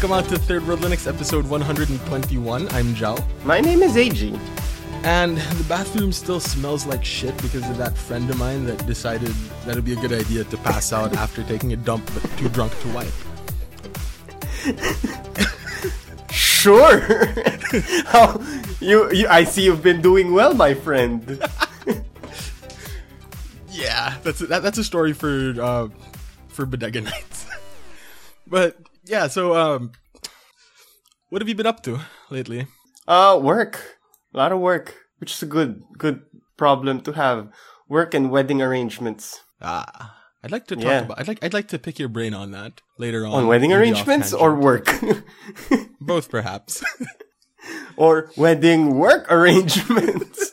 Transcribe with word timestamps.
Welcome 0.00 0.16
out 0.16 0.30
to 0.30 0.38
Third 0.38 0.66
World 0.66 0.80
Linux 0.80 1.06
episode 1.06 1.46
121. 1.46 2.68
I'm 2.70 2.94
Jao. 2.94 3.18
My 3.44 3.60
name 3.60 3.82
is 3.82 3.98
AG. 3.98 4.34
And 5.02 5.36
the 5.36 5.64
bathroom 5.68 6.10
still 6.10 6.40
smells 6.40 6.86
like 6.86 7.04
shit 7.04 7.36
because 7.42 7.68
of 7.68 7.76
that 7.76 7.98
friend 7.98 8.30
of 8.30 8.38
mine 8.38 8.64
that 8.64 8.86
decided 8.86 9.28
that 9.66 9.72
it'd 9.72 9.84
be 9.84 9.92
a 9.92 9.96
good 9.96 10.14
idea 10.14 10.44
to 10.44 10.56
pass 10.56 10.94
out 10.94 11.14
after 11.18 11.42
taking 11.42 11.74
a 11.74 11.76
dump 11.76 12.10
but 12.14 12.22
too 12.38 12.48
drunk 12.48 12.72
to 12.80 12.88
wipe. 12.94 13.12
Sure. 16.30 17.00
How 18.06 18.40
you, 18.80 19.12
you 19.12 19.28
I 19.28 19.44
see 19.44 19.64
you've 19.64 19.82
been 19.82 20.00
doing 20.00 20.32
well, 20.32 20.54
my 20.54 20.72
friend. 20.72 21.46
Yeah, 23.70 24.16
that's 24.22 24.40
a, 24.40 24.46
that, 24.46 24.62
that's 24.62 24.78
a 24.78 24.84
story 24.84 25.12
for 25.12 25.54
uh, 25.60 25.88
for 26.48 26.64
Bodega 26.64 27.02
Nights. 27.02 27.46
but 28.46 28.76
yeah, 29.10 29.26
so 29.26 29.56
um, 29.56 29.90
what 31.28 31.42
have 31.42 31.48
you 31.48 31.54
been 31.54 31.66
up 31.66 31.82
to 31.84 32.00
lately? 32.30 32.66
Uh 33.08 33.38
work. 33.42 33.98
A 34.32 34.38
lot 34.38 34.52
of 34.52 34.60
work, 34.60 34.94
which 35.18 35.32
is 35.34 35.42
a 35.42 35.46
good 35.46 35.82
good 35.98 36.22
problem 36.56 37.00
to 37.02 37.12
have. 37.12 37.48
Work 37.88 38.14
and 38.14 38.30
wedding 38.30 38.62
arrangements. 38.62 39.42
Ah, 39.60 40.14
I'd 40.44 40.52
like 40.52 40.66
to 40.68 40.76
talk 40.76 40.84
Yeah. 40.84 41.00
about. 41.00 41.18
I'd 41.18 41.26
like 41.28 41.42
I'd 41.42 41.52
like 41.54 41.66
to 41.74 41.78
pick 41.78 41.98
your 41.98 42.08
brain 42.08 42.34
on 42.34 42.52
that 42.52 42.80
later 42.98 43.26
on. 43.26 43.32
On 43.32 43.46
wedding 43.48 43.72
arrangements 43.72 44.32
or 44.32 44.54
work? 44.54 44.86
both, 46.00 46.30
perhaps. 46.30 46.84
or 47.96 48.30
wedding 48.36 48.94
work 48.94 49.26
arrangements. 49.30 50.52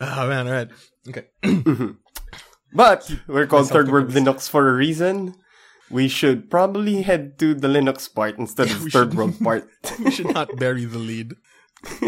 oh 0.00 0.28
man, 0.28 0.46
all 0.48 0.52
right, 0.54 0.70
okay. 1.08 1.26
But 2.72 3.10
we're 3.26 3.46
called 3.46 3.68
Myself 3.68 3.70
Third 3.70 3.90
World. 3.90 4.10
Linux 4.10 4.48
for 4.48 4.68
a 4.68 4.72
reason. 4.72 5.34
We 5.90 6.08
should 6.08 6.50
probably 6.50 7.02
head 7.02 7.38
to 7.38 7.54
the 7.54 7.68
Linux 7.68 8.12
part 8.12 8.38
instead 8.38 8.70
of 8.70 8.84
we 8.84 8.90
Third 8.90 9.10
should. 9.10 9.18
World 9.18 9.40
part. 9.42 9.68
we 9.98 10.10
should 10.10 10.32
not 10.32 10.56
bury 10.56 10.84
the 10.84 10.98
lead. 10.98 11.34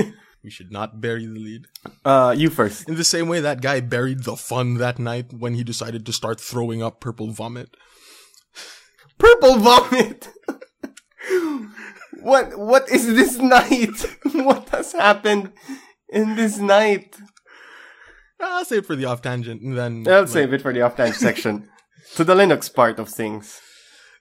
we 0.44 0.50
should 0.50 0.70
not 0.70 1.00
bury 1.00 1.26
the 1.26 1.38
lead. 1.38 1.66
Uh, 2.04 2.34
you 2.36 2.50
first. 2.50 2.88
In 2.88 2.96
the 2.96 3.04
same 3.04 3.28
way 3.28 3.40
that 3.40 3.62
guy 3.62 3.80
buried 3.80 4.24
the 4.24 4.36
fun 4.36 4.74
that 4.74 4.98
night 4.98 5.32
when 5.32 5.54
he 5.54 5.64
decided 5.64 6.04
to 6.06 6.12
start 6.12 6.40
throwing 6.40 6.82
up 6.82 7.00
purple 7.00 7.30
vomit. 7.32 7.74
Purple 9.18 9.56
vomit. 9.58 10.28
what? 12.20 12.58
What 12.58 12.88
is 12.90 13.06
this 13.06 13.38
night? 13.38 13.96
what 14.32 14.68
has 14.70 14.92
happened 14.92 15.52
in 16.08 16.36
this 16.36 16.58
night? 16.58 17.16
I'll 18.40 18.64
save 18.64 18.80
it 18.80 18.86
for 18.86 18.96
the 18.96 19.04
off 19.04 19.20
tangent 19.22 19.60
and 19.62 19.76
then 19.76 20.06
I'll 20.08 20.26
save 20.26 20.52
it 20.52 20.62
for 20.62 20.72
the 20.72 20.80
off-time 20.80 21.12
section. 21.12 21.68
To 22.16 22.24
the 22.24 22.34
Linux 22.34 22.72
part 22.72 22.98
of 22.98 23.08
things. 23.08 23.60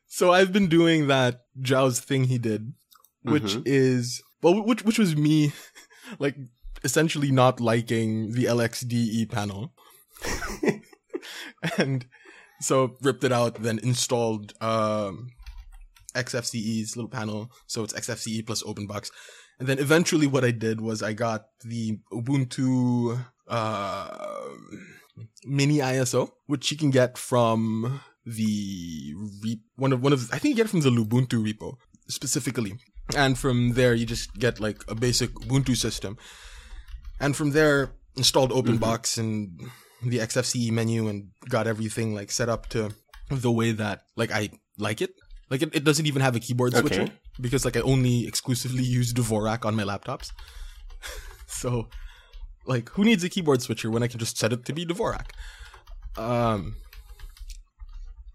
So 0.10 0.34
I've 0.34 0.52
been 0.52 0.68
doing 0.68 1.06
that 1.08 1.42
Zhao's 1.62 2.00
thing 2.00 2.26
he 2.26 2.40
did, 2.40 2.74
which 3.22 3.58
is 3.64 4.22
well, 4.42 4.66
which 4.66 4.84
which 4.84 4.98
was 4.98 5.16
me, 5.16 5.54
like 6.20 6.36
essentially 6.84 7.32
not 7.32 7.62
liking 7.62 8.32
the 8.32 8.46
LXDE 8.46 9.30
panel, 9.30 9.72
and 11.78 12.08
so 12.60 12.98
ripped 13.02 13.24
it 13.24 13.32
out, 13.32 13.62
then 13.62 13.80
installed 13.84 14.54
um, 14.62 15.30
XFCE's 16.16 16.98
little 16.98 17.10
panel, 17.10 17.52
so 17.68 17.84
it's 17.84 17.94
XFCE 17.94 18.48
plus 18.48 18.64
OpenBox, 18.64 19.12
and 19.60 19.68
then 19.68 19.78
eventually 19.78 20.26
what 20.26 20.44
I 20.44 20.52
did 20.52 20.82
was 20.82 21.04
I 21.04 21.14
got 21.14 21.46
the 21.64 22.00
Ubuntu 22.12 23.26
uh, 23.48 24.48
mini 25.46 25.78
ISO, 25.78 26.32
which 26.48 26.72
you 26.72 26.78
can 26.78 26.90
get 26.90 27.16
from 27.16 28.02
the 28.36 29.14
re- 29.44 29.62
one 29.76 29.94
of 29.94 30.02
one 30.02 30.14
of 30.14 30.30
I 30.32 30.38
think 30.38 30.52
you 30.52 30.56
get 30.56 30.68
it 30.68 30.70
from 30.70 30.82
the 30.82 30.90
Lubuntu 30.90 31.44
repo 31.44 31.76
specifically, 32.08 32.74
and 33.16 33.38
from 33.38 33.74
there 33.74 33.94
you 33.94 34.06
just 34.06 34.34
get 34.36 34.60
like 34.60 34.84
a 34.88 34.96
basic 34.96 35.34
Ubuntu 35.34 35.76
system, 35.76 36.18
and 37.20 37.36
from 37.36 37.52
there 37.52 37.92
installed 38.16 38.52
OpenBox 38.52 39.18
and 39.18 39.70
the 40.04 40.20
XFCE 40.20 40.72
menu 40.72 41.08
and 41.08 41.30
got 41.48 41.68
everything 41.68 42.14
like 42.14 42.32
set 42.32 42.50
up 42.50 42.68
to 42.70 42.94
the 43.30 43.52
way 43.52 43.72
that 43.72 44.04
like 44.16 44.32
I 44.32 44.50
like 44.78 45.02
it. 45.02 45.12
Like 45.50 45.64
it, 45.64 45.74
it 45.74 45.84
doesn't 45.84 46.06
even 46.06 46.22
have 46.22 46.36
a 46.36 46.40
keyboard 46.40 46.76
switcher 46.76 47.08
because 47.42 47.66
like 47.66 47.76
I 47.76 47.82
only 47.82 48.28
exclusively 48.28 48.84
use 48.84 49.14
Dvorak 49.14 49.66
on 49.66 49.76
my 49.76 49.84
laptops. 49.84 50.32
so 51.48 51.88
like 52.66 52.90
who 52.90 53.04
needs 53.04 53.24
a 53.24 53.30
keyboard 53.30 53.62
switcher 53.62 53.90
when 53.90 54.04
I 54.04 54.08
can 54.08 54.20
just 54.20 54.38
set 54.38 54.54
it 54.54 54.66
to 54.66 54.74
be 54.74 54.86
Dvorak? 54.86 55.32
Um 56.18 56.76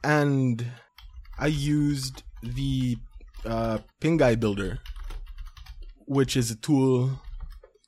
and 0.05 0.65
I 1.39 1.47
used 1.47 2.23
the 2.43 2.97
uh, 3.45 3.79
Pinguy 4.01 4.39
Builder, 4.39 4.79
which 6.07 6.37
is 6.37 6.51
a 6.51 6.57
tool 6.57 7.23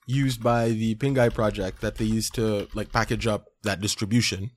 used 0.07 0.41
by 0.41 0.69
the 0.69 0.95
Pinguy 0.95 1.33
project 1.33 1.81
that 1.81 1.95
they 1.95 2.05
use 2.05 2.29
to 2.31 2.67
like 2.73 2.91
package 2.91 3.27
up 3.27 3.45
that 3.63 3.79
distribution. 3.79 4.51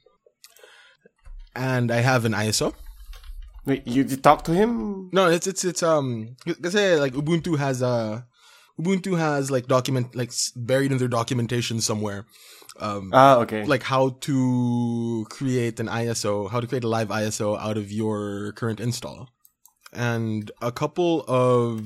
And 1.55 1.91
I 1.91 1.97
have 1.97 2.25
an 2.25 2.33
ISO. 2.33 2.75
Wait, 3.67 3.87
you 3.87 4.05
you 4.05 4.17
talk 4.17 4.45
to 4.45 4.53
him? 4.53 5.11
No, 5.13 5.29
it's 5.29 5.47
it's 5.47 5.65
it's 5.65 5.83
um 5.83 6.37
say 6.65 6.97
like 6.97 7.13
Ubuntu 7.13 7.59
has 7.59 7.83
uh 7.83 8.23
Ubuntu 8.81 9.19
has 9.19 9.51
like 9.51 9.67
document 9.67 10.17
like 10.17 10.33
buried 10.57 10.93
in 10.93 10.99
their 10.99 11.09
documentation 11.09 11.81
somewhere. 11.81 12.25
Um 12.79 13.11
Ah, 13.13 13.37
okay. 13.39 13.65
like 13.65 13.83
how 13.83 14.11
to 14.21 15.27
create 15.29 15.81
an 15.81 15.89
ISO, 15.89 16.51
how 16.51 16.61
to 16.61 16.67
create 16.67 16.85
a 16.85 16.89
live 16.89 17.09
ISO 17.09 17.59
out 17.59 17.77
of 17.77 17.91
your 17.91 18.53
current 18.53 18.81
install. 18.81 19.29
And 19.93 20.51
a 20.63 20.71
couple 20.71 21.25
of 21.27 21.83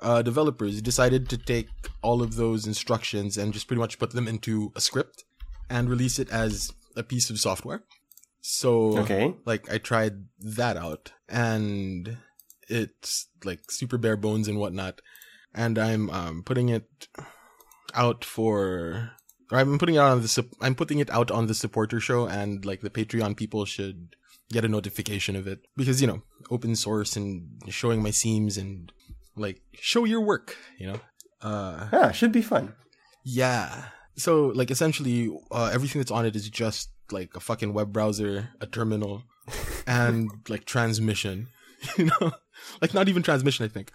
uh, 0.00 0.22
developers 0.22 0.82
decided 0.82 1.28
to 1.28 1.38
take 1.38 1.68
all 2.02 2.22
of 2.22 2.36
those 2.36 2.66
instructions 2.66 3.36
and 3.36 3.52
just 3.52 3.68
pretty 3.68 3.80
much 3.80 3.98
put 3.98 4.12
them 4.12 4.26
into 4.26 4.72
a 4.74 4.80
script 4.80 5.24
and 5.68 5.88
release 5.88 6.18
it 6.18 6.28
as 6.30 6.72
a 6.96 7.02
piece 7.02 7.30
of 7.30 7.38
software. 7.38 7.84
So, 8.40 8.98
Okay. 8.98 9.34
like, 9.44 9.70
I 9.70 9.78
tried 9.78 10.24
that 10.40 10.76
out 10.76 11.12
and 11.28 12.16
it's 12.68 13.28
like 13.44 13.60
super 13.70 13.98
bare 13.98 14.16
bones 14.16 14.48
and 14.48 14.58
whatnot. 14.58 15.00
And 15.54 15.78
I'm 15.78 16.10
um, 16.10 16.42
putting 16.42 16.68
it 16.68 17.08
out 17.94 18.24
for 18.24 18.58
or 18.60 19.10
I'm 19.52 19.78
putting 19.78 19.96
it 19.96 19.98
on 19.98 20.20
the 20.20 20.46
I'm 20.60 20.74
putting 20.74 20.98
it 20.98 21.10
out 21.10 21.30
on 21.30 21.46
the 21.46 21.54
supporter 21.54 22.00
show 22.00 22.26
and 22.26 22.64
like 22.64 22.80
the 22.82 22.90
Patreon 22.90 23.36
people 23.36 23.64
should 23.64 24.14
get 24.52 24.64
a 24.64 24.68
notification 24.68 25.36
of 25.36 25.46
it. 25.46 25.60
Because 25.76 26.00
you 26.00 26.06
know 26.06 26.22
open 26.50 26.76
source 26.76 27.16
and 27.16 27.48
showing 27.68 28.02
my 28.02 28.10
seams 28.10 28.56
and 28.56 28.92
like 29.36 29.60
show 29.74 30.04
your 30.04 30.20
work 30.20 30.56
you 30.78 30.86
know? 30.88 31.00
Uh 31.42 31.88
Ah, 31.92 32.10
should 32.12 32.32
be 32.32 32.42
fun. 32.42 32.74
yeah. 33.24 33.84
So 34.16 34.48
like 34.48 34.70
essentially 34.70 35.30
uh, 35.50 35.70
everything 35.72 36.00
that's 36.00 36.10
on 36.10 36.26
it 36.26 36.36
is 36.36 36.48
just 36.50 36.90
like 37.10 37.34
a 37.34 37.40
fucking 37.40 37.72
web 37.72 37.92
browser 37.92 38.50
a 38.60 38.66
terminal 38.66 39.22
and 39.86 40.30
like 40.48 40.64
transmission 40.64 41.48
you 41.98 42.04
know? 42.06 42.32
Like 42.82 42.92
not 42.94 43.08
even 43.08 43.22
transmission 43.22 43.64
i 43.64 43.68
think. 43.68 43.90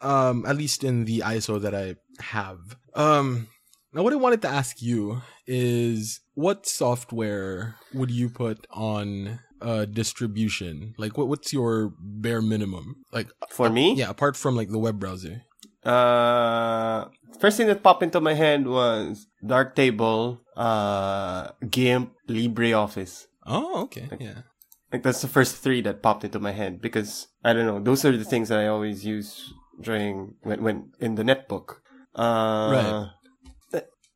Um 0.00 0.44
at 0.46 0.56
least 0.56 0.82
in 0.84 1.04
the 1.04 1.20
iso 1.20 1.60
that 1.60 1.74
i 1.74 1.94
have. 2.20 2.58
Um 2.94 3.46
now 3.94 4.02
what 4.02 4.12
i 4.12 4.16
wanted 4.16 4.42
to 4.42 4.48
ask 4.48 4.80
you 4.82 5.20
is 5.46 6.20
what 6.34 6.66
software 6.66 7.76
would 7.94 8.10
you 8.10 8.28
put 8.28 8.66
on 8.70 9.38
uh 9.60 9.84
distribution 9.84 10.94
like 10.98 11.16
what 11.18 11.28
what's 11.28 11.52
your 11.52 11.92
bare 12.00 12.42
minimum 12.42 13.04
like 13.12 13.28
For 13.50 13.70
me? 13.70 13.94
yeah 13.94 14.10
apart 14.10 14.36
from 14.36 14.56
like 14.56 14.70
the 14.70 14.78
web 14.78 14.98
browser 14.98 15.42
Uh, 15.84 17.10
first 17.42 17.56
thing 17.58 17.66
that 17.66 17.82
popped 17.82 18.02
into 18.06 18.20
my 18.20 18.34
head 18.38 18.66
was 18.70 19.26
Darktable, 19.42 20.38
uh, 20.56 21.50
GIMP, 21.68 22.12
LibreOffice. 22.30 23.26
oh 23.46 23.82
okay 23.82 24.06
yeah 24.20 24.46
Like 24.92 25.02
that's 25.02 25.22
the 25.26 25.32
first 25.36 25.58
three 25.58 25.80
that 25.82 26.02
popped 26.06 26.22
into 26.22 26.38
my 26.38 26.52
head 26.54 26.78
because 26.80 27.26
I 27.42 27.50
don't 27.54 27.66
know. 27.66 27.80
Those 27.82 28.04
are 28.06 28.14
the 28.14 28.28
things 28.28 28.46
that 28.50 28.60
I 28.62 28.68
always 28.68 29.02
use 29.04 29.50
during 29.80 30.36
when 30.46 30.62
when 30.62 30.76
in 31.00 31.16
the 31.18 31.24
netbook. 31.24 31.80
Uh, 32.14 32.68
right. 32.76 32.94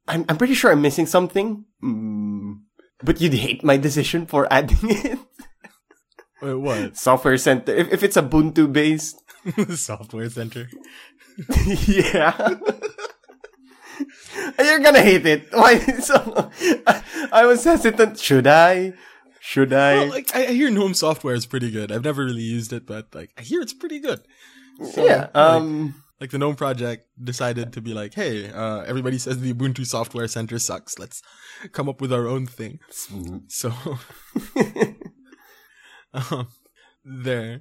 I'm 0.08 0.24
I'm 0.28 0.36
pretty 0.36 0.54
sure 0.54 0.70
I'm 0.70 0.82
missing 0.82 1.06
something. 1.06 1.64
Mm, 1.82 2.60
but 3.02 3.20
you'd 3.20 3.34
hate 3.34 3.64
my 3.64 3.76
decision 3.76 4.26
for 4.26 4.46
adding 4.52 4.78
it. 4.82 5.18
Wait, 6.42 6.54
what 6.54 6.96
Software 6.96 7.36
Center. 7.38 7.74
If 7.74 7.92
if 7.92 8.02
it's 8.02 8.16
Ubuntu 8.16 8.72
based, 8.72 9.20
software 9.74 10.28
center 10.28 10.68
yeah. 11.86 12.56
You're 14.58 14.80
gonna 14.80 15.00
hate 15.02 15.26
it. 15.26 15.48
Why? 15.52 15.78
So 16.00 16.50
I, 16.86 17.02
I 17.32 17.46
was 17.46 17.64
hesitant. 17.64 18.18
Should 18.18 18.46
I? 18.46 18.92
Should 19.40 19.72
I? 19.72 19.94
Well, 19.96 20.08
like 20.08 20.34
I, 20.34 20.46
I 20.46 20.52
hear 20.52 20.70
GNOME 20.70 20.94
software 20.94 21.34
is 21.34 21.46
pretty 21.46 21.70
good. 21.70 21.92
I've 21.92 22.04
never 22.04 22.24
really 22.24 22.42
used 22.42 22.72
it, 22.72 22.86
but 22.86 23.14
like 23.14 23.30
I 23.38 23.42
hear 23.42 23.60
it's 23.60 23.72
pretty 23.74 24.00
good. 24.00 24.20
So, 24.92 25.04
yeah. 25.04 25.28
Um. 25.34 25.84
like 25.86 25.94
the 26.18 26.38
GNOME 26.38 26.56
project 26.56 27.08
decided 27.22 27.72
to 27.74 27.80
be 27.80 27.92
like, 27.92 28.14
hey, 28.14 28.50
uh, 28.50 28.80
everybody 28.82 29.18
says 29.18 29.40
the 29.40 29.52
Ubuntu 29.52 29.86
Software 29.86 30.28
Center 30.28 30.58
sucks. 30.58 30.98
Let's 30.98 31.22
come 31.72 31.88
up 31.88 32.00
with 32.00 32.12
our 32.12 32.26
own 32.26 32.46
thing. 32.46 32.80
So, 33.48 33.72
um, 36.14 36.48
there. 37.04 37.60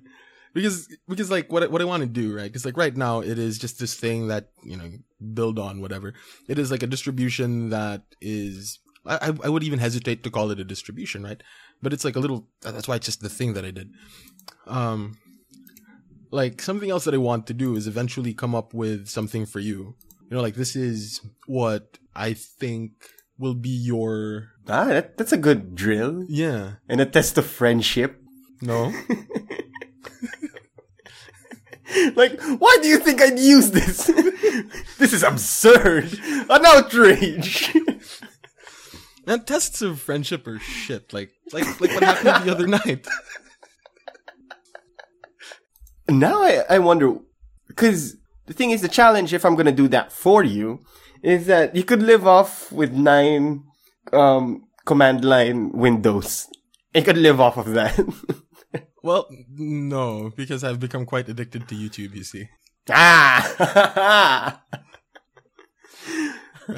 because 0.55 0.87
because 1.07 1.29
like 1.29 1.51
what 1.51 1.69
what 1.69 1.81
I 1.81 1.85
want 1.85 2.01
to 2.01 2.07
do 2.07 2.33
right 2.33 2.45
because 2.45 2.65
like 2.65 2.77
right 2.77 2.95
now 2.95 3.19
it 3.19 3.37
is 3.37 3.59
just 3.59 3.77
this 3.77 3.93
thing 3.93 4.29
that 4.29 4.49
you 4.63 4.77
know 4.77 4.89
build 5.33 5.59
on 5.59 5.81
whatever 5.81 6.13
it 6.47 6.57
is 6.57 6.71
like 6.71 6.81
a 6.81 6.87
distribution 6.87 7.69
that 7.69 8.03
is 8.21 8.79
I 9.05 9.33
I 9.43 9.49
would 9.49 9.63
even 9.63 9.79
hesitate 9.79 10.23
to 10.23 10.31
call 10.31 10.49
it 10.51 10.59
a 10.59 10.63
distribution 10.63 11.23
right 11.23 11.43
but 11.83 11.93
it's 11.93 12.05
like 12.05 12.15
a 12.15 12.19
little 12.19 12.47
that's 12.61 12.87
why 12.87 12.95
it's 12.95 13.05
just 13.05 13.21
the 13.21 13.29
thing 13.29 13.53
that 13.53 13.65
I 13.65 13.71
did 13.71 13.91
um 14.65 15.17
like 16.31 16.61
something 16.61 16.89
else 16.89 17.05
that 17.05 17.13
I 17.13 17.17
want 17.17 17.47
to 17.47 17.53
do 17.53 17.75
is 17.75 17.87
eventually 17.87 18.33
come 18.33 18.55
up 18.55 18.73
with 18.73 19.07
something 19.07 19.45
for 19.45 19.59
you 19.59 19.95
you 20.29 20.35
know 20.35 20.41
like 20.41 20.55
this 20.55 20.75
is 20.75 21.21
what 21.47 21.97
I 22.15 22.33
think 22.33 22.91
will 23.37 23.53
be 23.55 23.69
your 23.69 24.49
Ah, 24.67 24.85
that, 24.85 25.17
that's 25.17 25.31
a 25.31 25.37
good 25.37 25.75
drill 25.75 26.25
yeah 26.27 26.73
and 26.89 26.99
a 27.01 27.05
test 27.05 27.37
of 27.37 27.45
friendship. 27.45 28.19
no 28.61 28.91
Like, 32.15 32.41
why 32.41 32.77
do 32.81 32.89
you 32.89 32.97
think 32.97 33.21
I'd 33.21 33.39
use 33.39 33.71
this? 33.71 34.07
this 34.97 35.13
is 35.13 35.23
absurd. 35.23 36.11
An 36.49 36.65
outrage. 36.65 37.73
and 39.27 39.47
tests 39.47 39.81
of 39.81 39.99
friendship 40.01 40.45
are 40.47 40.59
shit 40.59 41.13
like 41.13 41.31
like 41.51 41.65
like 41.79 41.91
what 41.91 42.03
happened 42.03 42.45
the 42.45 42.51
other 42.51 42.67
night 42.67 43.07
now 46.09 46.43
I, 46.43 46.63
I 46.69 46.79
wonder, 46.79 47.15
because 47.67 48.15
the 48.45 48.53
thing 48.53 48.71
is, 48.71 48.81
the 48.81 48.87
challenge, 48.87 49.33
if 49.33 49.45
I'm 49.45 49.55
gonna 49.55 49.71
do 49.71 49.87
that 49.89 50.11
for 50.11 50.43
you, 50.43 50.83
is 51.21 51.47
that 51.47 51.75
you 51.75 51.83
could 51.83 52.03
live 52.03 52.27
off 52.27 52.71
with 52.71 52.93
nine 52.93 53.63
um, 54.13 54.63
command 54.85 55.25
line 55.25 55.71
windows. 55.71 56.47
You 56.93 57.01
could 57.01 57.17
live 57.17 57.41
off 57.41 57.57
of 57.57 57.73
that. 57.73 57.99
Well, 59.05 59.29
no, 59.55 60.31
because 60.35 60.63
I've 60.63 60.79
become 60.79 61.05
quite 61.05 61.29
addicted 61.29 61.67
to 61.67 61.75
YouTube, 61.75 62.15
you 62.15 62.23
see. 62.23 62.49
ah! 62.89 64.63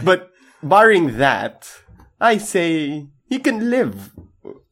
But 0.04 0.32
barring 0.62 1.20
that, 1.20 1.72
I 2.20 2.38
say 2.38 3.08
you 3.30 3.40
can 3.40 3.70
live 3.70 4.12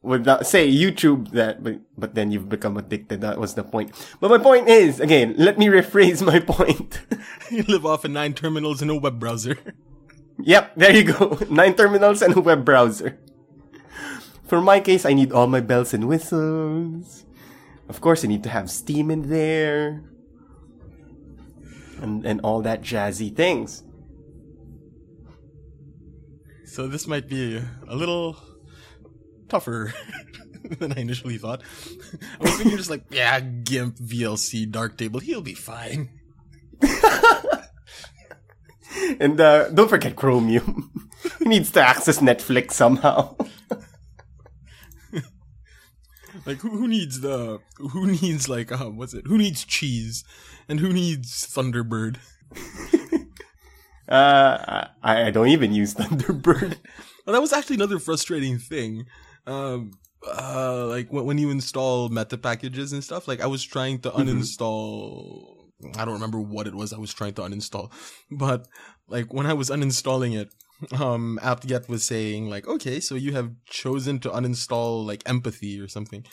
without 0.06 0.46
say 0.46 0.70
YouTube 0.70 1.32
that 1.32 1.62
but 1.62 1.80
but 1.98 2.14
then 2.14 2.30
you've 2.30 2.48
become 2.48 2.76
addicted. 2.76 3.20
That 3.20 3.38
was 3.38 3.54
the 3.54 3.64
point. 3.64 3.92
But 4.20 4.30
my 4.30 4.38
point 4.38 4.68
is, 4.68 5.00
again, 5.00 5.34
let 5.36 5.58
me 5.58 5.66
rephrase 5.66 6.24
my 6.24 6.38
point. 6.54 7.02
you 7.50 7.64
live 7.64 7.84
off 7.84 8.04
of 8.04 8.12
nine 8.12 8.32
terminals 8.32 8.80
in 8.80 8.88
a 8.88 8.96
web 8.96 9.18
browser. 9.18 9.58
yep, 10.38 10.72
there 10.76 10.94
you 10.94 11.04
go. 11.04 11.38
Nine 11.50 11.74
terminals 11.74 12.22
and 12.22 12.36
a 12.36 12.40
web 12.40 12.64
browser. 12.64 13.18
For 14.44 14.60
my 14.60 14.80
case, 14.80 15.04
I 15.04 15.12
need 15.12 15.32
all 15.32 15.48
my 15.48 15.60
bells 15.60 15.92
and 15.92 16.06
whistles. 16.06 17.24
Of 17.88 18.00
course, 18.00 18.24
I 18.24 18.28
need 18.28 18.44
to 18.44 18.50
have 18.50 18.70
Steam 18.70 19.10
in 19.10 19.28
there. 19.28 20.04
And, 22.00 22.26
and 22.26 22.40
all 22.42 22.60
that 22.62 22.82
jazzy 22.82 23.34
things. 23.34 23.82
So 26.66 26.86
this 26.86 27.08
might 27.08 27.26
be 27.26 27.56
a 27.88 27.96
little 27.96 28.36
tougher 29.48 29.92
than 30.78 30.92
I 30.92 31.00
initially 31.00 31.38
thought. 31.38 31.62
I 32.40 32.42
was 32.42 32.56
thinking 32.56 32.76
just 32.76 32.90
like, 32.90 33.04
yeah, 33.10 33.40
GIMP, 33.40 33.98
VLC, 33.98 34.70
Darktable, 34.70 35.22
he'll 35.22 35.42
be 35.42 35.54
fine. 35.54 36.10
And 39.20 39.40
uh, 39.40 39.70
don't 39.70 39.88
forget 39.88 40.16
Chromium. 40.16 40.90
he 41.38 41.44
needs 41.44 41.70
to 41.72 41.80
access 41.80 42.18
Netflix 42.18 42.72
somehow. 42.72 43.36
Like 46.44 46.58
who, 46.58 46.70
who 46.70 46.86
needs 46.86 47.22
the 47.22 47.58
who 47.76 48.06
needs 48.06 48.48
like 48.48 48.70
um 48.70 48.96
what's 48.96 49.14
it? 49.14 49.26
Who 49.26 49.36
needs 49.36 49.64
cheese? 49.64 50.22
And 50.68 50.78
who 50.78 50.92
needs 50.92 51.46
Thunderbird? 51.46 52.18
Uh, 54.08 54.86
I, 55.02 55.26
I 55.26 55.30
don't 55.30 55.48
even 55.48 55.72
use 55.74 55.94
Thunderbird. 55.94 56.76
Well, 57.26 57.34
that 57.34 57.40
was 57.40 57.52
actually 57.52 57.74
another 57.74 57.98
frustrating 57.98 58.58
thing. 58.58 59.06
Um, 59.46 59.92
uh, 60.26 60.86
like 60.86 61.12
when, 61.12 61.24
when 61.24 61.38
you 61.38 61.50
install 61.50 62.08
meta 62.08 62.38
packages 62.38 62.92
and 62.92 63.02
stuff, 63.02 63.28
like 63.28 63.40
I 63.40 63.46
was 63.46 63.62
trying 63.62 64.00
to 64.00 64.10
uninstall. 64.10 65.54
I 65.96 66.04
don't 66.04 66.14
remember 66.14 66.40
what 66.40 66.66
it 66.66 66.74
was 66.74 66.92
I 66.92 66.98
was 66.98 67.12
trying 67.12 67.34
to 67.34 67.42
uninstall, 67.42 67.92
but 68.30 68.66
like 69.08 69.32
when 69.32 69.46
I 69.46 69.52
was 69.52 69.70
uninstalling 69.70 70.36
it, 70.36 70.48
um, 70.98 71.38
apt-get 71.42 71.88
was 71.88 72.04
saying 72.04 72.48
like, 72.48 72.66
okay, 72.66 73.00
so 73.00 73.14
you 73.14 73.32
have 73.32 73.52
chosen 73.66 74.18
to 74.20 74.30
uninstall 74.30 75.06
like 75.06 75.22
empathy 75.26 75.80
or 75.80 75.88
something. 75.88 76.24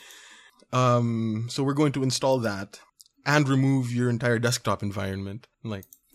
Um, 0.72 1.46
so 1.50 1.62
we're 1.62 1.74
going 1.74 1.92
to 1.92 2.02
install 2.02 2.38
that 2.38 2.80
and 3.24 3.48
remove 3.48 3.92
your 3.92 4.10
entire 4.10 4.38
desktop 4.38 4.82
environment. 4.82 5.46
I'm 5.62 5.70
like, 5.70 5.84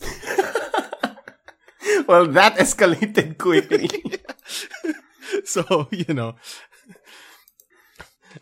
well, 2.06 2.26
that 2.26 2.56
escalated 2.56 3.38
quickly. 3.38 3.88
so 5.44 5.88
you 5.90 6.12
know 6.12 6.34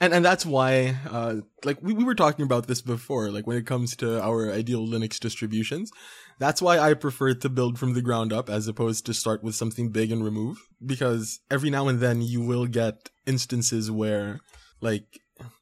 and 0.00 0.12
and 0.12 0.24
that's 0.24 0.44
why 0.44 0.96
uh 1.10 1.36
like 1.64 1.78
we, 1.82 1.92
we 1.92 2.04
were 2.04 2.14
talking 2.14 2.44
about 2.44 2.66
this 2.66 2.80
before 2.80 3.30
like 3.30 3.46
when 3.46 3.56
it 3.56 3.66
comes 3.66 3.96
to 3.96 4.22
our 4.22 4.52
ideal 4.52 4.86
linux 4.86 5.18
distributions. 5.18 5.90
That's 6.38 6.62
why 6.62 6.78
i 6.78 6.94
prefer 6.94 7.34
to 7.34 7.48
build 7.48 7.78
from 7.78 7.94
the 7.94 8.02
ground 8.02 8.32
up 8.32 8.48
as 8.48 8.68
opposed 8.68 9.06
to 9.06 9.14
start 9.14 9.42
with 9.42 9.54
something 9.54 9.90
big 9.90 10.12
and 10.12 10.24
remove 10.24 10.68
because 10.84 11.40
every 11.50 11.70
now 11.70 11.88
and 11.88 12.00
then 12.00 12.22
you 12.22 12.40
will 12.40 12.66
get 12.66 13.10
instances 13.26 13.90
where 13.90 14.40
like 14.80 15.20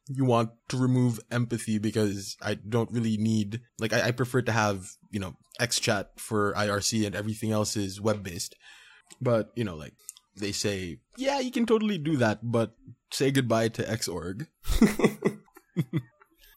you 0.08 0.24
want 0.24 0.50
to 0.68 0.76
remove 0.76 1.20
empathy 1.30 1.78
because 1.78 2.36
I 2.42 2.54
don't 2.54 2.90
really 2.92 3.16
need 3.16 3.60
like 3.78 3.92
I, 3.92 4.08
I 4.08 4.10
prefer 4.10 4.42
to 4.42 4.52
have 4.52 4.92
you 5.10 5.20
know 5.20 5.36
xchat 5.60 6.06
for 6.16 6.52
IRC 6.54 7.06
and 7.06 7.14
everything 7.14 7.52
else 7.52 7.76
is 7.76 8.00
web 8.00 8.22
based 8.22 8.54
but 9.20 9.50
you 9.54 9.64
know 9.64 9.76
like 9.76 9.94
they 10.36 10.52
say 10.52 10.98
yeah 11.16 11.40
you 11.40 11.50
can 11.50 11.66
totally 11.66 11.98
do 11.98 12.16
that 12.16 12.38
but 12.42 12.72
say 13.10 13.30
goodbye 13.30 13.68
to 13.68 13.82
xorg 13.82 14.46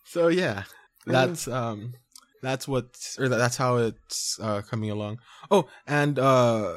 so 0.04 0.28
yeah 0.28 0.64
that's 1.06 1.48
um 1.48 1.94
that's 2.42 2.68
what 2.68 3.16
or 3.18 3.30
that's 3.30 3.58
how 3.58 3.78
it's 3.78 4.40
uh 4.42 4.62
coming 4.62 4.90
along 4.90 5.20
oh 5.52 5.68
and 5.88 6.20
uh 6.20 6.76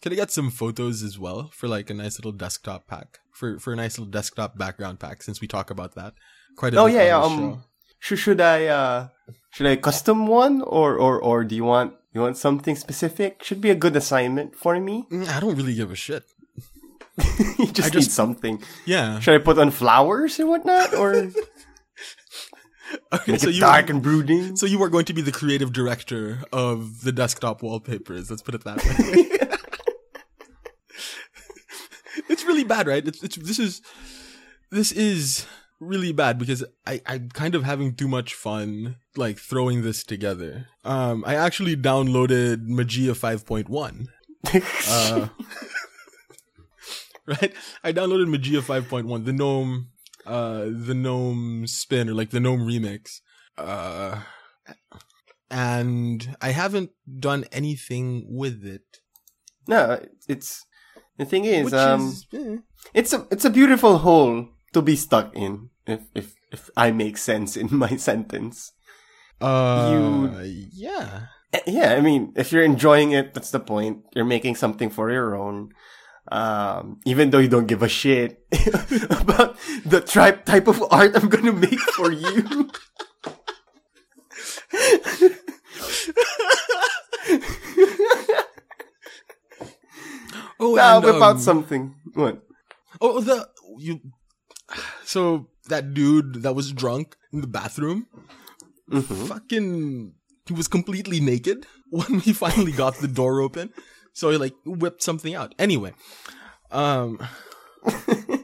can 0.00 0.12
i 0.12 0.16
get 0.16 0.30
some 0.30 0.50
photos 0.50 1.02
as 1.02 1.18
well 1.18 1.50
for 1.52 1.68
like 1.68 1.90
a 1.90 1.94
nice 1.94 2.18
little 2.18 2.32
desktop 2.32 2.86
pack 2.86 3.18
for 3.32 3.58
for 3.58 3.72
a 3.72 3.76
nice 3.76 3.98
little 3.98 4.10
desktop 4.10 4.58
background 4.58 4.98
pack 4.98 5.22
since 5.22 5.40
we 5.40 5.46
talk 5.46 5.70
about 5.70 5.94
that 5.94 6.14
quite 6.56 6.74
a 6.74 6.78
oh 6.78 6.86
bit 6.86 6.94
yeah, 6.94 7.16
on 7.16 7.30
yeah. 7.30 7.36
the 7.36 7.42
Um. 7.42 7.64
Should 8.02 8.18
should 8.18 8.40
I 8.40 8.66
uh 8.66 9.08
should 9.54 9.66
I 9.70 9.76
custom 9.76 10.26
one 10.26 10.60
or 10.62 10.96
or 10.98 11.20
or 11.22 11.44
do 11.48 11.54
you 11.54 11.64
want 11.64 11.94
you 12.14 12.20
want 12.20 12.36
something 12.36 12.76
specific? 12.76 13.42
Should 13.46 13.60
be 13.62 13.70
a 13.70 13.74
good 13.84 13.96
assignment 13.96 14.50
for 14.62 14.74
me. 14.88 14.96
Mm, 15.10 15.28
i 15.28 15.40
don't 15.40 15.56
really 15.56 15.74
give 15.80 15.90
a 15.90 15.96
shit 16.06 16.24
you 17.58 17.66
just, 17.72 17.92
just- 17.92 17.94
need 17.94 18.10
something. 18.22 18.54
yeah 18.86 19.20
Should 19.22 19.34
I 19.40 19.44
put 19.44 19.58
on 19.58 19.70
flowers 19.70 20.38
and 20.40 20.48
whatnot, 20.48 20.94
or 20.94 21.10
okay 23.16 23.32
make 23.32 23.40
so 23.40 23.48
it 23.48 23.54
you 23.56 23.60
dark 23.60 23.88
and 23.92 24.00
brooding? 24.02 24.56
so 24.56 24.64
you 24.66 24.82
are 24.82 24.88
going 24.88 25.04
to 25.10 25.14
be 25.18 25.22
the 25.22 25.32
creative 25.40 25.70
director 25.72 26.42
of 26.52 27.02
the 27.04 27.12
desktop 27.12 27.62
wallpapers 27.62 28.30
let's 28.30 28.42
put 28.42 28.54
it 28.56 28.64
that 28.64 28.78
way 28.84 29.38
it's 32.28 32.44
really 32.44 32.64
bad, 32.64 32.86
right? 32.86 33.06
It's, 33.06 33.22
it's 33.22 33.36
this 33.36 33.58
is 33.58 33.82
this 34.70 34.92
is 34.92 35.46
really 35.82 36.12
bad 36.12 36.38
because 36.38 36.64
I 36.86 37.00
I'm 37.06 37.28
kind 37.30 37.54
of 37.54 37.64
having 37.64 37.94
too 37.94 38.08
much 38.08 38.34
fun 38.34 38.96
like 39.16 39.38
throwing 39.38 39.82
this 39.82 40.04
together. 40.04 40.68
Um, 40.84 41.24
I 41.26 41.34
actually 41.34 41.76
downloaded 41.76 42.68
Mageia 42.68 43.14
5.1. 43.14 44.06
Uh, 44.88 45.28
right? 47.26 47.52
I 47.84 47.92
downloaded 47.92 48.34
Mageia 48.34 48.60
5.1, 48.60 49.24
the 49.24 49.32
GNOME, 49.32 49.88
uh, 50.26 50.64
the 50.64 50.94
GNOME 50.94 51.66
spin 51.66 52.08
or 52.08 52.14
like 52.14 52.30
the 52.30 52.40
GNOME 52.40 52.60
remix. 52.60 53.20
Uh, 53.58 54.22
and 55.50 56.36
I 56.40 56.50
haven't 56.50 56.90
done 57.18 57.44
anything 57.52 58.24
with 58.28 58.64
it. 58.64 59.00
no, 59.68 60.00
it's 60.28 60.64
the 61.18 61.26
thing 61.26 61.44
is, 61.44 61.66
Which 61.66 61.74
um, 61.74 62.08
is, 62.08 62.26
eh. 62.32 62.56
it's 62.94 63.12
a 63.12 63.26
it's 63.30 63.44
a 63.44 63.50
beautiful 63.50 63.98
hole 63.98 64.48
to 64.72 64.82
be 64.82 64.96
stuck 64.96 65.34
in. 65.36 65.68
If 65.86 66.00
if 66.14 66.34
if 66.50 66.70
I 66.76 66.90
make 66.92 67.18
sense 67.18 67.56
in 67.56 67.68
my 67.76 67.96
sentence. 67.96 68.72
Uh, 69.40 70.42
yeah. 70.72 71.26
Eh, 71.52 71.60
Yeah, 71.66 71.94
I 71.94 72.00
mean, 72.00 72.32
if 72.36 72.52
you're 72.52 72.62
enjoying 72.62 73.12
it, 73.12 73.34
that's 73.34 73.50
the 73.50 73.60
point. 73.60 74.04
You're 74.14 74.24
making 74.24 74.54
something 74.56 74.88
for 74.90 75.10
your 75.10 75.34
own. 75.34 75.72
Um, 76.30 77.00
even 77.04 77.30
though 77.30 77.38
you 77.42 77.48
don't 77.50 77.66
give 77.66 77.82
a 77.82 77.88
shit 77.90 78.46
about 79.10 79.58
the 79.84 80.00
type 80.00 80.44
type 80.46 80.68
of 80.68 80.78
art 80.90 81.16
I'm 81.18 81.28
gonna 81.28 81.52
make 81.52 81.80
for 81.98 82.12
you. 82.12 82.70
Oh, 90.60 90.74
Now 90.74 90.98
and, 90.98 91.06
about 91.06 91.36
um, 91.36 91.40
something. 91.40 91.94
What? 92.14 92.42
Oh, 93.00 93.20
the 93.20 93.48
you. 93.78 94.00
So 95.04 95.48
that 95.68 95.94
dude 95.94 96.42
that 96.42 96.54
was 96.54 96.72
drunk 96.72 97.16
in 97.32 97.40
the 97.40 97.46
bathroom, 97.46 98.06
Mm-hmm. 98.90 99.26
fucking, 99.26 100.12
he 100.46 100.52
was 100.52 100.68
completely 100.68 101.18
naked 101.20 101.66
when 101.90 102.20
we 102.26 102.32
finally 102.34 102.72
got 102.72 102.96
the 102.96 103.08
door 103.08 103.40
open. 103.40 103.70
So 104.12 104.28
he 104.30 104.36
like 104.36 104.54
whipped 104.66 105.02
something 105.02 105.34
out. 105.34 105.54
Anyway, 105.58 105.94
um, 106.70 107.18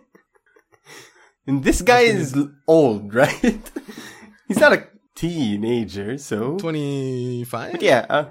And 1.47 1.64
this 1.64 1.80
guy 1.82 2.00
is 2.00 2.37
old, 2.66 3.14
right? 3.23 3.70
He's 4.49 4.58
not 4.61 4.73
a 4.75 4.87
teenager, 5.14 6.18
so. 6.18 6.56
twenty 6.58 7.44
five. 7.44 7.82
Yeah. 7.82 8.04
Uh, 8.08 8.30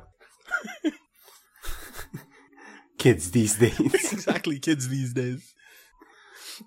kids 2.98 3.32
these 3.32 3.56
days. 3.58 3.80
exactly, 4.14 4.60
kids 4.60 4.88
these 4.90 5.14
days. 5.14 5.54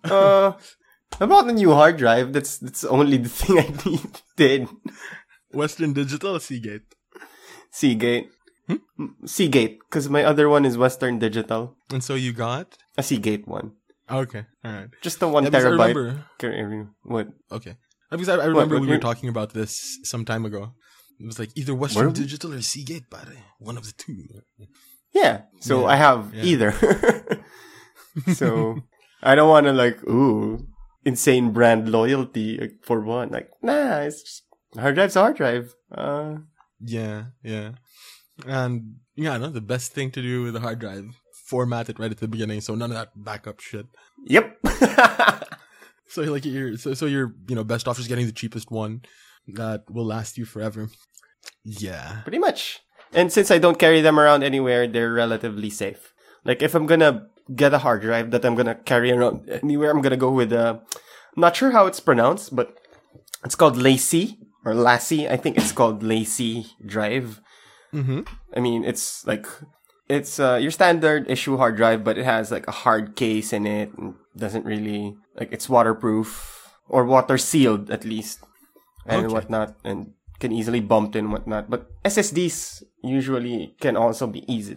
uh, 0.04 0.52
I 1.18 1.26
bought 1.26 1.48
a 1.48 1.52
new 1.52 1.72
hard 1.72 1.96
drive. 1.96 2.32
That's 2.32 2.58
that's 2.58 2.84
only 2.84 3.16
the 3.18 3.28
thing 3.40 3.58
I 3.58 3.68
needed. 3.84 4.68
Western 5.52 5.92
Digital, 5.92 6.38
Seagate. 6.38 6.82
Seagate. 7.72 8.28
Hmm? 8.68 8.76
Seagate, 9.26 9.78
because 9.80 10.08
my 10.08 10.22
other 10.24 10.48
one 10.48 10.64
is 10.64 10.78
Western 10.78 11.18
Digital. 11.18 11.74
And 11.92 12.04
so 12.04 12.14
you 12.14 12.32
got 12.32 12.76
A 12.96 13.02
Seagate 13.02 13.48
one. 13.48 13.72
okay, 14.10 14.44
all 14.64 14.72
right. 14.72 14.88
Just 15.02 15.18
the 15.20 15.28
one 15.28 15.44
Yeah, 15.44 15.50
because 15.50 15.64
I 15.64 15.68
remember- 15.70 16.24
What? 17.02 17.28
Okay. 17.50 17.76
Because 18.10 18.28
I, 18.28 18.34
I 18.36 18.44
remember 18.46 18.76
what 18.76 18.82
we 18.82 18.88
were 18.88 18.98
talking 18.98 19.28
about 19.28 19.52
this 19.52 19.98
some 20.04 20.24
time 20.24 20.44
ago. 20.44 20.72
It 21.20 21.26
was 21.26 21.38
like 21.38 21.50
either 21.56 21.74
Western 21.74 22.02
Were 22.04 22.08
we? 22.10 22.14
Digital 22.14 22.54
or 22.54 22.62
Seagate, 22.62 23.04
but 23.10 23.26
uh, 23.26 23.32
one 23.58 23.76
of 23.76 23.84
the 23.86 23.92
two. 23.92 24.24
Yeah. 25.12 25.42
So 25.60 25.80
Yeah, 25.82 25.86
I 25.86 25.96
have 25.96 26.32
yeah. 26.34 26.42
either. 26.44 26.70
so 28.34 28.78
I 29.22 29.34
don't 29.34 29.48
want 29.48 29.66
to 29.66 29.72
like, 29.72 30.02
ooh, 30.08 30.66
insane 31.04 31.52
brand 31.52 31.88
loyalty 31.90 32.78
for 32.83 33.00
one. 33.00 33.30
Like, 33.30 33.50
nah, 33.62 34.00
it's 34.00 34.23
just 34.23 34.42
hard 34.78 34.95
drive's 34.95 35.14
hard 35.14 35.37
drive. 35.37 35.75
Uh, 35.90 36.37
Yeah, 36.80 37.25
yeah. 37.42 37.73
And 38.47 38.97
yeah, 39.16 39.37
no, 39.37 39.49
the 39.50 39.61
best 39.61 39.92
thing 39.92 40.11
to 40.12 40.23
do 40.23 40.42
with 40.45 40.57
a 40.57 40.61
hard 40.61 40.78
drive, 40.78 41.04
format 41.47 41.88
it 41.88 41.99
right 41.99 42.11
at 42.11 42.19
the 42.19 42.28
beginning, 42.28 42.61
so 42.62 42.75
none 42.75 42.90
of 42.90 42.97
that 42.97 43.11
backup 43.16 43.61
shit. 43.61 43.87
yep. 44.25 44.57
So 46.11 46.23
like 46.23 46.45
you're 46.45 46.76
so 46.76 46.92
so 46.95 47.07
you're 47.07 47.33
you 47.47 47.54
know 47.54 47.62
best 47.62 47.87
off 47.87 47.97
just 47.97 48.09
getting 48.09 48.26
the 48.26 48.33
cheapest 48.35 48.69
one 48.71 49.02
that 49.47 49.85
will 49.88 50.04
last 50.04 50.37
you 50.37 50.45
forever. 50.45 50.90
Yeah. 51.64 52.23
Pretty 52.23 52.38
much. 52.38 52.80
And 53.14 53.33
since 53.33 53.50
I 53.50 53.59
don't 53.59 53.78
carry 53.78 54.00
them 54.00 54.19
around 54.19 54.42
anywhere, 54.42 54.88
they're 54.88 55.12
relatively 55.12 55.71
safe. 55.71 56.12
Like 56.45 56.62
if 56.62 56.75
I'm 56.75 56.87
gonna 56.87 57.28
get 57.54 57.75
a 57.75 57.78
hard 57.78 58.02
drive 58.02 58.30
that 58.30 58.45
I'm 58.45 58.54
gonna 58.54 58.75
carry 58.75 59.11
around 59.12 59.49
anywhere, 59.50 59.90
I'm 59.90 60.02
gonna 60.02 60.16
go 60.16 60.30
with 60.30 60.52
uh 60.52 60.78
I'm 61.37 61.40
not 61.40 61.57
sure 61.57 61.71
how 61.71 61.87
it's 61.87 62.00
pronounced, 62.00 62.54
but 62.54 62.75
it's 63.45 63.54
called 63.54 63.76
Lacy 63.76 64.38
or 64.64 64.75
Lassie. 64.75 65.28
I 65.28 65.37
think 65.37 65.57
it's 65.57 65.73
called 65.73 66.02
LaCie 66.02 66.66
Drive. 66.85 67.40
Mm-hmm. 67.95 68.21
I 68.54 68.61
mean, 68.61 68.85
it's 68.85 69.26
like 69.26 69.47
it's 70.09 70.40
uh, 70.40 70.59
your 70.61 70.73
standard 70.73 71.30
issue 71.30 71.57
hard 71.57 71.76
drive, 71.76 72.02
but 72.02 72.19
it 72.19 72.25
has 72.25 72.50
like 72.50 72.66
a 72.66 72.73
hard 72.85 73.14
case 73.14 73.52
in 73.52 73.66
it. 73.66 73.95
And 73.97 74.14
doesn't 74.37 74.64
really 74.64 75.16
like 75.37 75.52
it's 75.52 75.69
waterproof 75.69 76.66
or 76.88 77.04
water 77.04 77.38
sealed 77.38 77.90
at 77.90 78.04
least, 78.04 78.40
and 79.07 79.26
Okay. 79.26 79.33
whatnot, 79.35 79.75
and 79.85 80.12
can 80.38 80.52
easily 80.52 80.80
bumped 80.80 81.14
and 81.14 81.30
whatnot. 81.33 81.71
But 81.71 81.87
SSDs 82.04 82.83
usually 83.02 83.75
can 83.80 83.97
also 83.97 84.26
be 84.26 84.42
easy, 84.52 84.76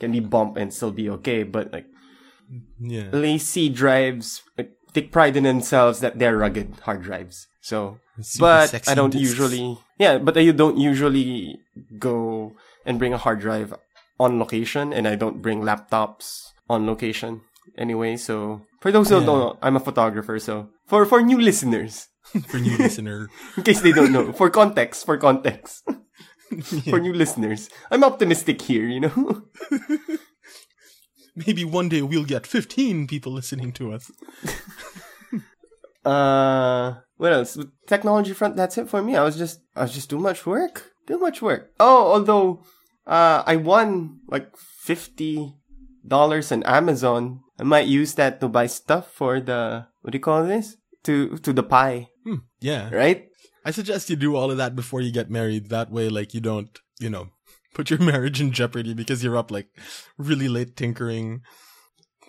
can 0.00 0.12
be 0.12 0.20
bumped 0.20 0.58
and 0.58 0.72
still 0.72 0.92
be 0.92 1.08
okay. 1.20 1.42
But 1.44 1.72
like 1.72 1.86
Yeah. 2.80 3.10
LaCie 3.12 3.72
drives 3.72 4.42
take 4.92 5.12
pride 5.12 5.36
in 5.36 5.44
themselves 5.44 6.00
that 6.00 6.18
they're 6.18 6.36
rugged 6.36 6.74
hard 6.82 7.02
drives. 7.02 7.46
So, 7.62 7.98
but 8.38 8.72
I 8.88 8.94
don't 8.94 9.10
discs. 9.10 9.22
usually, 9.30 9.78
yeah, 9.98 10.18
but 10.18 10.36
I 10.36 10.50
don't 10.50 10.78
usually 10.78 11.60
go 11.98 12.52
and 12.84 12.98
bring 12.98 13.12
a 13.12 13.18
hard 13.18 13.40
drive 13.40 13.74
on 14.18 14.38
location, 14.38 14.92
and 14.92 15.06
I 15.06 15.14
don't 15.14 15.40
bring 15.40 15.62
laptops 15.62 16.50
on 16.68 16.86
location 16.86 17.42
anyway. 17.78 18.16
So, 18.16 18.62
for 18.80 18.90
those 18.90 19.08
who 19.10 19.20
Yeah. 19.20 19.26
don't 19.26 19.38
know, 19.38 19.58
I'm 19.62 19.76
a 19.76 19.80
photographer. 19.80 20.38
So, 20.40 20.70
for 20.88 21.04
for 21.06 21.22
new 21.22 21.38
listeners, 21.38 22.08
For 22.48 22.58
new 22.58 22.76
listener. 22.76 23.28
in 23.56 23.62
case 23.62 23.80
they 23.80 23.92
don't 23.92 24.12
know, 24.12 24.32
for 24.32 24.50
context, 24.50 25.04
for 25.06 25.16
context, 25.16 25.84
for 26.90 26.98
new 27.00 27.12
listeners, 27.14 27.68
I'm 27.90 28.02
optimistic 28.04 28.60
here. 28.62 28.86
You 28.88 29.00
know. 29.06 29.42
Maybe 31.46 31.64
one 31.64 31.88
day 31.88 32.02
we'll 32.02 32.24
get 32.24 32.46
15 32.46 33.06
people 33.06 33.32
listening 33.32 33.72
to 33.72 33.92
us. 33.92 34.10
Uh, 36.04 36.94
what 37.16 37.32
else? 37.32 37.58
Technology 37.86 38.32
front. 38.32 38.56
That's 38.56 38.78
it 38.78 38.88
for 38.88 39.02
me. 39.02 39.16
I 39.16 39.22
was 39.22 39.36
just, 39.36 39.60
I 39.76 39.82
was 39.82 39.92
just 39.92 40.08
too 40.10 40.18
much 40.18 40.46
work. 40.46 40.90
Too 41.06 41.18
much 41.18 41.42
work. 41.42 41.72
Oh, 41.78 42.12
although, 42.12 42.62
uh, 43.06 43.42
I 43.46 43.56
won 43.56 44.20
like 44.28 44.56
fifty 44.56 45.54
dollars 46.06 46.52
on 46.52 46.62
Amazon. 46.62 47.40
I 47.58 47.64
might 47.64 47.86
use 47.86 48.14
that 48.14 48.40
to 48.40 48.48
buy 48.48 48.66
stuff 48.66 49.10
for 49.12 49.40
the 49.40 49.86
what 50.00 50.12
do 50.12 50.16
you 50.16 50.20
call 50.22 50.44
this? 50.46 50.76
To 51.04 51.36
to 51.38 51.52
the 51.52 51.62
pie, 51.62 52.08
Hmm, 52.24 52.36
yeah. 52.60 52.88
right? 52.94 53.26
I 53.64 53.70
suggest 53.72 54.08
you 54.08 54.16
do 54.16 54.36
all 54.36 54.50
of 54.50 54.56
that 54.56 54.74
before 54.74 55.02
you 55.02 55.12
get 55.12 55.30
married. 55.30 55.68
That 55.68 55.90
way, 55.90 56.08
like, 56.08 56.32
you 56.32 56.40
don't, 56.40 56.70
you 56.98 57.10
know, 57.10 57.28
put 57.74 57.90
your 57.90 57.98
marriage 58.12 58.40
in 58.40 58.52
jeopardy 58.52 58.94
because 58.94 59.22
you're 59.24 59.36
up, 59.36 59.50
like, 59.50 59.68
really 60.18 60.48
late 60.48 60.76
tinkering, 60.76 61.42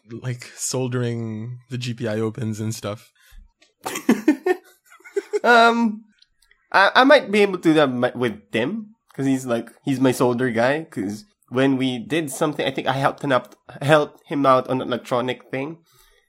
like, 0.10 0.46
soldering 0.56 1.60
the 1.70 1.78
GPIO 1.78 2.34
pins 2.34 2.60
and 2.60 2.74
stuff. 2.76 3.12
Um, 5.44 6.04
I 6.72 6.92
I 6.96 7.04
might 7.04 7.32
be 7.32 7.42
able 7.42 7.58
to 7.58 7.62
do 7.62 7.74
that 7.74 8.16
with 8.16 8.52
Tim 8.52 8.94
because 9.10 9.26
he's 9.26 9.46
like 9.46 9.70
he's 9.84 10.00
my 10.00 10.12
solder 10.12 10.52
guy. 10.52 10.80
Because 10.82 11.26
when 11.50 11.78
we 11.78 11.98
did 11.98 12.30
something, 12.30 12.66
I 12.66 12.72
think 12.72 12.88
I 12.88 12.94
helped 12.94 13.24
him 13.24 13.32
out, 13.32 13.56
helped 13.82 14.22
him 14.28 14.46
out 14.46 14.68
on 14.68 14.82
an 14.82 14.88
electronic 14.88 15.50
thing, 15.50 15.78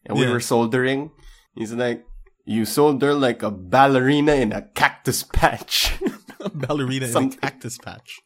and 0.07 0.16
we 0.16 0.25
Yeah. 0.25 0.33
were 0.33 0.40
soldering. 0.40 1.11
He's 1.54 1.73
like, 1.75 2.04
"You 2.47 2.64
solder 2.64 3.12
like 3.14 3.42
a 3.42 3.50
ballerina 3.50 4.33
in 4.35 4.52
a 4.52 4.62
cactus 4.62 5.23
patch." 5.23 5.92
A 6.40 6.49
ballerina 6.50 7.07
in 7.07 7.16
a 7.16 7.37
cactus 7.37 7.78
patch. 7.78 8.19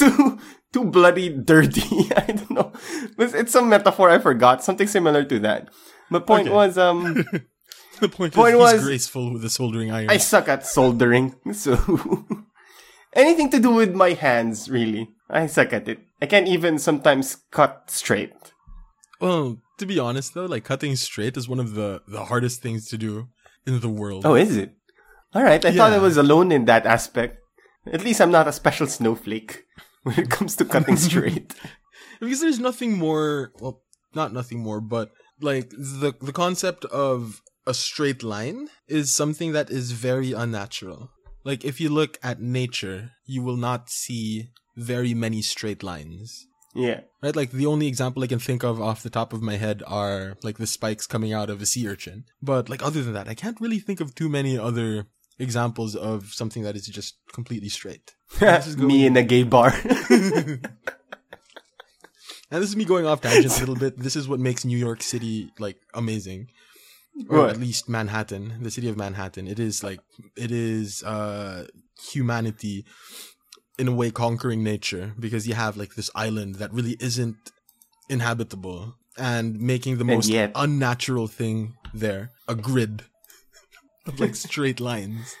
Too 0.00 0.38
too 0.72 0.84
bloody 0.84 1.28
dirty. 1.28 2.10
I 2.16 2.32
don't 2.32 2.50
know. 2.50 2.72
It's, 3.18 3.34
it's 3.34 3.52
some 3.52 3.68
metaphor 3.68 4.10
I 4.10 4.18
forgot. 4.18 4.64
Something 4.64 4.86
similar 4.88 5.22
to 5.24 5.38
that. 5.40 5.68
My 6.10 6.18
point 6.18 6.48
Okay. 6.48 6.54
was 6.56 6.78
um. 6.78 7.24
The 8.00 8.08
point, 8.08 8.32
Point 8.32 8.54
is, 8.56 8.60
he's 8.62 8.72
was- 8.80 8.84
graceful 8.84 9.32
with 9.34 9.42
the 9.42 9.50
soldering 9.50 9.90
iron. 9.92 10.08
I 10.08 10.16
suck 10.16 10.48
at 10.48 10.66
soldering, 10.66 11.34
so 11.52 11.76
anything 13.12 13.50
to 13.50 13.60
do 13.60 13.70
with 13.70 13.94
my 13.94 14.12
hands, 14.14 14.70
really, 14.70 15.10
I 15.28 15.46
suck 15.46 15.74
at 15.74 15.86
it. 15.86 15.98
I 16.22 16.24
can't 16.24 16.48
even 16.48 16.78
sometimes 16.78 17.36
cut 17.50 17.90
straight. 17.90 18.32
well, 19.20 19.60
to 19.76 19.84
be 19.84 19.98
honest 19.98 20.32
though, 20.32 20.46
like 20.46 20.64
cutting 20.64 20.96
straight 20.96 21.36
is 21.36 21.46
one 21.48 21.60
of 21.60 21.74
the 21.74 22.00
the 22.08 22.24
hardest 22.32 22.62
things 22.62 22.88
to 22.88 22.96
do 22.96 23.28
in 23.66 23.80
the 23.80 23.88
world. 23.92 24.24
Oh, 24.24 24.34
is 24.34 24.56
it? 24.56 24.72
All 25.34 25.42
right, 25.44 25.62
I 25.62 25.70
thought 25.72 25.92
I 25.92 25.98
was 25.98 26.16
alone 26.16 26.52
in 26.52 26.64
that 26.64 26.86
aspect. 26.86 27.36
At 27.92 28.02
least 28.04 28.20
I'm 28.20 28.30
not 28.32 28.48
a 28.48 28.52
special 28.52 28.86
snowflake 28.86 29.64
when 30.02 30.18
it 30.18 30.30
comes 30.30 30.56
to 30.56 30.64
cutting 30.64 30.96
straight. 31.08 31.54
because 32.20 32.40
there's 32.40 32.58
nothing 32.60 32.98
more 32.98 33.52
well 33.60 33.82
not 34.14 34.32
nothing 34.32 34.58
more 34.58 34.80
but 34.80 35.10
like 35.40 35.70
the 35.70 36.14
the 36.20 36.32
concept 36.32 36.84
of 36.86 37.40
a 37.66 37.74
straight 37.74 38.22
line 38.22 38.68
is 38.88 39.14
something 39.14 39.52
that 39.52 39.70
is 39.70 39.92
very 39.92 40.32
unnatural. 40.32 41.10
Like 41.44 41.64
if 41.64 41.80
you 41.80 41.88
look 41.88 42.18
at 42.22 42.40
nature 42.40 43.12
you 43.26 43.42
will 43.42 43.56
not 43.56 43.90
see 43.90 44.50
very 44.76 45.14
many 45.14 45.42
straight 45.42 45.82
lines. 45.82 46.46
Yeah. 46.72 47.00
right? 47.20 47.34
Like 47.34 47.50
the 47.50 47.66
only 47.66 47.88
example 47.88 48.22
i 48.22 48.28
can 48.28 48.38
think 48.38 48.62
of 48.62 48.80
off 48.80 49.02
the 49.02 49.10
top 49.10 49.32
of 49.32 49.42
my 49.42 49.56
head 49.56 49.82
are 49.86 50.36
like 50.42 50.58
the 50.58 50.68
spikes 50.68 51.06
coming 51.06 51.32
out 51.32 51.50
of 51.50 51.60
a 51.60 51.66
sea 51.66 51.88
urchin. 51.88 52.24
But 52.40 52.68
like 52.68 52.82
other 52.82 53.02
than 53.02 53.14
that 53.14 53.28
i 53.28 53.34
can't 53.34 53.60
really 53.60 53.80
think 53.80 54.00
of 54.00 54.14
too 54.14 54.28
many 54.28 54.56
other 54.58 55.06
examples 55.38 55.96
of 55.96 56.32
something 56.32 56.62
that 56.64 56.76
is 56.76 56.86
just 56.86 57.16
completely 57.32 57.70
straight 57.70 58.14
Me 58.78 59.06
in 59.06 59.16
a 59.16 59.22
gay 59.22 59.42
bar. 59.42 59.72
Now 62.52 62.58
this 62.58 62.68
is 62.70 62.74
me 62.76 62.84
going 62.84 63.06
off 63.06 63.20
tangent 63.20 63.56
a 63.56 63.60
little 63.60 63.76
bit. 63.76 63.96
This 63.96 64.16
is 64.16 64.26
what 64.28 64.40
makes 64.40 64.64
New 64.64 64.76
York 64.76 65.02
City 65.04 65.52
like 65.60 65.76
amazing, 65.94 66.48
or 67.28 67.38
What? 67.38 67.50
at 67.50 67.58
least 67.60 67.88
Manhattan, 67.88 68.58
the 68.60 68.72
city 68.72 68.88
of 68.88 68.96
Manhattan. 68.96 69.46
It 69.46 69.60
is 69.60 69.84
like 69.84 70.00
it 70.36 70.50
is 70.50 71.04
uh 71.04 71.68
humanity 72.12 72.84
in 73.78 73.86
a 73.86 73.92
way 73.94 74.10
conquering 74.10 74.64
nature 74.64 75.14
because 75.18 75.46
you 75.46 75.54
have 75.54 75.76
like 75.76 75.94
this 75.94 76.10
island 76.16 76.56
that 76.56 76.72
really 76.72 76.96
isn't 76.98 77.36
inhabitable 78.08 78.96
and 79.16 79.60
making 79.60 79.98
the 79.98 80.00
And 80.04 80.10
most 80.16 80.28
yet- 80.28 80.50
unnatural 80.56 81.28
thing 81.28 81.74
there 81.94 82.32
a 82.48 82.56
grid 82.56 83.04
of 84.08 84.18
like 84.18 84.34
straight 84.34 84.80
lines. 84.80 85.36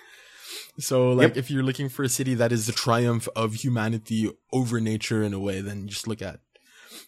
So 0.78 1.12
like 1.12 1.28
Yep. 1.28 1.36
if 1.36 1.50
you're 1.50 1.62
looking 1.62 1.88
for 1.88 2.02
a 2.02 2.08
city 2.08 2.34
that 2.34 2.52
is 2.52 2.66
the 2.66 2.72
triumph 2.72 3.28
of 3.36 3.54
humanity 3.54 4.30
over 4.52 4.80
nature 4.80 5.22
in 5.22 5.32
a 5.34 5.38
way, 5.40 5.60
then 5.60 5.88
just 5.88 6.06
look 6.08 6.22
at 6.22 6.40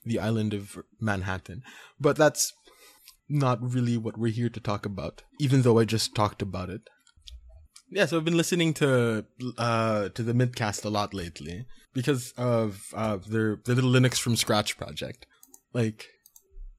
the 0.05 0.19
island 0.19 0.53
of 0.55 0.79
Manhattan. 1.01 1.63
But 2.01 2.17
that's 2.17 2.53
not 3.29 3.59
really 3.63 3.97
what 3.97 4.19
we're 4.19 4.33
here 4.33 4.49
to 4.51 4.61
talk 4.61 4.85
about, 4.85 5.23
even 5.41 5.63
though 5.63 5.79
I 5.79 5.85
just 5.85 6.15
talked 6.15 6.43
about 6.43 6.69
it. 6.71 6.83
Yeah, 7.91 8.07
so 8.07 8.17
I've 8.17 8.25
been 8.25 8.37
listening 8.37 8.73
to 8.75 9.25
uh 9.59 10.09
to 10.11 10.23
the 10.23 10.33
Mintcast 10.33 10.85
a 10.85 10.89
lot 10.89 11.13
lately 11.15 11.67
because 11.93 12.33
of 12.37 12.87
uh 12.95 13.19
their 13.29 13.59
the 13.65 13.75
little 13.75 13.91
Linux 13.91 14.19
from 14.19 14.37
scratch 14.37 14.79
project. 14.79 15.27
Like 15.75 16.09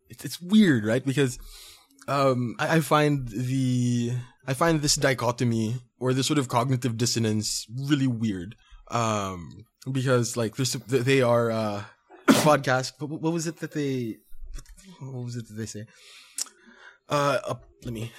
it's 0.10 0.25
it's 0.25 0.41
weird, 0.41 0.86
right? 0.86 1.05
Because 1.05 1.38
um 2.08 2.55
I, 2.60 2.77
I 2.77 2.79
find 2.82 3.27
the 3.29 4.13
I 4.47 4.53
find 4.53 4.81
this 4.81 4.95
dichotomy 4.95 5.75
or 6.00 6.13
this 6.13 6.27
sort 6.27 6.39
of 6.39 6.47
cognitive 6.47 6.97
dissonance 6.97 7.65
really 7.89 8.07
weird. 8.07 8.55
Um 8.89 9.65
because 9.91 10.38
like 10.38 10.55
they 10.55 11.21
are 11.21 11.51
uh 11.51 11.83
a 12.27 12.31
podcast 12.31 12.93
but 13.00 13.07
what 13.09 13.33
was 13.33 13.47
it 13.47 13.57
that 13.57 13.71
they 13.71 14.17
what 15.00 15.23
was 15.23 15.35
it 15.35 15.47
that 15.47 15.55
they 15.55 15.65
say? 15.65 15.85
Uh, 17.09 17.39
uh 17.45 17.55
let 17.83 17.93
me 17.93 18.12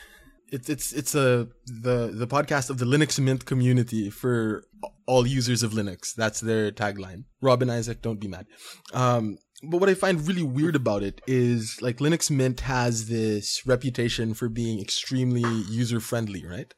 it's 0.54 0.69
it's 0.69 0.93
it's 0.93 1.14
a 1.14 1.49
the 1.66 2.12
the 2.14 2.26
podcast 2.26 2.71
of 2.71 2.78
the 2.78 2.85
Linux 2.85 3.19
Mint 3.19 3.45
community 3.45 4.09
for 4.11 4.64
all 5.07 5.26
users 5.26 5.62
of 5.62 5.73
Linux. 5.73 6.14
That's 6.14 6.40
their 6.40 6.71
tagline. 6.71 7.25
Rob 7.40 7.62
and 7.62 7.71
Isaac, 7.71 8.02
don't 8.02 8.21
be 8.21 8.28
mad. 8.28 8.47
Um, 8.93 9.38
but 9.62 9.78
what 9.78 9.88
I 9.88 9.94
find 9.94 10.26
really 10.26 10.42
weird 10.42 10.76
about 10.76 11.02
it 11.02 11.20
is 11.26 11.80
like 11.80 11.99
Linux 11.99 12.30
Mint 12.30 12.61
has 12.61 13.08
this 13.08 13.66
reputation 13.66 14.34
for 14.34 14.49
being 14.49 14.80
extremely 14.80 15.44
user 15.68 16.00
friendly, 16.00 16.44
right? 16.44 16.73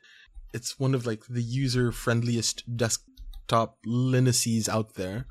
It's 0.52 0.78
one 0.78 0.95
of 0.95 1.06
like 1.06 1.25
the 1.28 1.42
user 1.42 1.92
friendliest 1.92 2.76
desktop 2.76 3.78
Linuxes 3.87 4.68
out 4.68 4.95
there. 4.95 5.26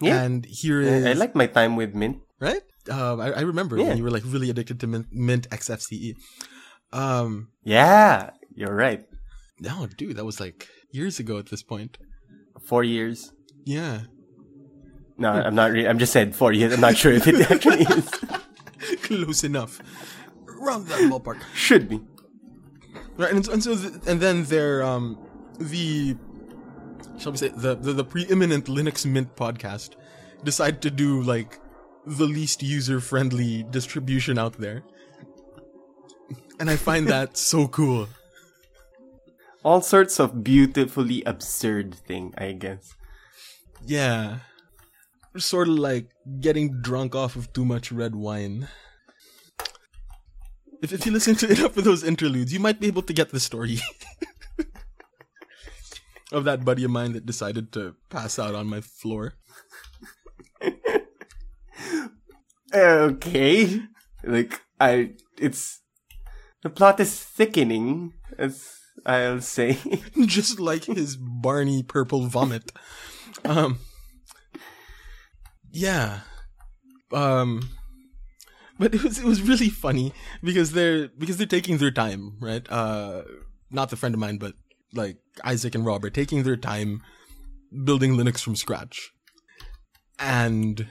Yeah. 0.00 0.22
And 0.22 0.44
here 0.44 0.80
is 0.80 1.06
I 1.06 1.12
like 1.12 1.34
my 1.34 1.46
time 1.46 1.76
with 1.76 1.94
Mint. 1.94 2.18
Right? 2.40 2.62
Um, 2.90 3.20
I, 3.20 3.32
I 3.32 3.40
remember 3.40 3.78
yeah. 3.78 3.88
when 3.88 3.96
you 3.96 4.04
were 4.04 4.10
like 4.10 4.24
really 4.26 4.50
addicted 4.50 4.80
to 4.80 4.86
Mint, 4.86 5.06
Mint 5.12 5.48
XFCE. 5.50 6.14
Um, 6.92 7.48
yeah, 7.62 8.30
you're 8.54 8.74
right. 8.74 9.04
No, 9.60 9.86
dude, 9.86 10.16
that 10.16 10.24
was 10.24 10.40
like 10.40 10.68
years 10.90 11.18
ago 11.18 11.38
at 11.38 11.46
this 11.46 11.62
point. 11.62 11.96
Four 12.66 12.84
years. 12.84 13.32
Yeah. 13.64 14.02
No, 15.16 15.30
I'm 15.30 15.54
not. 15.54 15.72
Re- 15.72 15.86
I'm 15.86 15.98
just 15.98 16.12
saying 16.12 16.32
four 16.32 16.52
years. 16.52 16.72
I'm 16.72 16.80
not 16.80 16.96
sure 16.96 17.12
if 17.12 17.26
it 17.26 17.50
actually 17.50 17.82
is. 17.82 18.08
Close 19.02 19.44
enough. 19.44 19.80
Around 20.48 20.88
that 20.88 21.00
ballpark. 21.10 21.40
Should 21.54 21.88
be. 21.88 22.00
Right, 23.16 23.32
and, 23.32 23.46
and 23.48 23.62
so 23.62 23.74
the, 23.76 24.10
and 24.10 24.20
then 24.20 24.44
there, 24.44 24.82
um, 24.82 25.18
the 25.58 26.16
shall 27.16 27.30
we 27.32 27.38
say 27.38 27.48
the, 27.48 27.76
the 27.76 27.92
the 27.92 28.04
preeminent 28.04 28.66
Linux 28.66 29.06
Mint 29.06 29.36
podcast 29.36 29.90
decided 30.42 30.82
to 30.82 30.90
do 30.90 31.22
like 31.22 31.60
the 32.06 32.24
least 32.24 32.62
user 32.62 33.00
friendly 33.00 33.62
distribution 33.70 34.36
out 34.36 34.54
there 34.58 34.82
and 36.58 36.70
I 36.70 36.76
find 36.76 37.08
that 37.08 37.36
so 37.50 37.68
cool. 37.68 38.08
All 39.64 39.80
sorts 39.80 40.20
of 40.20 40.44
beautifully 40.44 41.22
absurd 41.24 41.94
thing, 41.94 42.34
I 42.36 42.52
guess. 42.52 42.94
Yeah. 43.84 44.38
Sort 45.36 45.68
of 45.68 45.78
like 45.78 46.10
getting 46.40 46.80
drunk 46.80 47.14
off 47.14 47.34
of 47.36 47.52
too 47.52 47.64
much 47.64 47.90
red 47.90 48.14
wine. 48.14 48.68
If, 50.80 50.92
if 50.92 51.06
you 51.06 51.12
listen 51.12 51.34
to 51.36 51.50
enough 51.50 51.76
of 51.76 51.84
those 51.84 52.04
interludes, 52.04 52.52
you 52.52 52.60
might 52.60 52.78
be 52.78 52.86
able 52.86 53.02
to 53.02 53.12
get 53.12 53.30
the 53.30 53.40
story 53.40 53.78
of 56.32 56.44
that 56.44 56.64
buddy 56.64 56.84
of 56.84 56.90
mine 56.90 57.14
that 57.14 57.26
decided 57.26 57.72
to 57.72 57.96
pass 58.10 58.38
out 58.38 58.54
on 58.54 58.66
my 58.66 58.80
floor. 58.80 59.34
okay. 62.74 63.80
Like, 64.22 64.60
I, 64.78 65.14
it's, 65.38 65.80
the 66.62 66.70
plot 66.70 67.00
is 67.00 67.18
thickening, 67.18 68.12
as 68.38 68.78
I'll 69.06 69.40
say. 69.40 69.78
Just 70.26 70.60
like 70.60 70.84
his 70.84 71.16
Barney 71.16 71.82
purple 71.82 72.26
vomit. 72.26 72.72
Um, 73.44 73.78
yeah. 75.74 76.20
Um, 77.12 77.68
but 78.78 78.94
it 78.94 79.02
was 79.02 79.18
it 79.18 79.24
was 79.24 79.42
really 79.42 79.68
funny 79.68 80.12
because 80.42 80.72
they're 80.72 81.08
because 81.08 81.36
they're 81.36 81.46
taking 81.46 81.78
their 81.78 81.90
time, 81.90 82.38
right? 82.40 82.66
Uh, 82.70 83.22
not 83.70 83.90
the 83.90 83.96
friend 83.96 84.14
of 84.14 84.20
mine, 84.20 84.38
but 84.38 84.54
like 84.92 85.18
Isaac 85.44 85.74
and 85.74 85.84
Rob 85.84 86.04
are 86.04 86.10
taking 86.10 86.42
their 86.42 86.56
time 86.56 87.02
building 87.84 88.12
Linux 88.16 88.40
from 88.40 88.56
scratch, 88.56 89.10
and 90.18 90.86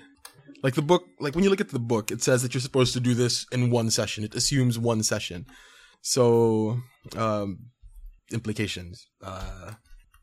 like 0.63 0.75
the 0.75 0.81
book, 0.81 1.03
like 1.19 1.35
when 1.35 1.43
you 1.43 1.49
look 1.49 1.61
at 1.61 1.69
the 1.69 1.79
book, 1.79 2.11
it 2.11 2.21
says 2.21 2.41
that 2.41 2.53
you're 2.53 2.61
supposed 2.61 2.93
to 2.93 2.99
do 2.99 3.13
this 3.13 3.45
in 3.51 3.69
one 3.69 3.89
session. 3.89 4.23
It 4.23 4.35
assumes 4.35 4.79
one 4.79 5.03
session. 5.03 5.45
So, 6.01 6.79
um, 7.15 7.69
implications. 8.31 9.07
Uh, 9.21 9.71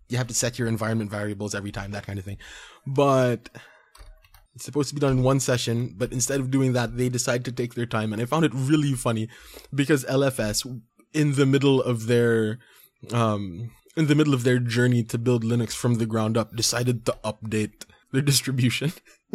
you 0.09 0.19
have 0.19 0.27
to 0.27 0.35
set 0.35 0.59
your 0.59 0.69
environment 0.69 1.11
variables 1.11 1.55
every 1.55 1.73
time, 1.73 1.93
that 1.93 2.07
kind 2.07 2.19
of 2.19 2.25
thing. 2.25 2.39
But 2.87 3.49
it's 4.61 4.67
supposed 4.67 4.91
to 4.91 4.95
be 4.95 5.01
done 5.01 5.13
in 5.13 5.23
one 5.23 5.41
session, 5.41 5.95
but 5.97 6.13
instead 6.13 6.39
of 6.39 6.51
doing 6.51 6.75
that, 6.75 6.99
they 6.99 7.09
decide 7.09 7.47
to 7.47 7.53
take 7.53 7.73
their 7.73 7.87
time. 7.87 8.13
And 8.13 8.21
I 8.21 8.27
found 8.27 8.45
it 8.45 8.53
really 8.53 8.93
funny 8.93 9.31
because 9.75 10.05
LFS, 10.05 10.83
in 11.15 11.33
the 11.33 11.47
middle 11.47 11.81
of 11.81 12.09
their, 12.09 12.59
um, 13.11 13.71
in 13.97 14.07
the 14.07 14.15
middle 14.15 14.35
of 14.35 14.45
their 14.45 14.59
journey 14.59 15.03
to 15.05 15.17
build 15.17 15.45
Linux 15.45 15.73
from 15.73 15.95
the 15.95 16.05
ground 16.05 16.37
up, 16.37 16.55
decided 16.55 17.07
to 17.07 17.17
update 17.25 17.87
their 18.13 18.21
distribution. 18.21 18.93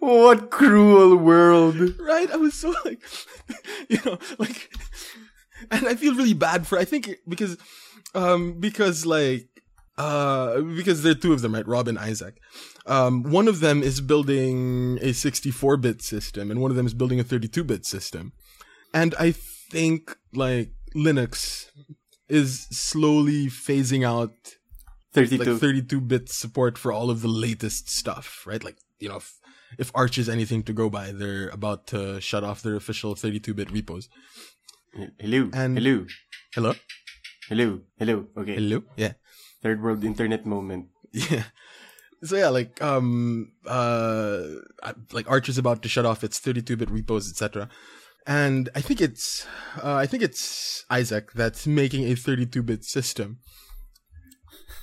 what 0.00 0.50
cruel 0.50 1.14
world. 1.14 1.78
Right? 2.00 2.28
I 2.28 2.36
was 2.36 2.54
so 2.54 2.74
like, 2.84 3.00
you 3.88 4.00
know, 4.04 4.18
like, 4.40 4.72
and 5.70 5.86
I 5.86 5.94
feel 5.94 6.14
really 6.14 6.34
bad 6.34 6.66
for, 6.66 6.78
I 6.78 6.84
think, 6.84 7.10
because, 7.26 7.56
um, 8.14 8.60
because 8.60 9.06
like, 9.06 9.48
uh, 9.96 10.60
because 10.60 11.02
there 11.02 11.12
are 11.12 11.16
two 11.16 11.32
of 11.32 11.42
them, 11.42 11.54
right? 11.54 11.66
Rob 11.66 11.88
and 11.88 11.98
Isaac. 11.98 12.40
Um, 12.86 13.24
one 13.24 13.48
of 13.48 13.60
them 13.60 13.82
is 13.82 14.00
building 14.00 14.98
a 15.02 15.10
64-bit 15.10 16.02
system, 16.02 16.50
and 16.50 16.60
one 16.60 16.70
of 16.70 16.76
them 16.76 16.86
is 16.86 16.94
building 16.94 17.18
a 17.18 17.24
32-bit 17.24 17.84
system. 17.84 18.32
And 18.94 19.14
I 19.18 19.32
think, 19.32 20.16
like, 20.32 20.70
Linux 20.94 21.66
is 22.28 22.66
slowly 22.70 23.46
phasing 23.46 24.06
out 24.06 24.32
32 25.12 25.52
like 25.52 25.60
32 25.60 26.00
bit 26.00 26.28
support 26.28 26.78
for 26.78 26.92
all 26.92 27.10
of 27.10 27.22
the 27.22 27.28
latest 27.28 27.88
stuff, 27.88 28.44
right? 28.46 28.62
Like, 28.62 28.76
you 29.00 29.08
know, 29.08 29.16
if, 29.16 29.38
if 29.78 29.90
Arch 29.94 30.18
is 30.18 30.28
anything 30.28 30.62
to 30.64 30.72
go 30.72 30.88
by, 30.88 31.12
they're 31.12 31.48
about 31.48 31.86
to 31.88 32.20
shut 32.20 32.44
off 32.44 32.62
their 32.62 32.76
official 32.76 33.14
32 33.14 33.54
bit 33.54 33.70
repos. 33.70 34.08
Hello. 35.18 35.50
And 35.52 35.78
hello. 35.78 36.06
Hello. 36.54 36.74
Hello. 37.48 37.80
Hello. 37.98 38.26
Okay. 38.36 38.54
Hello. 38.54 38.82
Yeah. 38.96 39.12
Third 39.62 39.82
world 39.82 40.04
internet 40.04 40.46
moment. 40.46 40.88
Yeah. 41.12 41.44
So 42.22 42.36
yeah, 42.36 42.48
like 42.48 42.82
um 42.82 43.52
uh 43.66 44.42
like 45.12 45.30
Arch 45.30 45.48
is 45.48 45.56
about 45.56 45.82
to 45.82 45.88
shut 45.88 46.04
off 46.04 46.24
its 46.24 46.38
32 46.38 46.76
bit 46.76 46.90
repos, 46.90 47.30
etc 47.30 47.70
and 48.28 48.68
I 48.74 48.82
think 48.82 49.00
it's 49.00 49.46
uh, 49.82 49.94
I 49.94 50.06
think 50.06 50.22
it's 50.22 50.84
Isaac 50.90 51.32
that's 51.32 51.66
making 51.66 52.04
a 52.04 52.12
32-bit 52.12 52.84
system, 52.84 53.38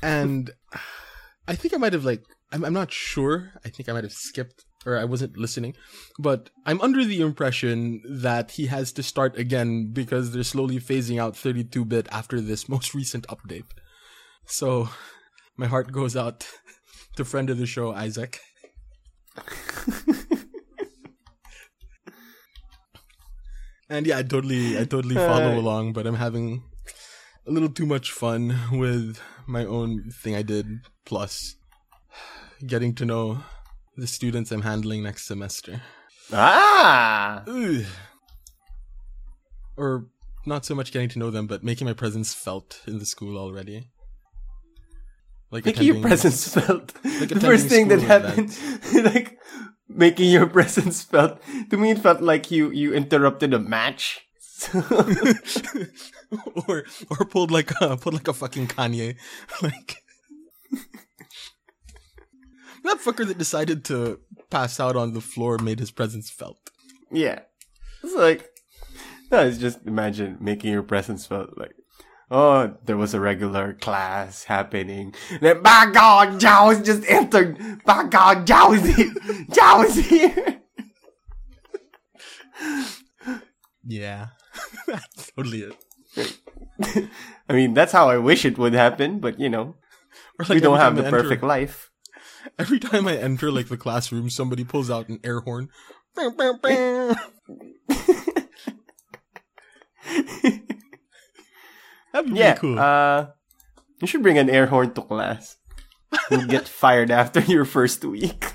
and 0.01 0.49
I 1.47 1.53
think 1.53 1.75
I 1.75 1.77
might 1.77 1.93
have 1.93 2.03
like 2.03 2.23
I'm, 2.51 2.65
I'm 2.65 2.73
not 2.73 2.91
sure. 2.91 3.51
I 3.63 3.69
think 3.69 3.87
I 3.87 3.93
might 3.93 4.03
have 4.03 4.13
skipped 4.13 4.64
or 4.85 4.97
I 4.97 5.05
wasn't 5.05 5.37
listening, 5.37 5.75
but 6.19 6.49
I'm 6.65 6.79
under 6.81 7.03
the 7.03 7.21
impression 7.21 8.01
that 8.07 8.51
he 8.51 8.67
has 8.67 8.91
to 8.93 9.03
start 9.03 9.37
again 9.37 9.91
because 9.91 10.31
they're 10.31 10.43
slowly 10.43 10.79
phasing 10.79 11.19
out 11.19 11.33
32-bit 11.33 12.07
after 12.11 12.39
this 12.39 12.69
most 12.69 12.93
recent 12.93 13.25
update. 13.27 13.65
So 14.45 14.89
my 15.57 15.65
heart 15.65 15.91
goes 15.91 16.15
out 16.15 16.47
to 17.15 17.25
friend 17.25 17.49
of 17.49 17.57
the 17.57 17.65
show 17.65 17.93
Isaac. 17.93 18.39
And 23.87 24.07
yeah, 24.07 24.17
I 24.17 24.23
totally, 24.23 24.79
I 24.79 24.83
totally 24.83 25.15
follow 25.15 25.59
along, 25.59 25.93
but 25.93 26.07
I'm 26.07 26.15
having 26.15 26.63
a 27.45 27.51
little 27.51 27.69
too 27.69 27.85
much 27.85 28.11
fun 28.11 28.57
with 28.71 29.19
my 29.45 29.63
own 29.63 30.09
thing 30.09 30.35
I 30.35 30.41
did, 30.41 30.65
plus 31.05 31.55
getting 32.65 32.95
to 32.95 33.05
know 33.05 33.43
the 33.97 34.07
students 34.07 34.51
I'm 34.51 34.61
handling 34.61 35.03
next 35.03 35.25
semester. 35.25 35.81
Ah! 36.31 37.43
Ugh. 37.47 37.85
Or 39.77 40.07
not 40.45 40.65
so 40.65 40.75
much 40.75 40.91
getting 40.91 41.09
to 41.09 41.19
know 41.19 41.31
them, 41.31 41.47
but 41.47 41.63
making 41.63 41.87
my 41.87 41.93
presence 41.93 42.33
felt 42.33 42.81
in 42.87 42.99
the 42.99 43.05
school 43.05 43.37
already. 43.37 43.89
Like 45.51 45.65
making 45.65 45.83
your 45.83 46.01
presence 46.01 46.47
felt. 46.53 46.93
Like 47.19 47.29
the 47.29 47.39
first 47.39 47.67
thing 47.67 47.87
that 47.87 48.01
happened, 48.01 48.57
like 48.93 49.37
making 49.87 50.29
your 50.29 50.47
presence 50.47 51.01
felt. 51.01 51.39
To 51.69 51.77
me, 51.77 51.91
it 51.91 51.99
felt 51.99 52.19
like 52.19 52.51
you 52.51 52.71
you 52.71 52.93
interrupted 52.93 53.53
a 53.53 53.59
match. 53.59 54.19
or 56.67 56.83
or 57.09 57.25
pulled 57.29 57.51
like 57.51 57.71
a 57.79 57.95
pulled 57.95 58.15
like 58.15 58.27
a 58.27 58.33
fucking 58.33 58.67
Kanye, 58.67 59.15
like. 59.61 60.03
That 62.85 62.99
fucker 62.99 63.25
that 63.27 63.37
decided 63.37 63.85
to 63.85 64.19
pass 64.49 64.79
out 64.79 64.95
on 64.95 65.13
the 65.13 65.21
floor 65.21 65.57
made 65.57 65.79
his 65.79 65.91
presence 65.91 66.29
felt. 66.29 66.69
Yeah. 67.11 67.41
It's 68.03 68.15
like, 68.15 68.49
no, 69.31 69.45
it's 69.45 69.57
just 69.57 69.79
imagine 69.85 70.37
making 70.39 70.71
your 70.71 70.83
presence 70.83 71.25
felt 71.25 71.57
like, 71.57 71.75
oh, 72.29 72.75
there 72.85 72.97
was 72.97 73.13
a 73.13 73.19
regular 73.19 73.73
class 73.73 74.43
happening. 74.45 75.13
Then, 75.41 75.61
by 75.61 75.89
God, 75.91 76.39
Zhao 76.39 76.83
just 76.83 77.03
entered. 77.07 77.83
By 77.83 78.03
God, 78.05 78.45
Zhao 78.45 78.75
is 78.75 78.95
here. 78.95 79.13
Zhao 79.49 79.85
is 79.85 79.95
here. 80.05 80.61
Yeah. 83.87 84.27
That's 84.87 85.31
totally 85.31 85.63
it. 85.63 86.37
I 87.49 87.53
mean, 87.53 87.73
that's 87.73 87.91
how 87.91 88.09
I 88.09 88.17
wish 88.17 88.45
it 88.45 88.57
would 88.57 88.73
happen, 88.73 89.19
but 89.19 89.39
you 89.39 89.49
know, 89.49 89.75
Or 90.39 90.45
we 90.49 90.59
don't 90.59 90.77
have 90.77 90.95
the 90.95 91.03
perfect 91.03 91.43
life. 91.43 91.91
Every 92.59 92.79
time 92.79 93.07
I 93.07 93.17
enter 93.17 93.51
like 93.51 93.67
the 93.69 93.77
classroom, 93.77 94.29
somebody 94.29 94.63
pulls 94.63 94.89
out 94.89 95.09
an 95.09 95.19
air 95.23 95.39
horn. 95.41 95.69
That'd 102.13 102.31
be 102.33 102.39
Yeah. 102.39 102.47
really 102.49 102.59
cool. 102.59 102.79
Uh, 102.79 103.27
you 104.01 104.07
should 104.07 104.23
bring 104.23 104.37
an 104.37 104.49
air 104.49 104.67
horn 104.67 104.93
to 104.93 105.01
class. 105.01 105.57
You'll 106.31 106.45
get 106.45 106.67
fired 106.81 107.11
after 107.11 107.41
your 107.41 107.65
first 107.65 108.03
week. 108.05 108.45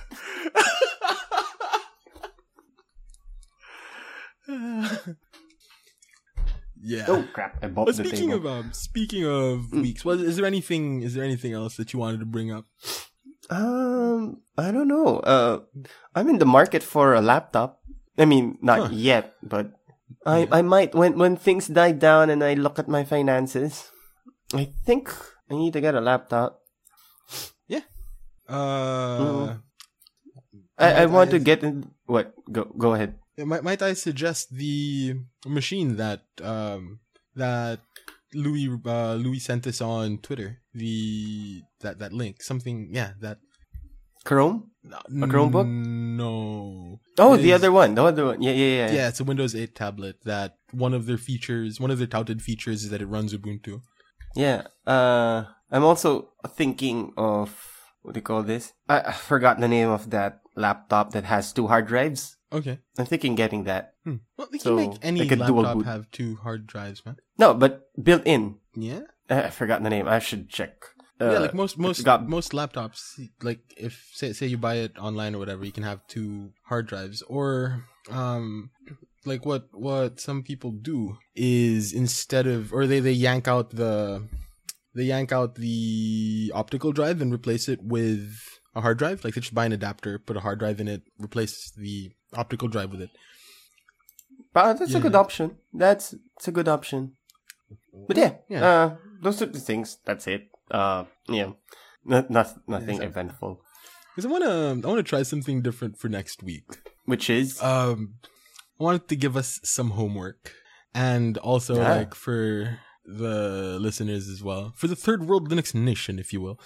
yeah. 6.82 7.04
Oh 7.08 7.24
crap! 7.32 7.58
I 7.62 7.68
bumped 7.68 7.86
But 7.88 7.96
the 7.96 8.04
speaking 8.08 8.30
table. 8.30 8.48
of 8.48 8.64
um, 8.64 8.72
speaking 8.72 9.24
of 9.24 9.66
Mm. 9.70 9.82
weeks, 9.82 10.04
well, 10.04 10.18
is 10.20 10.36
there 10.36 10.46
anything 10.46 11.02
is 11.02 11.14
there 11.14 11.24
anything 11.24 11.52
else 11.52 11.76
that 11.76 11.92
you 11.92 11.98
wanted 11.98 12.20
to 12.20 12.26
bring 12.26 12.50
up? 12.50 12.64
Um, 13.50 14.40
I 14.56 14.70
don't 14.70 14.86
know. 14.88 15.18
Uh, 15.20 15.60
I'm 16.14 16.28
in 16.30 16.38
the 16.38 16.46
market 16.46 16.82
for 16.82 17.14
a 17.14 17.20
laptop. 17.20 17.82
I 18.18 18.24
mean, 18.24 18.58
not 18.62 18.88
Huh. 18.88 18.94
yet, 18.94 19.34
but 19.42 19.74
I. 20.26 20.46
I 20.50 20.62
might 20.62 20.94
when 20.94 21.18
when 21.18 21.34
things 21.36 21.66
die 21.66 21.92
down 21.92 22.30
and 22.30 22.44
I 22.44 22.54
look 22.54 22.78
at 22.78 22.86
my 22.88 23.02
finances. 23.02 23.90
I 24.54 24.70
think 24.86 25.10
I 25.50 25.54
need 25.58 25.72
to 25.74 25.80
get 25.82 25.94
a 25.94 26.00
laptop. 26.02 26.62
Yeah. 27.66 27.86
Uh, 28.50 29.58
I, 30.78 31.02
I 31.02 31.06
want 31.06 31.30
I- 31.30 31.38
to 31.38 31.40
get 31.42 31.62
in. 31.62 31.90
What? 32.06 32.34
Go 32.50 32.64
go 32.74 32.94
ahead. 32.94 33.14
might 33.40 33.62
might 33.64 33.80
I 33.82 33.94
suggest 33.94 34.52
the 34.54 35.16
machine 35.46 35.96
that 35.96 36.26
um 36.44 37.00
that 37.34 37.80
Louis 38.34 38.68
uh, 38.86 39.14
Louis 39.14 39.38
sent 39.38 39.66
us 39.66 39.80
on 39.80 40.18
Twitter? 40.18 40.58
The 40.74 41.62
that 41.80 41.98
that 41.98 42.12
link 42.12 42.42
something 42.42 42.90
yeah 42.92 43.12
that 43.20 43.38
Chrome? 44.24 44.70
a 44.84 45.26
Chromebook? 45.26 45.66
No. 45.66 47.00
Oh, 47.18 47.34
It 47.34 47.38
the 47.38 47.50
is- 47.50 47.54
other 47.54 47.72
one. 47.72 47.94
The 47.94 48.04
other 48.04 48.24
one. 48.26 48.42
Yeah, 48.42 48.52
yeah, 48.52 48.86
yeah. 48.86 48.92
Yeah, 48.92 49.08
it's 49.08 49.20
a 49.20 49.24
Windows 49.24 49.54
8 49.54 49.74
tablet 49.74 50.16
that 50.24 50.56
one 50.72 50.92
of 50.94 51.06
their 51.06 51.18
features, 51.18 51.80
one 51.80 51.90
of 51.90 51.98
their 51.98 52.06
touted 52.06 52.42
features 52.42 52.84
is 52.84 52.90
that 52.90 53.00
it 53.02 53.06
runs 53.06 53.32
Ubuntu. 53.34 53.80
Yeah. 54.36 54.62
Uh, 54.86 55.44
I'm 55.70 55.84
also 55.84 56.28
thinking 56.48 57.12
of 57.16 57.69
what 58.02 58.14
do 58.14 58.18
you 58.18 58.22
call 58.22 58.42
this? 58.42 58.72
I, 58.88 59.00
I 59.00 59.12
forgot 59.12 59.60
the 59.60 59.68
name 59.68 59.88
of 59.88 60.10
that 60.10 60.40
laptop 60.56 61.12
that 61.12 61.24
has 61.24 61.52
two 61.52 61.66
hard 61.68 61.86
drives. 61.86 62.36
Okay. 62.52 62.78
I'm 62.98 63.06
thinking 63.06 63.34
getting 63.34 63.64
that. 63.64 63.94
Hmm. 64.04 64.16
Well, 64.36 64.48
they 64.50 64.58
So, 64.58 64.76
can 64.76 64.90
make 64.90 64.98
any 65.02 65.20
like 65.28 65.38
laptop 65.38 65.84
have 65.84 66.10
two 66.10 66.36
hard 66.36 66.66
drives, 66.66 67.04
man. 67.06 67.16
No, 67.38 67.54
but 67.54 67.90
built 68.02 68.22
in. 68.24 68.56
Yeah. 68.74 69.02
Uh, 69.28 69.42
I 69.46 69.50
forgot 69.50 69.82
the 69.82 69.90
name. 69.90 70.08
I 70.08 70.18
should 70.18 70.48
check. 70.48 70.82
Uh, 71.20 71.32
yeah, 71.32 71.38
like 71.38 71.54
most 71.54 71.76
most 71.78 72.02
got- 72.02 72.26
most 72.26 72.52
laptops, 72.52 73.20
like 73.42 73.60
if 73.76 74.08
say 74.14 74.32
say 74.32 74.46
you 74.46 74.56
buy 74.56 74.76
it 74.76 74.96
online 74.98 75.34
or 75.34 75.38
whatever, 75.38 75.64
you 75.66 75.70
can 75.72 75.84
have 75.84 76.00
two 76.08 76.50
hard 76.64 76.86
drives. 76.88 77.20
Or 77.22 77.84
um, 78.10 78.70
like 79.26 79.44
what 79.44 79.68
what 79.72 80.18
some 80.18 80.42
people 80.42 80.72
do 80.72 81.18
is 81.36 81.92
instead 81.92 82.46
of 82.46 82.72
or 82.72 82.86
they 82.86 83.00
they 83.00 83.12
yank 83.12 83.46
out 83.46 83.70
the 83.76 84.24
they 85.00 85.06
yank 85.06 85.32
out 85.32 85.54
the 85.54 86.52
optical 86.54 86.92
drive 86.92 87.20
and 87.22 87.32
replace 87.32 87.68
it 87.68 87.80
with 87.82 88.28
a 88.74 88.80
hard 88.82 88.98
drive. 88.98 89.24
Like 89.24 89.34
they 89.34 89.40
just 89.40 89.54
buy 89.54 89.64
an 89.64 89.72
adapter, 89.72 90.18
put 90.18 90.36
a 90.36 90.40
hard 90.40 90.58
drive 90.58 90.78
in 90.80 90.88
it, 90.88 91.02
replace 91.18 91.72
the 91.76 92.12
optical 92.34 92.68
drive 92.68 92.90
with 92.92 93.00
it. 93.00 93.10
But 94.52 94.74
that's 94.78 94.90
a 94.90 94.98
Yeah. 94.98 95.00
good 95.00 95.14
option. 95.14 95.56
That's 95.72 96.14
it's 96.36 96.48
a 96.48 96.52
good 96.52 96.68
option. 96.68 97.16
But 98.08 98.16
yeah, 98.16 98.32
Yeah. 98.48 98.62
Uh, 98.68 98.96
those 99.22 99.40
are 99.42 99.46
the 99.46 99.60
things. 99.60 99.98
That's 100.04 100.26
it. 100.26 100.42
Uh, 100.70 101.04
yeah, 101.28 101.52
not 102.04 102.30
nothing 102.30 102.62
Exactly. 102.68 103.06
eventful. 103.06 103.52
Because 104.10 104.26
I 104.26 104.30
wanna 104.34 104.54
I 104.84 104.86
wanna 104.90 105.02
try 105.02 105.22
something 105.22 105.62
different 105.62 105.98
for 105.98 106.08
next 106.08 106.42
week. 106.42 106.66
Which 107.04 107.30
is 107.30 107.60
um 107.62 108.14
I 108.78 108.84
wanted 108.84 109.08
to 109.08 109.16
give 109.16 109.36
us 109.36 109.60
some 109.62 109.90
homework 109.90 110.52
and 110.94 111.38
also 111.38 111.74
Yeah. 111.76 111.94
like 112.00 112.14
for 112.14 112.78
the 113.04 113.78
listeners 113.80 114.28
as 114.28 114.42
well 114.42 114.72
for 114.76 114.86
the 114.86 114.96
third 114.96 115.26
world 115.26 115.48
linux 115.48 115.74
nation 115.74 116.18
if 116.18 116.32
you 116.32 116.40
will 116.40 116.60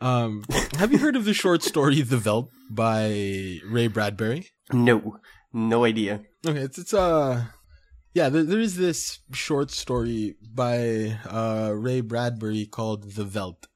um 0.00 0.44
have 0.78 0.92
you 0.92 0.98
heard 0.98 1.16
of 1.16 1.24
the 1.24 1.34
short 1.34 1.62
story 1.62 2.00
the 2.02 2.16
veldt 2.16 2.50
by 2.70 3.58
ray 3.66 3.86
bradbury 3.88 4.46
no, 4.72 5.18
no 5.52 5.84
idea. 5.84 6.20
okay 6.46 6.60
it's 6.60 6.78
it's 6.78 6.94
uh 6.94 7.44
yeah 8.14 8.28
there, 8.28 8.44
there 8.44 8.60
is 8.60 8.76
this 8.76 9.20
short 9.32 9.70
story 9.70 10.36
by 10.54 11.18
uh 11.28 11.72
ray 11.74 12.00
bradbury 12.00 12.66
called 12.66 13.12
the 13.12 13.24
veldt 13.24 13.66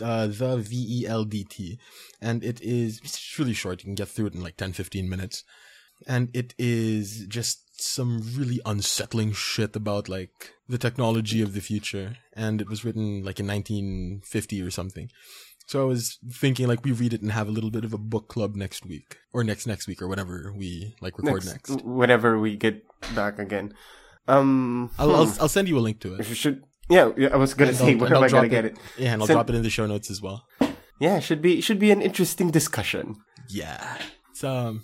uh, 0.00 0.26
the 0.26 0.56
V 0.58 1.02
E 1.02 1.06
L 1.06 1.24
D 1.24 1.44
T, 1.44 1.78
and 2.20 2.42
it 2.42 2.60
is 2.60 3.00
it's 3.04 3.38
really 3.38 3.52
short. 3.52 3.80
You 3.80 3.86
can 3.86 3.94
get 3.94 4.08
through 4.08 4.26
it 4.26 4.34
in 4.34 4.42
like 4.42 4.56
10, 4.56 4.72
15 4.72 5.08
minutes, 5.08 5.44
and 6.06 6.30
it 6.34 6.54
is 6.58 7.26
just 7.28 7.69
some 7.82 8.22
really 8.36 8.60
unsettling 8.66 9.32
shit 9.32 9.74
about 9.76 10.08
like 10.08 10.52
the 10.68 10.78
technology 10.78 11.42
of 11.42 11.52
the 11.54 11.60
future. 11.60 12.16
And 12.34 12.60
it 12.60 12.68
was 12.68 12.84
written 12.84 13.24
like 13.24 13.40
in 13.40 13.46
1950 13.46 14.62
or 14.62 14.70
something. 14.70 15.10
So 15.66 15.82
I 15.82 15.84
was 15.84 16.18
thinking 16.32 16.66
like 16.66 16.84
we 16.84 16.92
read 16.92 17.12
it 17.12 17.22
and 17.22 17.30
have 17.32 17.46
a 17.48 17.52
little 17.52 17.70
bit 17.70 17.84
of 17.84 17.92
a 17.94 17.98
book 17.98 18.28
club 18.28 18.56
next 18.56 18.84
week 18.86 19.18
or 19.32 19.44
next 19.44 19.66
next 19.66 19.86
week 19.86 20.02
or 20.02 20.08
whenever 20.08 20.52
we 20.56 20.94
like 21.00 21.16
record 21.18 21.44
next. 21.46 21.70
Whenever 21.84 22.38
we 22.40 22.56
get 22.56 22.82
back 23.14 23.38
again. 23.38 23.72
Um, 24.26 24.90
I'll, 24.98 25.14
I'll 25.14 25.26
hmm. 25.26 25.40
I'll 25.42 25.48
send 25.48 25.68
you 25.68 25.78
a 25.78 25.80
link 25.80 26.00
to 26.00 26.14
it. 26.14 26.24
Should. 26.24 26.64
Yeah, 26.88 27.12
yeah, 27.16 27.28
I 27.32 27.36
was 27.36 27.54
gonna 27.54 27.68
And 27.70 27.78
say 27.78 27.92
I'll- 27.92 27.98
where 27.98 28.08
am 28.08 28.14
I'll 28.14 28.20
gonna 28.28 28.28
drop 28.28 28.50
get 28.50 28.64
it- 28.64 28.72
it? 28.72 28.78
Yeah, 28.98 29.12
and 29.12 29.22
I'll 29.22 29.26
Send- 29.28 29.36
drop 29.36 29.50
it 29.50 29.54
in 29.56 29.62
the 29.62 29.70
show 29.70 29.86
notes 29.86 30.10
as 30.10 30.20
well. 30.20 30.44
Yeah, 31.00 31.20
should 31.20 31.40
be 31.40 31.60
should 31.60 31.78
be 31.78 31.90
an 31.92 32.02
interesting 32.02 32.50
discussion. 32.50 33.16
Yeah. 33.48 33.98
It's 34.32 34.42
um 34.44 34.82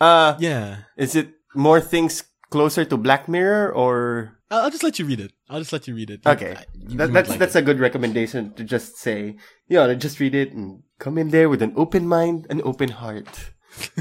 Uh, 0.00 0.36
yeah. 0.38 0.84
is 0.96 1.14
it 1.16 1.34
more 1.54 1.80
things 1.80 2.24
closer 2.50 2.84
to 2.84 2.96
Black 2.96 3.28
Mirror 3.28 3.72
or? 3.72 4.38
I'll, 4.50 4.70
just 4.70 4.84
let 4.84 4.98
you 4.98 5.04
read 5.04 5.20
it. 5.20 5.32
I'll 5.48 5.58
just 5.58 5.72
let 5.72 5.88
you 5.88 5.94
read 5.94 6.10
it. 6.10 6.24
Okay, 6.24 6.56
you 6.78 6.96
that, 6.98 7.12
that's 7.12 7.28
like 7.30 7.38
that's 7.40 7.56
it. 7.56 7.58
a 7.58 7.62
good 7.62 7.80
recommendation 7.80 8.52
to 8.54 8.62
just 8.62 8.96
say, 8.96 9.36
you 9.66 9.76
know, 9.76 9.92
just 9.96 10.20
read 10.20 10.34
it 10.34 10.52
and 10.52 10.84
come 11.00 11.18
in 11.18 11.30
there 11.30 11.48
with 11.48 11.60
an 11.60 11.72
open 11.74 12.06
mind, 12.06 12.46
an 12.50 12.62
open 12.62 12.90
heart. 12.90 13.50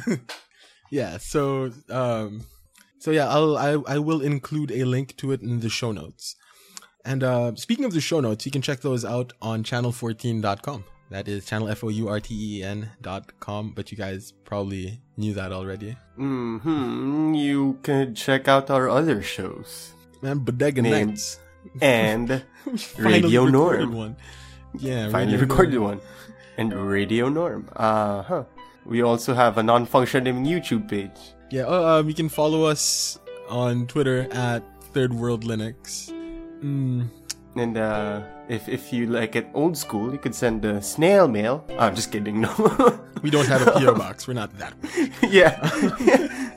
yeah. 0.91 1.17
So 1.17 1.71
um, 1.89 2.45
so 2.99 3.09
yeah, 3.09 3.27
I'll 3.29 3.57
I 3.57 3.95
I 3.95 3.97
will 3.97 4.21
include 4.21 4.71
a 4.71 4.83
link 4.85 5.17
to 5.17 5.31
it 5.31 5.41
in 5.41 5.61
the 5.61 5.69
show 5.69 5.91
notes. 5.91 6.35
And 7.03 7.23
uh, 7.23 7.55
speaking 7.55 7.85
of 7.85 7.93
the 7.93 8.01
show 8.01 8.19
notes, 8.19 8.45
you 8.45 8.51
can 8.51 8.61
check 8.61 8.81
those 8.81 9.03
out 9.03 9.33
on 9.41 9.63
channel14.com. 9.63 10.85
That 11.09 11.27
is 11.27 11.45
channel 11.45 11.69
f 11.69 11.83
o 11.83 11.89
u 11.89 12.09
r 12.09 12.19
t 12.19 12.33
e 12.33 12.63
n 12.63 12.89
dot 13.01 13.37
com. 13.39 13.71
But 13.75 13.91
you 13.91 13.97
guys 13.97 14.33
probably 14.45 14.99
knew 15.17 15.33
that 15.33 15.51
already. 15.51 15.95
Hmm. 16.15 17.33
You 17.35 17.77
can 17.83 18.15
check 18.15 18.47
out 18.47 18.69
our 18.69 18.89
other 18.89 19.21
shows 19.21 19.93
Man, 20.21 20.39
Bodega. 20.39 20.81
Nights. 20.81 21.39
and 21.81 22.43
Radio 22.97 23.45
Norm. 23.45 23.93
One. 23.93 24.15
Yeah, 24.79 25.09
finally 25.09 25.37
Radio 25.37 25.47
recorded 25.47 25.73
Norm. 25.75 25.83
one, 25.83 26.01
and 26.57 26.73
Radio 26.73 27.29
Norm. 27.29 27.69
Uh 27.75 28.21
huh. 28.23 28.43
We 28.85 29.01
also 29.03 29.33
have 29.33 29.57
a 29.57 29.63
non-functioning 29.63 30.43
YouTube 30.43 30.89
page. 30.89 31.15
Yeah, 31.51 31.65
oh, 31.67 31.99
um, 31.99 32.09
you 32.09 32.15
can 32.15 32.27
follow 32.27 32.65
us 32.65 33.17
on 33.47 33.87
Twitter 33.87 34.27
at 34.33 34.63
Third 34.91 35.13
World 35.13 35.45
Linux. 35.45 36.11
Mm, 36.59 37.07
And 37.55 37.77
uh, 37.77 38.21
if 38.49 38.67
if 38.67 38.91
you 38.91 39.05
like 39.07 39.35
it 39.35 39.47
old 39.53 39.77
school, 39.77 40.11
you 40.11 40.17
could 40.17 40.33
send 40.33 40.65
a 40.65 40.81
snail 40.81 41.27
mail. 41.27 41.63
Oh, 41.69 41.77
I'm 41.77 41.95
just 41.95 42.11
kidding. 42.11 42.41
No. 42.41 42.51
we 43.21 43.29
don't 43.29 43.47
have 43.47 43.67
a 43.67 43.71
PO 43.71 43.93
box. 44.05 44.27
We're 44.27 44.33
not 44.33 44.51
that. 44.57 44.73
yeah. 45.29 45.59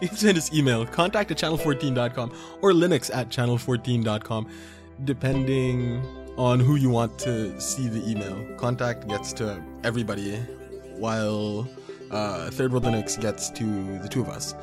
You 0.00 0.08
can 0.08 0.16
send 0.16 0.36
us 0.38 0.52
email 0.52 0.84
contact 0.84 1.30
at 1.30 1.36
channel14.com 1.38 2.32
or 2.60 2.72
linux 2.72 3.08
at 3.14 3.28
channel14.com, 3.28 4.48
depending 5.04 6.02
on 6.36 6.58
who 6.58 6.74
you 6.74 6.90
want 6.90 7.16
to 7.20 7.60
see 7.60 7.86
the 7.88 8.02
email. 8.10 8.36
Contact 8.56 9.06
gets 9.06 9.32
to 9.34 9.62
everybody, 9.84 10.38
while 10.96 11.68
uh, 12.10 12.50
Third 12.50 12.72
World 12.72 12.84
Linux 12.84 13.20
gets 13.20 13.48
to 13.50 13.98
the 14.00 14.08
two 14.08 14.22
of 14.22 14.28
us. 14.28 14.54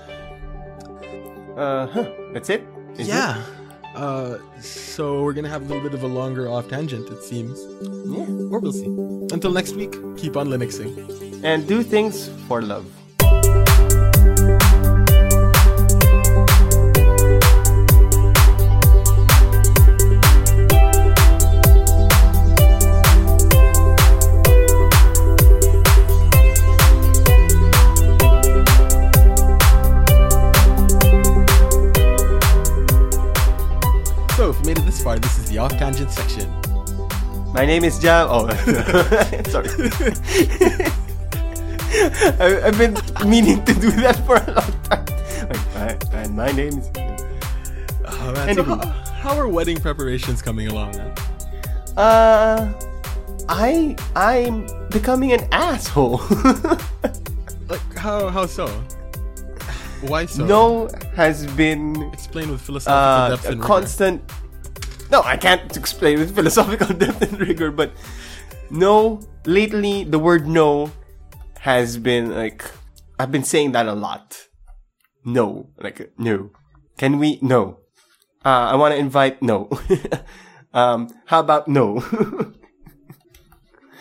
uh 1.56 1.88
huh. 1.88 2.10
That's 2.34 2.50
it. 2.50 2.66
Is 2.98 3.08
yeah. 3.08 3.42
Uh, 4.00 4.38
so 4.62 5.22
we're 5.24 5.34
gonna 5.34 5.50
have 5.50 5.64
a 5.64 5.66
little 5.66 5.84
bit 5.84 5.94
of 5.94 6.04
a 6.04 6.08
longer 6.08 6.48
off 6.48 6.70
tangent, 6.70 7.10
it 7.10 7.22
seems. 7.22 7.60
Yeah. 7.82 8.50
Or 8.50 8.60
we'll 8.60 8.72
see. 8.72 8.86
Until 9.36 9.52
next 9.52 9.74
week, 9.74 9.92
keep 10.16 10.38
on 10.38 10.48
Linuxing. 10.48 11.44
And 11.44 11.68
do 11.68 11.84
things 11.84 12.30
for 12.48 12.62
love. 12.62 12.86
This 35.00 35.06
far, 35.06 35.18
this 35.18 35.40
is 35.40 35.50
the 35.50 35.58
off 35.58 35.72
tangent 35.78 36.12
section. 36.12 36.52
My 37.54 37.66
name 37.66 37.86
is 37.86 38.00
Jam. 38.00 38.28
Oh, 38.30 38.50
sorry. 39.48 39.70
I, 42.40 42.62
I've 42.66 42.78
been 42.78 42.98
meaning 43.26 43.64
to 43.66 43.74
do 43.74 43.92
that 43.92 44.22
for 44.26 44.36
a 44.36 44.52
long 44.52 44.74
time. 44.84 45.06
Like, 45.48 46.12
my, 46.12 46.18
and 46.18 46.36
my 46.36 46.52
name 46.52 46.80
is. 46.80 46.92
Oh, 48.06 48.34
man. 48.34 48.56
So 48.56 48.64
how, 48.64 48.80
how 49.22 49.38
are 49.38 49.48
wedding 49.48 49.80
preparations 49.80 50.42
coming 50.42 50.68
along? 50.68 50.98
Man? 50.98 51.14
Uh, 51.96 52.74
I 53.48 53.96
I'm 54.16 54.68
becoming 54.90 55.32
an 55.32 55.48
asshole. 55.52 56.22
Like, 57.70 57.96
how 57.96 58.30
how 58.30 58.48
so? 58.48 58.66
Why 60.02 60.26
so? 60.26 60.44
no 60.44 60.90
has 61.16 61.46
been 61.54 62.02
explained 62.12 62.50
with 62.50 62.62
philosophical 62.62 62.98
uh, 62.98 63.30
depth 63.30 63.48
a 63.48 63.56
constant. 63.64 64.24
rigor. 64.24 64.39
No, 65.12 65.22
I 65.24 65.38
can't 65.38 65.76
explain 65.76 66.20
with 66.20 66.36
philosophical 66.36 66.94
depth 67.04 67.22
and 67.22 67.40
rigor, 67.40 67.72
but 67.72 67.92
no. 68.70 69.22
Lately, 69.46 70.04
the 70.04 70.20
word 70.20 70.48
no 70.48 70.92
has 71.60 71.98
been 71.98 72.36
like 72.36 72.64
I've 73.18 73.32
been 73.32 73.44
saying 73.44 73.72
that 73.72 73.88
a 73.88 73.94
lot. 73.94 74.48
No, 75.26 75.70
like 75.78 76.12
no. 76.18 76.52
Can 76.98 77.18
we? 77.20 77.40
No. 77.42 77.80
Uh, 78.46 78.72
I 78.72 78.76
want 78.76 78.94
to 78.94 78.98
invite. 79.00 79.42
No. 79.42 79.70
um, 80.74 81.10
how 81.26 81.40
about 81.40 81.68
no? 81.68 82.04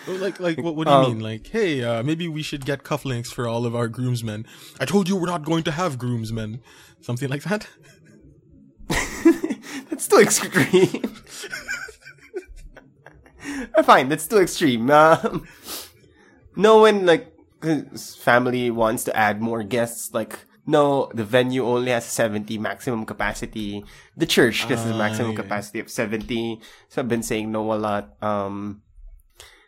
Like, 0.06 0.40
like, 0.40 0.56
what, 0.62 0.74
what 0.74 0.86
do 0.86 0.90
you 0.90 0.96
Um, 0.96 1.12
mean? 1.12 1.20
Like, 1.20 1.46
hey, 1.48 1.84
uh, 1.84 2.02
maybe 2.02 2.28
we 2.28 2.42
should 2.42 2.64
get 2.64 2.82
cufflinks 2.82 3.26
for 3.26 3.46
all 3.46 3.66
of 3.66 3.76
our 3.76 3.88
groomsmen. 3.88 4.46
I 4.80 4.86
told 4.86 5.06
you 5.06 5.16
we're 5.16 5.26
not 5.26 5.44
going 5.44 5.64
to 5.64 5.70
have 5.70 5.98
groomsmen. 5.98 6.60
Something 7.02 7.28
like 7.28 7.42
that? 7.42 7.68
Too 10.08 10.20
extreme. 10.20 11.02
Uh, 13.74 13.82
Fine, 13.82 14.08
that's 14.08 14.26
too 14.26 14.38
extreme. 14.38 14.90
Um, 14.90 15.46
no 16.56 16.78
one 16.78 17.06
like 17.06 17.32
family 18.20 18.70
wants 18.70 19.04
to 19.04 19.16
add 19.16 19.40
more 19.40 19.62
guests. 19.62 20.14
Like, 20.14 20.44
no, 20.66 21.10
the 21.14 21.24
venue 21.24 21.64
only 21.64 21.90
has 21.90 22.04
seventy 22.04 22.58
maximum 22.58 23.04
capacity. 23.04 23.84
The 24.16 24.26
church 24.26 24.64
has 24.64 24.84
a 24.84 24.94
maximum 24.94 25.32
yeah. 25.32 25.42
capacity 25.42 25.80
of 25.80 25.90
seventy. 25.90 26.60
So 26.88 27.02
I've 27.02 27.08
been 27.08 27.22
saying 27.22 27.52
no 27.52 27.72
a 27.72 27.76
lot. 27.76 28.16
Um, 28.22 28.82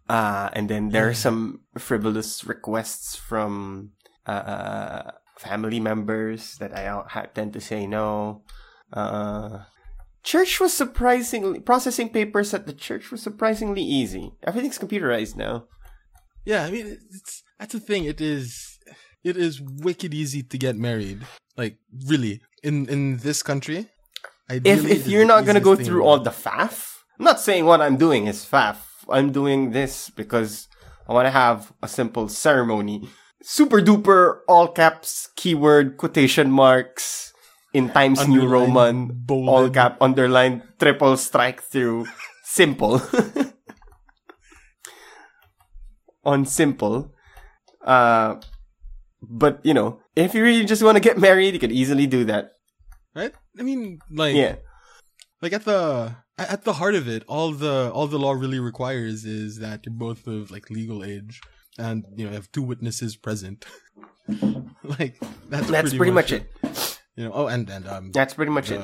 uh, 0.09 0.51
and 0.53 0.69
then 0.69 0.91
there 0.91 1.09
are 1.09 1.15
some 1.15 1.61
frivolous 1.79 2.45
requests 2.45 3.15
from 3.15 3.93
uh, 4.27 5.13
family 5.39 5.81
members 5.81 6.59
that 6.59 6.77
I 6.77 6.87
uh, 6.87 7.05
ha- 7.07 7.31
tend 7.33 7.53
to 7.55 7.61
say 7.61 7.87
no. 7.87 8.43
Uh, 8.93 9.61
church 10.23 10.61
was 10.61 10.73
surprisingly 10.73 11.61
processing 11.61 12.09
papers 12.09 12.53
at 12.55 12.67
the 12.67 12.73
church 12.73 13.11
was 13.11 13.23
surprisingly 13.23 13.83
easy. 13.83 14.33
Everything's 14.43 14.79
computerized 14.79 15.37
now. 15.37 15.67
Yeah, 16.45 16.65
I 16.65 16.71
mean, 16.71 16.99
it's 17.11 17.43
that's 17.59 17.73
the 17.73 17.81
thing. 17.81 18.05
It 18.05 18.21
is, 18.21 18.79
it 19.23 19.37
is 19.37 19.61
wicked 19.61 20.15
easy 20.15 20.43
to 20.43 20.59
get 20.59 20.77
married. 20.77 21.27
Like, 21.57 21.79
really, 22.07 22.41
in 22.63 22.89
in 22.89 23.19
this 23.19 23.43
country. 23.43 23.89
If 24.49 24.85
if 24.85 25.07
you're 25.07 25.27
not 25.27 25.47
gonna 25.47 25.61
go 25.61 25.77
through 25.77 26.03
all 26.03 26.19
the 26.19 26.31
faff, 26.31 27.05
I'm 27.19 27.25
not 27.25 27.39
saying 27.39 27.67
what 27.67 27.81
I'm 27.81 27.97
doing 27.97 28.27
is 28.27 28.45
faff. 28.45 28.79
I'm 29.09 29.31
doing 29.31 29.71
this 29.71 30.11
because 30.11 30.69
I 31.09 31.13
want 31.13 31.27
to 31.27 31.31
have 31.31 31.73
a 31.83 31.89
simple 31.89 32.29
ceremony. 32.29 33.09
Super 33.43 33.81
duper 33.81 34.41
all 34.49 34.69
caps 34.69 35.29
keyword 35.37 35.97
quotation 35.97 36.51
marks 36.51 37.33
in 37.73 37.91
Times 37.91 38.27
New 38.27 38.47
Roman 38.49 39.09
bolded. 39.13 39.49
all 39.51 39.71
cap 39.71 39.99
underline 40.01 40.63
triple 40.79 41.17
strike 41.17 41.63
through 41.63 42.07
simple 42.45 43.01
on 46.25 46.45
simple. 46.47 47.13
Uh, 47.85 48.37
but 49.23 49.61
you 49.65 49.75
know, 49.75 50.01
if 50.17 50.35
you 50.35 50.43
really 50.43 50.65
just 50.65 50.83
want 50.83 50.97
to 50.97 51.01
get 51.01 51.19
married, 51.19 51.55
you 51.55 51.61
can 51.61 51.71
easily 51.71 52.07
do 52.07 52.25
that. 52.25 52.53
right? 53.15 53.33
I 53.59 53.63
mean, 53.63 53.99
like, 54.11 54.35
Yeah. 54.35 54.57
like 55.43 55.53
at 55.53 55.65
the 55.65 56.15
at 56.39 56.65
the 56.65 56.75
heart 56.75 56.95
of 56.95 57.09
it, 57.09 57.25
all 57.29 57.53
the 57.53 57.91
all 57.93 58.07
the 58.07 58.19
law 58.19 58.33
really 58.33 58.61
requires 58.61 59.25
is 59.25 59.59
that 59.59 59.85
you're 59.85 59.95
both 59.95 60.27
of 60.27 60.51
like 60.51 60.71
legal 60.71 61.05
age, 61.05 61.41
and 61.79 62.05
you 62.17 62.27
know 62.27 62.33
have 62.33 62.51
two 62.53 62.63
witnesses 62.63 63.17
present. 63.17 63.65
like 64.85 65.19
that's 65.49 65.69
That's 65.69 65.95
pretty 65.95 66.13
much 66.13 66.33
it. 66.33 66.51
You 67.17 67.25
know. 67.25 67.33
Oh, 67.35 67.47
and 67.47 67.69
and 67.69 67.87
um, 67.89 68.13
That's 68.13 68.35
pretty 68.35 68.53
much 68.53 68.71
it. 68.71 68.81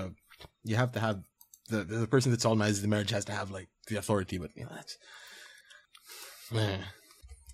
you 0.64 0.76
have 0.76 0.92
to 0.92 1.00
have 1.00 1.22
the 1.68 1.84
the 1.84 2.06
person 2.06 2.30
that 2.32 2.40
solemnizes 2.40 2.82
the 2.82 2.88
marriage 2.88 3.10
has 3.10 3.24
to 3.26 3.32
have 3.32 3.50
like 3.50 3.68
the 3.88 3.96
authority, 3.96 4.38
but 4.38 4.50
you 4.54 4.64
know 4.64 4.72
that's. 4.74 4.98
Eh. 6.54 6.78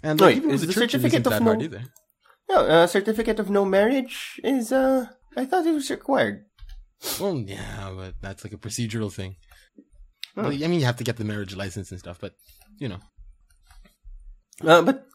And 0.02 0.20
like, 0.20 0.28
Wait, 0.28 0.36
even 0.38 0.50
is 0.50 0.60
the 0.62 0.66
the 0.66 0.72
certificate 0.72 1.26
of 1.26 1.32
that 1.32 1.42
no- 1.42 1.60
either. 1.60 1.82
No, 2.48 2.66
uh, 2.66 2.86
certificate 2.86 3.38
of 3.38 3.48
no 3.48 3.64
marriage 3.64 4.40
is 4.44 4.72
uh 4.72 5.06
I 5.36 5.44
thought 5.46 5.64
it 5.66 5.72
was 5.72 5.90
required. 5.90 6.44
Well, 7.18 7.38
yeah, 7.38 7.90
but 7.96 8.14
that's 8.20 8.44
like 8.44 8.52
a 8.52 8.58
procedural 8.58 9.12
thing. 9.12 9.36
Oh. 10.36 10.46
I 10.46 10.50
mean, 10.50 10.80
you 10.80 10.84
have 10.84 10.96
to 10.96 11.04
get 11.04 11.16
the 11.16 11.24
marriage 11.24 11.54
license 11.56 11.90
and 11.90 12.00
stuff, 12.00 12.18
but 12.20 12.34
you 12.78 12.88
know. 12.88 13.00
Uh, 14.62 14.82
but 14.82 15.06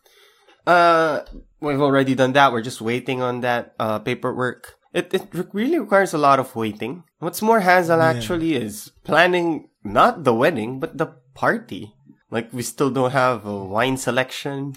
uh 0.65 1.21
we've 1.61 1.81
already 1.81 2.15
done 2.15 2.33
that. 2.33 2.51
We're 2.51 2.61
just 2.61 2.81
waiting 2.81 3.21
on 3.21 3.41
that 3.41 3.75
uh 3.79 3.99
paperwork. 3.99 4.76
It 4.97 5.13
it 5.13 5.29
really 5.53 5.77
requires 5.77 6.13
a 6.13 6.17
lot 6.17 6.39
of 6.39 6.55
waiting. 6.55 7.03
What's 7.19 7.41
more 7.41 7.59
hassle 7.61 7.99
Yeah. 8.01 8.09
actually 8.17 8.55
is 8.57 8.89
planning 9.03 9.69
not 9.83 10.23
the 10.25 10.33
wedding 10.33 10.79
but 10.81 10.97
the 10.97 11.13
party. 11.37 11.93
Like 12.33 12.49
we 12.51 12.63
still 12.63 12.89
don't 12.89 13.11
have 13.13 13.45
a 13.45 13.57
wine 13.75 13.97
selection. 13.97 14.73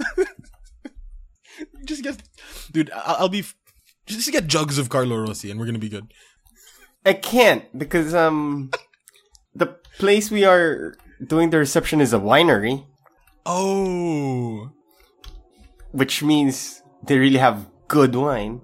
Just 1.84 2.02
get, 2.02 2.22
dude. 2.70 2.90
I'll, 2.94 3.16
I'll 3.26 3.28
be. 3.28 3.44
Just 4.06 4.30
get 4.32 4.46
jugs 4.46 4.78
of 4.78 4.88
Carlo 4.88 5.16
Rossi, 5.18 5.50
and 5.50 5.58
we're 5.58 5.66
gonna 5.66 5.78
be 5.78 5.88
good. 5.88 6.06
I 7.04 7.12
can't 7.14 7.64
because 7.76 8.14
um 8.14 8.70
the 9.54 9.66
place 9.98 10.30
we 10.30 10.44
are 10.44 10.94
doing 11.26 11.50
the 11.50 11.58
reception 11.58 12.00
is 12.00 12.12
a 12.12 12.18
winery. 12.18 12.86
Oh, 13.44 14.70
which 15.92 16.22
means 16.22 16.82
they 17.04 17.18
really 17.18 17.38
have 17.38 17.66
good 17.88 18.14
wine. 18.14 18.60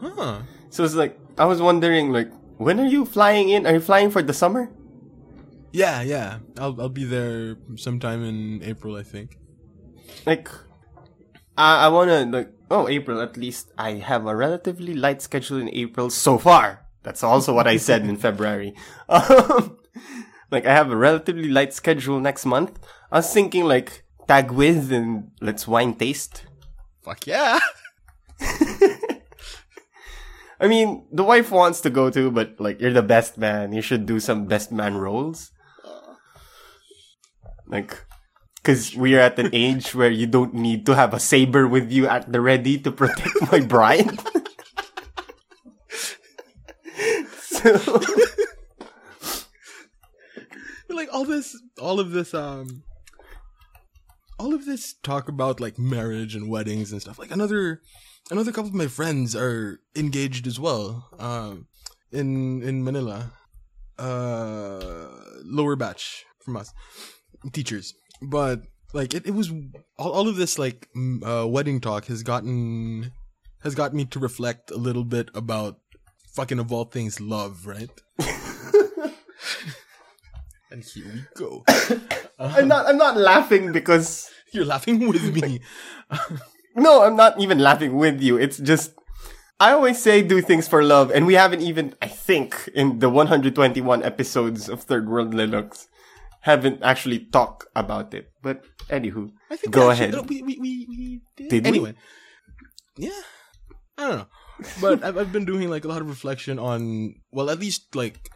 Huh? 0.00 0.42
So 0.70 0.84
it's 0.84 0.94
like 0.94 1.18
I 1.38 1.44
was 1.44 1.60
wondering, 1.60 2.12
like, 2.12 2.30
when 2.58 2.80
are 2.80 2.86
you 2.86 3.04
flying 3.04 3.48
in? 3.48 3.66
Are 3.66 3.74
you 3.74 3.80
flying 3.80 4.10
for 4.10 4.22
the 4.22 4.32
summer? 4.32 4.70
Yeah, 5.72 6.02
yeah. 6.02 6.38
I'll 6.58 6.80
I'll 6.80 6.88
be 6.88 7.04
there 7.04 7.56
sometime 7.76 8.24
in 8.24 8.62
April, 8.62 8.96
I 8.96 9.02
think. 9.02 9.38
Like, 10.26 10.48
I 11.56 11.86
I 11.86 11.88
wanna 11.88 12.24
like, 12.26 12.50
oh, 12.70 12.88
April. 12.88 13.20
At 13.20 13.36
least 13.36 13.70
I 13.78 14.02
have 14.02 14.26
a 14.26 14.34
relatively 14.34 14.94
light 14.94 15.22
schedule 15.22 15.58
in 15.60 15.68
April 15.72 16.10
so 16.10 16.38
far. 16.38 16.86
That's 17.02 17.22
also 17.22 17.54
what 17.54 17.66
I 17.66 17.76
said 17.76 18.02
in 18.02 18.16
February. 18.26 18.74
Um, 19.08 19.78
like, 20.50 20.66
I 20.66 20.72
have 20.74 20.90
a 20.90 20.96
relatively 20.96 21.48
light 21.48 21.72
schedule 21.72 22.18
next 22.18 22.44
month. 22.44 22.78
I 23.10 23.18
was 23.18 23.32
thinking 23.32 23.64
like 23.64 24.04
tag 24.26 24.50
with 24.50 24.92
and 24.92 25.30
let's 25.40 25.66
wine 25.66 25.94
taste. 25.94 26.46
Fuck 27.02 27.26
yeah. 27.26 27.58
I 30.60 30.68
mean, 30.68 31.06
the 31.10 31.24
wife 31.24 31.50
wants 31.50 31.80
to 31.82 31.90
go 31.90 32.10
too, 32.10 32.30
but 32.30 32.60
like, 32.60 32.80
you're 32.80 32.92
the 32.92 33.02
best 33.02 33.38
man. 33.38 33.72
You 33.72 33.80
should 33.80 34.04
do 34.04 34.20
some 34.20 34.44
best 34.44 34.70
man 34.70 34.98
roles. 34.98 35.50
Like, 37.66 38.04
cause 38.62 38.94
we 38.94 39.16
are 39.16 39.20
at 39.20 39.38
an 39.38 39.50
age 39.54 39.94
where 39.94 40.10
you 40.10 40.26
don't 40.26 40.52
need 40.52 40.84
to 40.86 40.94
have 40.94 41.14
a 41.14 41.20
saber 41.20 41.66
with 41.66 41.90
you 41.90 42.06
at 42.06 42.30
the 42.30 42.40
ready 42.40 42.78
to 42.78 42.92
protect 42.92 43.50
my 43.50 43.60
bride. 43.60 44.20
so, 47.38 48.02
like 50.90 51.08
all 51.12 51.24
this, 51.24 51.56
all 51.80 52.00
of 52.00 52.10
this, 52.10 52.34
um, 52.34 52.82
all 54.38 54.52
of 54.52 54.66
this 54.66 54.94
talk 55.02 55.28
about 55.28 55.60
like 55.60 55.78
marriage 55.78 56.34
and 56.34 56.50
weddings 56.50 56.92
and 56.92 57.00
stuff. 57.00 57.18
Like 57.18 57.30
another 57.30 57.80
another 58.30 58.52
couple 58.52 58.68
of 58.68 58.74
my 58.74 58.86
friends 58.86 59.34
are 59.36 59.80
engaged 59.96 60.46
as 60.46 60.58
well. 60.58 61.08
Um, 61.18 61.66
in 62.12 62.62
in 62.62 62.82
Manila, 62.84 63.32
uh, 63.98 65.08
lower 65.44 65.76
batch 65.76 66.24
from 66.44 66.56
us, 66.56 66.72
teachers. 67.52 67.94
But 68.22 68.62
like 68.92 69.14
it, 69.14 69.26
it 69.26 69.34
was 69.34 69.50
all, 69.98 70.12
all 70.12 70.28
of 70.28 70.36
this 70.36 70.58
like 70.58 70.88
uh, 71.24 71.46
wedding 71.46 71.80
talk 71.80 72.06
has 72.06 72.22
gotten 72.22 73.12
has 73.62 73.74
got 73.74 73.94
me 73.94 74.04
to 74.06 74.18
reflect 74.18 74.70
a 74.70 74.76
little 74.76 75.04
bit 75.04 75.30
about 75.34 75.78
fucking 76.34 76.58
of 76.58 76.72
all 76.72 76.84
things 76.84 77.20
love, 77.20 77.66
right? 77.66 77.90
and 80.70 80.82
here 80.84 81.04
we 81.12 81.24
go. 81.34 81.64
I'm 82.38 82.68
not. 82.68 82.86
I'm 82.86 82.96
not 82.96 83.16
laughing 83.16 83.72
because 83.72 84.30
you're 84.52 84.64
laughing 84.64 85.06
with 85.08 85.34
me. 85.34 85.60
no, 86.76 87.02
I'm 87.02 87.16
not 87.16 87.40
even 87.40 87.58
laughing 87.58 87.96
with 87.96 88.20
you. 88.20 88.36
It's 88.36 88.58
just 88.58 88.92
I 89.60 89.72
always 89.72 90.00
say 90.00 90.22
do 90.22 90.40
things 90.40 90.66
for 90.66 90.82
love, 90.82 91.10
and 91.10 91.26
we 91.26 91.34
haven't 91.34 91.60
even, 91.60 91.94
I 92.00 92.08
think, 92.08 92.70
in 92.74 92.98
the 92.98 93.10
121 93.10 94.02
episodes 94.02 94.70
of 94.70 94.82
Third 94.82 95.06
World 95.06 95.34
Linux, 95.34 95.86
haven't 96.40 96.82
actually 96.82 97.26
talked 97.26 97.66
about 97.76 98.14
it. 98.14 98.32
But 98.42 98.64
anywho, 98.88 99.30
I 99.50 99.56
think 99.56 99.74
go 99.74 99.90
actually, 99.90 100.16
ahead. 100.16 100.28
we, 100.30 100.42
we, 100.42 100.58
we, 100.58 100.86
we 100.88 101.20
did. 101.36 101.48
Did 101.50 101.64
we? 101.64 101.68
anyway. 101.68 101.94
Yeah. 102.96 103.20
I 103.98 104.08
don't 104.08 104.18
know. 104.18 104.26
But 104.80 105.04
I've, 105.04 105.18
I've 105.18 105.32
been 105.32 105.44
doing 105.44 105.68
like 105.68 105.84
a 105.84 105.88
lot 105.88 106.00
of 106.00 106.08
reflection 106.08 106.58
on, 106.58 107.16
well, 107.30 107.50
at 107.50 107.58
least 107.58 107.94
like, 107.94 108.30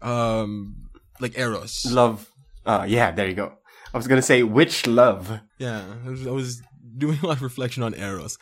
um, 0.00 0.88
like 1.20 1.38
Eros. 1.38 1.84
Love. 1.92 2.30
Uh, 2.64 2.86
yeah, 2.88 3.10
there 3.10 3.28
you 3.28 3.34
go. 3.34 3.52
I 3.92 3.98
was 3.98 4.08
gonna 4.08 4.22
say 4.22 4.42
which 4.42 4.86
love. 4.86 5.40
Yeah, 5.58 5.84
I 6.06 6.08
was, 6.08 6.26
I 6.26 6.30
was 6.30 6.62
doing 6.96 7.18
a 7.22 7.26
lot 7.26 7.36
of 7.36 7.42
reflection 7.42 7.82
on 7.82 7.94
Eros, 7.94 8.38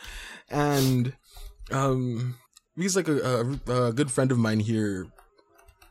and 0.48 1.14
um, 1.70 2.36
because 2.76 2.96
like 2.96 3.08
a, 3.08 3.56
a, 3.66 3.86
a 3.86 3.92
good 3.92 4.10
friend 4.10 4.32
of 4.32 4.38
mine 4.38 4.60
here, 4.60 5.06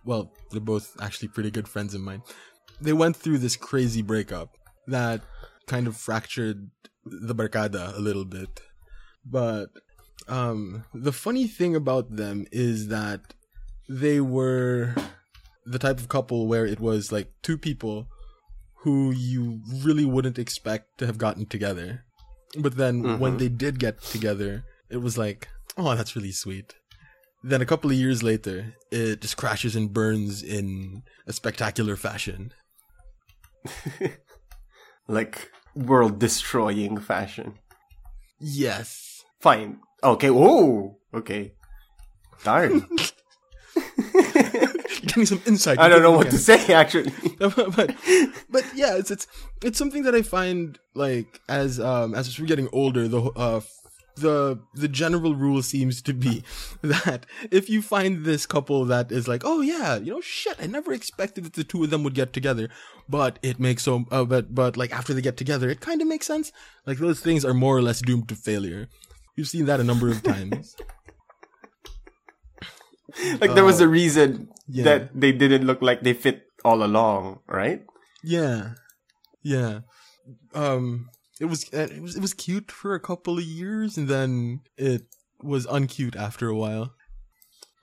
well, 0.05 0.31
they're 0.51 0.59
both 0.59 0.95
actually 1.01 1.29
pretty 1.29 1.51
good 1.51 1.67
friends 1.67 1.93
of 1.93 2.01
mine. 2.01 2.21
They 2.81 2.93
went 2.93 3.15
through 3.15 3.39
this 3.39 3.55
crazy 3.55 4.01
breakup 4.01 4.57
that 4.87 5.21
kind 5.67 5.87
of 5.87 5.97
fractured 5.97 6.69
the 7.05 7.35
barkada 7.35 7.95
a 7.95 7.99
little 7.99 8.25
bit, 8.25 8.61
but 9.25 9.67
um, 10.27 10.85
the 10.93 11.11
funny 11.11 11.47
thing 11.47 11.75
about 11.75 12.15
them 12.15 12.45
is 12.51 12.87
that 12.87 13.33
they 13.87 14.21
were 14.21 14.95
the 15.65 15.79
type 15.79 15.99
of 15.99 16.07
couple 16.07 16.47
where 16.47 16.65
it 16.65 16.79
was 16.79 17.11
like 17.11 17.31
two 17.41 17.57
people 17.57 18.07
who 18.83 19.11
you 19.11 19.61
really 19.83 20.05
wouldn't 20.05 20.39
expect 20.39 20.97
to 20.99 21.05
have 21.05 21.17
gotten 21.17 21.45
together. 21.45 22.05
But 22.57 22.77
then 22.77 23.19
when 23.19 23.33
mm-hmm. 23.33 23.37
they 23.37 23.49
did 23.49 23.79
get 23.79 24.01
together, 24.01 24.63
it 24.89 24.97
was 24.97 25.17
like, 25.17 25.47
oh, 25.77 25.95
that's 25.95 26.15
really 26.15 26.31
sweet. 26.31 26.75
Then 27.43 27.61
a 27.61 27.65
couple 27.65 27.89
of 27.89 27.95
years 27.95 28.23
later, 28.23 28.73
it 28.91 29.21
just 29.21 29.37
crashes 29.37 29.75
and 29.75 29.93
burns 29.93 30.43
in 30.43 31.03
a 31.27 31.33
spectacular 31.33 31.95
fashion. 31.95 32.51
Like 35.09 35.49
world 35.75 36.19
destroying 36.19 36.99
fashion. 36.99 37.55
Yes. 38.39 39.25
Fine. 39.41 39.79
Okay. 40.03 40.29
Oh. 40.29 40.99
Okay. 41.13 41.53
Darn. 42.43 42.87
You're 45.15 45.25
getting 45.25 45.37
some 45.37 45.41
insight. 45.45 45.79
I 45.79 45.87
don't 45.87 46.01
know 46.01 46.11
what 46.11 46.29
to 46.31 46.37
say 46.37 46.73
actually. 46.73 47.11
but, 47.39 47.55
but 47.75 47.95
but 48.49 48.65
yeah, 48.75 48.95
it's 48.97 49.11
it's 49.11 49.27
it's 49.63 49.77
something 49.77 50.03
that 50.03 50.15
I 50.15 50.21
find 50.21 50.79
like 50.93 51.41
as 51.49 51.79
um 51.79 52.15
as 52.15 52.39
we're 52.39 52.45
getting 52.45 52.69
older, 52.71 53.07
the 53.07 53.21
uh 53.21 53.61
the 54.19 54.59
the 54.73 54.87
general 54.87 55.35
rule 55.35 55.61
seems 55.61 56.01
to 56.03 56.13
be 56.13 56.43
that 56.81 57.25
if 57.51 57.69
you 57.69 57.81
find 57.81 58.25
this 58.25 58.45
couple 58.45 58.85
that 58.85 59.11
is 59.11 59.27
like, 59.27 59.43
oh 59.45 59.61
yeah, 59.61 59.97
you 59.97 60.11
know, 60.13 60.21
shit, 60.21 60.57
I 60.59 60.67
never 60.67 60.93
expected 60.93 61.45
that 61.45 61.53
the 61.53 61.63
two 61.63 61.83
of 61.83 61.89
them 61.89 62.03
would 62.03 62.13
get 62.13 62.33
together, 62.33 62.69
but 63.07 63.39
it 63.41 63.59
makes 63.59 63.83
so, 63.83 64.05
uh, 64.11 64.25
but 64.25 64.53
but 64.53 64.77
like 64.77 64.91
after 64.91 65.13
they 65.13 65.21
get 65.21 65.37
together, 65.37 65.69
it 65.69 65.81
kind 65.81 66.01
of 66.01 66.07
makes 66.07 66.27
sense. 66.27 66.51
Like 66.85 66.97
those 66.97 67.19
things 67.19 67.43
are 67.43 67.53
more 67.53 67.77
or 67.77 67.81
less 67.81 68.01
doomed 68.01 68.29
to 68.29 68.35
failure. 68.35 68.87
You've 69.35 69.47
seen 69.47 69.65
that 69.65 69.79
a 69.79 69.83
number 69.83 70.09
of 70.09 70.21
times. 70.21 70.75
like 73.39 73.53
there 73.53 73.63
was 73.65 73.79
a 73.79 73.87
reason 73.87 74.49
yeah. 74.69 74.83
that 74.83 75.19
they 75.19 75.31
didn't 75.31 75.65
look 75.65 75.81
like 75.81 76.01
they 76.01 76.13
fit 76.13 76.43
all 76.63 76.83
along, 76.83 77.39
right? 77.47 77.81
Yeah, 78.23 78.73
yeah. 79.43 79.81
Um, 80.53 81.09
it 81.39 81.45
was 81.45 81.65
uh, 81.73 81.87
it 81.91 82.01
was 82.01 82.15
it 82.15 82.21
was 82.21 82.33
cute 82.33 82.71
for 82.71 82.93
a 82.93 82.99
couple 82.99 83.37
of 83.37 83.43
years, 83.43 83.97
and 83.97 84.07
then 84.07 84.61
it 84.77 85.03
was 85.41 85.65
uncute 85.67 86.15
after 86.15 86.47
a 86.47 86.55
while. 86.55 86.93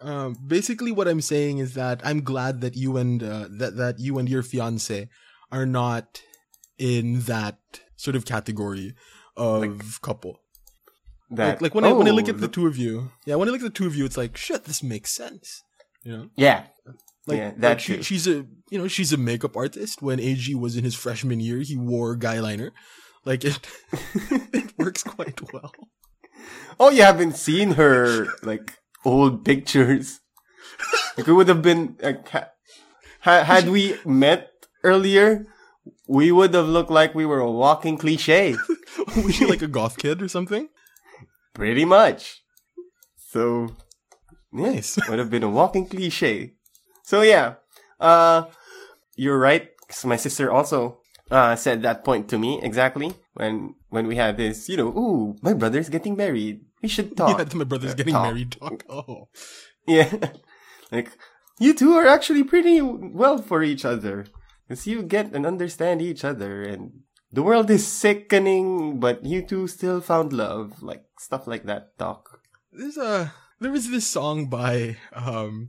Um, 0.01 0.37
basically, 0.47 0.93
what 0.93 1.09
I'm 1.09 1.23
saying 1.23 1.59
is 1.59 1.75
that 1.75 2.01
I'm 2.05 2.23
glad 2.23 2.61
that 2.61 2.77
you 2.77 2.97
and 2.97 3.23
uh, 3.23 3.49
that 3.59 3.77
that 3.77 3.99
you 3.99 4.19
and 4.19 4.29
your 4.29 4.43
fiance 4.43 5.09
are 5.51 5.67
not 5.67 6.23
in 6.79 7.21
that 7.21 7.59
sort 7.97 8.15
of 8.15 8.27
category 8.27 8.95
of 9.37 10.01
couple. 10.03 10.41
That 11.31 11.55
Like, 11.55 11.63
like 11.63 11.75
when 11.75 11.85
I 11.85 11.93
when 11.93 12.07
I 12.07 12.13
look 12.13 12.27
oh, 12.27 12.31
at 12.31 12.41
the 12.41 12.49
two 12.49 12.67
of 12.67 12.77
you, 12.77 13.11
yeah, 13.25 13.35
when 13.35 13.49
I 13.49 13.53
look 13.53 13.61
at 13.61 13.65
the 13.65 13.71
two 13.71 13.87
of 13.87 13.97
you, 13.97 14.05
it's 14.05 14.17
like 14.17 14.37
shit. 14.37 14.65
This 14.65 14.83
makes 14.83 15.13
sense, 15.13 15.63
you 16.07 16.13
know. 16.17 16.27
yeah, 16.37 16.67
Like, 17.27 17.39
Yeah, 17.39 17.49
like 17.49 17.59
that's 17.59 17.83
she, 17.85 17.95
true. 17.95 18.03
she's 18.03 18.27
a 18.29 18.47
you 18.71 18.79
know 18.79 18.89
she's 18.89 19.13
a 19.13 19.17
makeup 19.31 19.57
artist. 19.57 20.01
When 20.03 20.21
AG 20.21 20.47
was 20.55 20.77
in 20.79 20.85
his 20.85 20.95
freshman 20.95 21.41
year, 21.41 21.59
he 21.61 21.77
wore 21.77 22.15
guy 22.17 22.39
liner. 22.41 22.71
Like 23.25 23.45
it, 23.45 23.59
it 24.55 24.73
works 24.79 25.03
quite 25.03 25.41
well. 25.53 25.73
Oh, 26.79 26.91
you 26.91 27.03
haven't 27.03 27.37
seen 27.37 27.73
her 27.81 28.29
like 28.43 28.79
old 29.05 29.45
pictures. 29.45 30.21
Like, 31.17 31.27
it 31.27 31.33
would 31.33 31.49
have 31.49 31.63
been 31.63 31.97
like, 32.03 32.29
ha- 32.29 32.53
had 33.45 33.69
we 33.69 33.97
met 34.05 34.51
earlier, 34.85 35.47
we 36.07 36.31
would 36.31 36.53
have 36.55 36.69
looked 36.69 36.91
like 36.91 37.15
we 37.15 37.25
were 37.27 37.41
a 37.41 37.51
walking 37.51 37.97
cliche, 37.99 38.55
was 39.25 39.35
she 39.35 39.47
like 39.47 39.63
a 39.63 39.67
goth 39.79 39.97
kid 39.97 40.21
or 40.23 40.29
something? 40.29 40.69
pretty 41.55 41.85
much. 41.87 42.43
So, 43.33 43.75
Nice. 44.53 44.97
would 45.09 45.19
have 45.19 45.31
been 45.31 45.43
a 45.43 45.51
walking 45.51 45.87
cliche. 45.87 46.55
So 47.03 47.23
yeah, 47.23 47.55
uh, 48.01 48.45
you're 49.17 49.39
right. 49.39 49.71
'cause 49.89 50.05
my 50.05 50.17
sister 50.17 50.51
also 50.51 50.99
uh, 51.31 51.55
said 51.55 51.83
that 51.83 52.03
point 52.05 52.29
to 52.31 52.39
me 52.39 52.59
exactly 52.63 53.15
when 53.35 53.75
when 53.91 54.07
we 54.07 54.17
had 54.17 54.37
this. 54.37 54.69
You 54.69 54.77
know, 54.79 54.89
ooh, 54.91 55.37
my 55.43 55.55
brother's 55.55 55.89
getting 55.89 56.17
married. 56.17 56.65
We 56.83 56.89
should 56.89 57.17
talk. 57.21 57.39
Yeah, 57.39 57.47
my 57.55 57.65
brother's 57.65 57.95
getting 57.95 58.15
talk. 58.15 58.27
married. 58.27 58.53
Talk. 58.59 58.83
Oh, 58.91 59.29
Yeah. 59.87 60.11
like, 60.91 61.15
you 61.63 61.73
two 61.75 61.95
are 61.95 62.07
actually 62.07 62.43
pretty 62.43 62.83
well 62.83 63.39
for 63.39 63.63
each 63.63 63.85
other. 63.85 64.27
Because 64.67 64.87
you 64.87 65.03
get 65.07 65.31
and 65.31 65.47
understand 65.47 66.03
each 66.03 66.25
other, 66.27 66.63
and 66.67 67.07
the 67.31 67.43
world 67.47 67.71
is 67.71 67.87
sickening, 67.87 68.99
but 68.99 69.23
you 69.25 69.47
two 69.47 69.69
still 69.71 70.01
found 70.03 70.33
love. 70.35 70.83
Like, 70.83 71.07
stuff 71.23 71.47
like 71.47 71.63
that 71.71 71.95
talk. 72.03 72.43
there's 72.75 72.99
a 72.99 73.31
there 73.61 73.73
was 73.73 73.91
this 73.91 74.07
song 74.07 74.47
by 74.47 74.97
um 75.13 75.69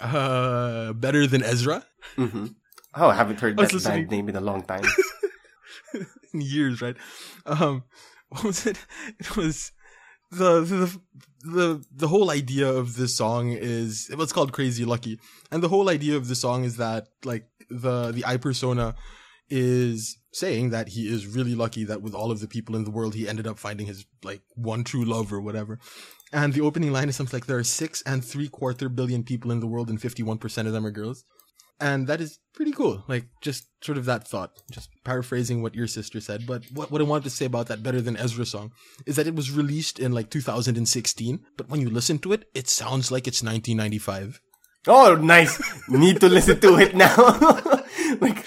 uh 0.00 0.92
better 0.92 1.26
than 1.26 1.42
Ezra 1.42 1.84
hmm 2.16 2.46
Oh, 2.94 3.08
I 3.08 3.14
haven't 3.14 3.38
heard 3.38 3.60
I 3.60 3.66
that 3.66 3.84
band 3.84 4.10
name 4.10 4.28
in 4.28 4.36
a 4.36 4.40
long 4.40 4.62
time. 4.62 4.82
in 6.32 6.40
years, 6.40 6.80
right? 6.80 6.96
Um, 7.46 7.84
what 8.28 8.44
was 8.44 8.66
it? 8.66 8.78
It 9.18 9.36
was 9.36 9.72
the 10.30 10.60
the 10.62 11.00
the 11.42 11.84
the 11.94 12.08
whole 12.08 12.30
idea 12.30 12.68
of 12.68 12.96
this 12.96 13.16
song 13.16 13.50
is 13.52 14.08
it 14.10 14.18
what's 14.18 14.32
called 14.32 14.52
Crazy 14.52 14.84
Lucky, 14.84 15.20
and 15.50 15.62
the 15.62 15.68
whole 15.68 15.88
idea 15.88 16.16
of 16.16 16.28
the 16.28 16.34
song 16.34 16.64
is 16.64 16.76
that 16.76 17.08
like 17.24 17.46
the 17.70 18.10
the 18.12 18.24
I 18.26 18.36
persona 18.36 18.94
is 19.50 20.18
saying 20.32 20.70
that 20.70 20.88
he 20.88 21.08
is 21.08 21.26
really 21.26 21.54
lucky 21.54 21.84
that 21.84 22.02
with 22.02 22.14
all 22.14 22.30
of 22.30 22.40
the 22.40 22.48
people 22.48 22.76
in 22.76 22.84
the 22.84 22.90
world 22.90 23.14
he 23.14 23.28
ended 23.28 23.46
up 23.46 23.58
finding 23.58 23.86
his 23.86 24.04
like 24.22 24.42
one 24.54 24.84
true 24.84 25.04
love 25.04 25.32
or 25.32 25.40
whatever. 25.40 25.78
And 26.32 26.52
the 26.52 26.60
opening 26.60 26.92
line 26.92 27.08
is 27.08 27.16
something 27.16 27.38
like 27.38 27.46
there 27.46 27.58
are 27.58 27.64
six 27.64 28.02
and 28.02 28.24
three 28.24 28.48
quarter 28.48 28.88
billion 28.88 29.24
people 29.24 29.50
in 29.50 29.60
the 29.60 29.66
world 29.66 29.88
and 29.88 30.00
fifty 30.00 30.22
one 30.22 30.38
percent 30.38 30.68
of 30.68 30.74
them 30.74 30.86
are 30.86 30.90
girls. 30.90 31.24
And 31.80 32.08
that 32.08 32.20
is 32.20 32.40
pretty 32.54 32.72
cool. 32.72 33.04
Like 33.06 33.26
just 33.40 33.68
sort 33.82 33.98
of 33.98 34.04
that 34.06 34.26
thought. 34.26 34.50
Just 34.70 34.90
paraphrasing 35.04 35.62
what 35.62 35.74
your 35.76 35.86
sister 35.86 36.20
said. 36.20 36.44
But 36.46 36.64
what, 36.72 36.90
what 36.90 37.00
I 37.00 37.04
wanted 37.04 37.24
to 37.24 37.30
say 37.30 37.44
about 37.44 37.68
that 37.68 37.82
better 37.84 38.00
than 38.00 38.16
Ezra 38.16 38.44
song 38.44 38.72
is 39.06 39.16
that 39.16 39.28
it 39.28 39.36
was 39.36 39.52
released 39.52 39.98
in 39.98 40.12
like 40.12 40.28
2016, 40.28 41.40
but 41.56 41.68
when 41.68 41.80
you 41.80 41.88
listen 41.88 42.18
to 42.20 42.32
it, 42.32 42.44
it 42.52 42.68
sounds 42.68 43.12
like 43.12 43.28
it's 43.28 43.42
1995. 43.42 44.40
oh, 44.88 45.14
nice. 45.14 45.62
Need 45.88 46.20
to 46.20 46.28
listen 46.28 46.58
to 46.60 46.78
it 46.78 46.96
now. 46.96 47.14
like, 48.20 48.44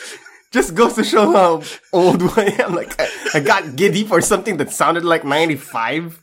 just 0.51 0.75
goes 0.75 0.93
to 0.95 1.03
show 1.03 1.31
how 1.31 1.63
old 1.93 2.21
I 2.37 2.55
am. 2.59 2.75
Like, 2.75 2.99
I, 2.99 3.07
I 3.35 3.39
got 3.39 3.75
giddy 3.75 4.03
for 4.03 4.21
something 4.21 4.57
that 4.57 4.71
sounded 4.71 5.05
like 5.05 5.23
95. 5.23 6.21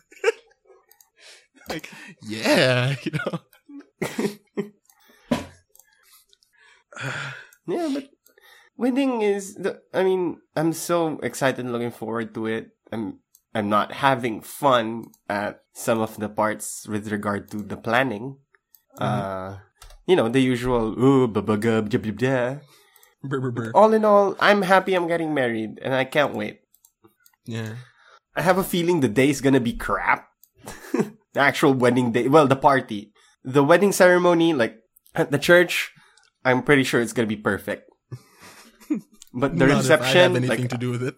Like, 1.68 1.90
yeah, 2.22 2.94
you 3.02 3.12
know. 3.12 3.40
Yeah, 7.68 7.90
but 7.92 8.08
winning 8.78 9.20
is 9.20 9.54
the, 9.54 9.82
I 9.92 10.02
mean, 10.02 10.40
I'm 10.56 10.72
so 10.72 11.18
excited 11.22 11.60
and 11.60 11.70
looking 11.70 11.90
forward 11.90 12.32
to 12.32 12.46
it. 12.46 12.70
I'm, 12.90 13.20
I'm 13.54 13.68
not 13.68 13.92
having 13.92 14.40
fun 14.40 15.12
at 15.28 15.60
some 15.74 16.00
of 16.00 16.16
the 16.16 16.30
parts 16.30 16.88
with 16.88 17.12
regard 17.12 17.50
to 17.50 17.58
the 17.58 17.76
planning. 17.76 18.38
Uh, 18.96 19.58
you 20.06 20.16
know, 20.16 20.30
the 20.30 20.40
usual, 20.40 20.98
ooh, 20.98 21.28
blah, 21.28 21.42
blah, 21.42 21.56
blah, 21.56 21.82
blah, 21.82 21.98
blah, 22.00 22.56
All 23.74 23.92
in 23.92 24.04
all, 24.04 24.36
I'm 24.40 24.62
happy 24.62 24.94
I'm 24.94 25.08
getting 25.08 25.34
married 25.34 25.78
and 25.82 25.94
I 25.94 26.04
can't 26.04 26.34
wait. 26.34 26.60
Yeah. 27.44 27.74
I 28.36 28.42
have 28.42 28.58
a 28.58 28.64
feeling 28.64 29.00
the 29.00 29.08
day's 29.08 29.40
gonna 29.40 29.60
be 29.60 29.72
crap. 29.72 30.28
the 30.92 31.40
actual 31.40 31.74
wedding 31.74 32.12
day, 32.12 32.28
well, 32.28 32.46
the 32.46 32.56
party. 32.56 33.12
The 33.42 33.64
wedding 33.64 33.92
ceremony, 33.92 34.52
like, 34.52 34.78
at 35.14 35.30
the 35.30 35.38
church, 35.38 35.92
I'm 36.44 36.62
pretty 36.62 36.84
sure 36.84 37.00
it's 37.00 37.12
gonna 37.12 37.26
be 37.26 37.36
perfect. 37.36 37.90
But 39.34 39.58
the 39.58 39.66
Not 39.66 39.84
if 39.84 39.90
I 39.90 39.92
have 39.94 40.00
reception, 40.00 40.36
anything 40.36 40.60
like, 40.62 40.70
to 40.70 40.78
do 40.78 40.90
with 40.90 41.02
it. 41.02 41.14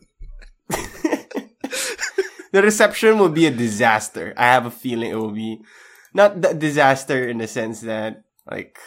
the 2.53 2.63
reception 2.63 3.19
will 3.19 3.29
be 3.29 3.47
a 3.47 3.51
disaster. 3.51 4.35
I 4.37 4.47
have 4.47 4.67
a 4.67 4.71
feeling 4.71 5.11
it 5.11 5.15
will 5.15 5.31
be 5.31 5.63
not 6.13 6.43
the 6.43 6.55
disaster 6.55 7.29
in 7.29 7.39
the 7.39 7.47
sense 7.47 7.81
that 7.83 8.25
like 8.51 8.79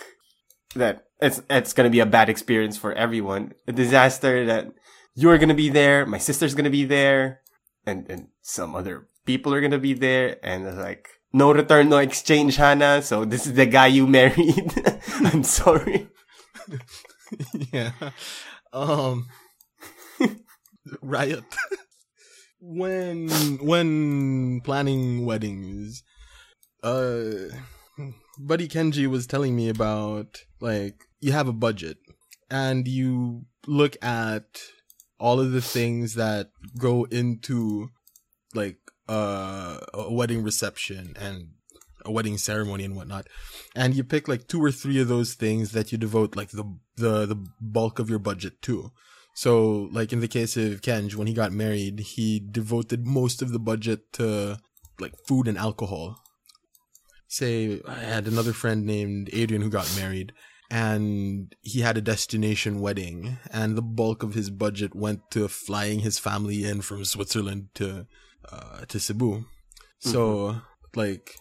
that 0.75 1.07
it's 1.23 1.41
it's 1.49 1.73
gonna 1.73 1.89
be 1.89 2.01
a 2.01 2.05
bad 2.05 2.29
experience 2.29 2.77
for 2.77 2.93
everyone. 2.93 3.53
A 3.67 3.71
disaster 3.71 4.45
that 4.45 4.67
you're 5.15 5.37
gonna 5.37 5.53
be 5.55 5.69
there, 5.69 6.05
my 6.05 6.17
sister's 6.17 6.53
gonna 6.53 6.69
be 6.69 6.85
there, 6.85 7.41
and 7.85 8.05
and 8.09 8.27
some 8.41 8.75
other 8.75 9.07
people 9.25 9.53
are 9.53 9.61
gonna 9.61 9.79
be 9.79 9.93
there, 9.93 10.37
and 10.43 10.65
like 10.77 11.07
no 11.31 11.51
return, 11.53 11.89
no 11.89 11.97
exchange, 11.97 12.57
Hannah. 12.57 13.01
So 13.01 13.25
this 13.25 13.47
is 13.47 13.53
the 13.53 13.65
guy 13.65 13.87
you 13.87 14.05
married. 14.05 14.73
I'm 15.25 15.43
sorry. 15.43 16.07
yeah. 17.71 17.91
Um 18.71 19.27
riot. 21.01 21.45
when 22.59 23.29
when 23.59 24.61
planning 24.61 25.25
weddings, 25.25 26.03
uh 26.83 27.49
Buddy 28.39 28.67
Kenji 28.67 29.07
was 29.07 29.27
telling 29.27 29.55
me 29.55 29.69
about 29.69 30.41
like 30.59 31.05
you 31.23 31.31
have 31.31 31.47
a 31.47 31.53
budget 31.53 31.97
and 32.51 32.87
you 32.87 33.45
look 33.65 33.95
at 34.03 34.61
all 35.19 35.39
of 35.39 35.51
the 35.51 35.61
things 35.61 36.15
that 36.15 36.49
go 36.77 37.05
into 37.05 37.89
like 38.53 38.77
uh, 39.07 39.79
a 39.93 40.13
wedding 40.13 40.43
reception 40.43 41.15
and 41.19 41.49
a 42.05 42.11
wedding 42.11 42.37
ceremony 42.37 42.83
and 42.83 42.95
whatnot, 42.95 43.27
and 43.75 43.95
you 43.95 44.03
pick 44.03 44.27
like 44.27 44.47
two 44.47 44.61
or 44.61 44.71
three 44.71 44.99
of 44.99 45.07
those 45.07 45.33
things 45.33 45.71
that 45.71 45.91
you 45.91 45.97
devote 45.97 46.35
like 46.35 46.49
the 46.49 46.65
the 46.97 47.25
the 47.25 47.45
bulk 47.61 47.99
of 47.99 48.09
your 48.09 48.19
budget 48.19 48.61
to. 48.63 48.91
So, 49.35 49.89
like 49.91 50.13
in 50.13 50.19
the 50.19 50.27
case 50.27 50.57
of 50.57 50.81
Kenj, 50.81 51.15
when 51.15 51.27
he 51.27 51.33
got 51.33 51.51
married, 51.51 52.01
he 52.01 52.39
devoted 52.39 53.07
most 53.07 53.41
of 53.41 53.51
the 53.51 53.59
budget 53.59 54.11
to 54.13 54.59
like 54.99 55.13
food 55.27 55.47
and 55.47 55.57
alcohol. 55.57 56.17
Say, 57.27 57.81
I 57.87 57.95
had 57.95 58.27
another 58.27 58.53
friend 58.53 58.85
named 58.85 59.29
Adrian 59.33 59.63
who 59.63 59.69
got 59.71 59.91
married, 59.95 60.33
and 60.73 61.53
he 61.61 61.81
had 61.81 61.97
a 61.97 62.01
destination 62.01 62.79
wedding, 62.81 63.37
and 63.51 63.77
the 63.77 63.81
bulk 63.83 64.23
of 64.23 64.33
his 64.33 64.49
budget 64.49 64.95
went 64.95 65.29
to 65.29 65.47
flying 65.47 65.99
his 65.99 66.17
family 66.17 66.65
in 66.65 66.81
from 66.81 67.05
Switzerland 67.05 67.67
to 67.75 68.07
uh, 68.51 68.83
to 68.87 68.99
Cebu. 68.99 69.45
So, 69.99 70.61
like, 70.95 71.35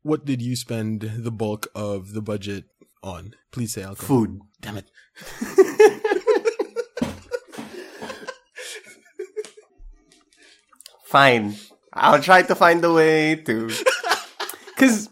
what 0.00 0.24
did 0.24 0.40
you 0.40 0.56
spend 0.56 1.02
the 1.18 1.30
bulk 1.30 1.68
of 1.74 2.14
the 2.14 2.22
budget 2.22 2.64
on? 3.02 3.34
Please 3.50 3.74
say 3.74 3.82
alcohol. 3.82 4.06
Food. 4.24 4.40
Damn 4.62 4.78
it. 4.78 4.90
Fine. 11.04 11.56
I'll 11.92 12.22
try 12.22 12.40
to 12.40 12.54
find 12.54 12.82
a 12.82 12.92
way 12.92 13.34
to. 13.34 13.68
Because 14.68 15.10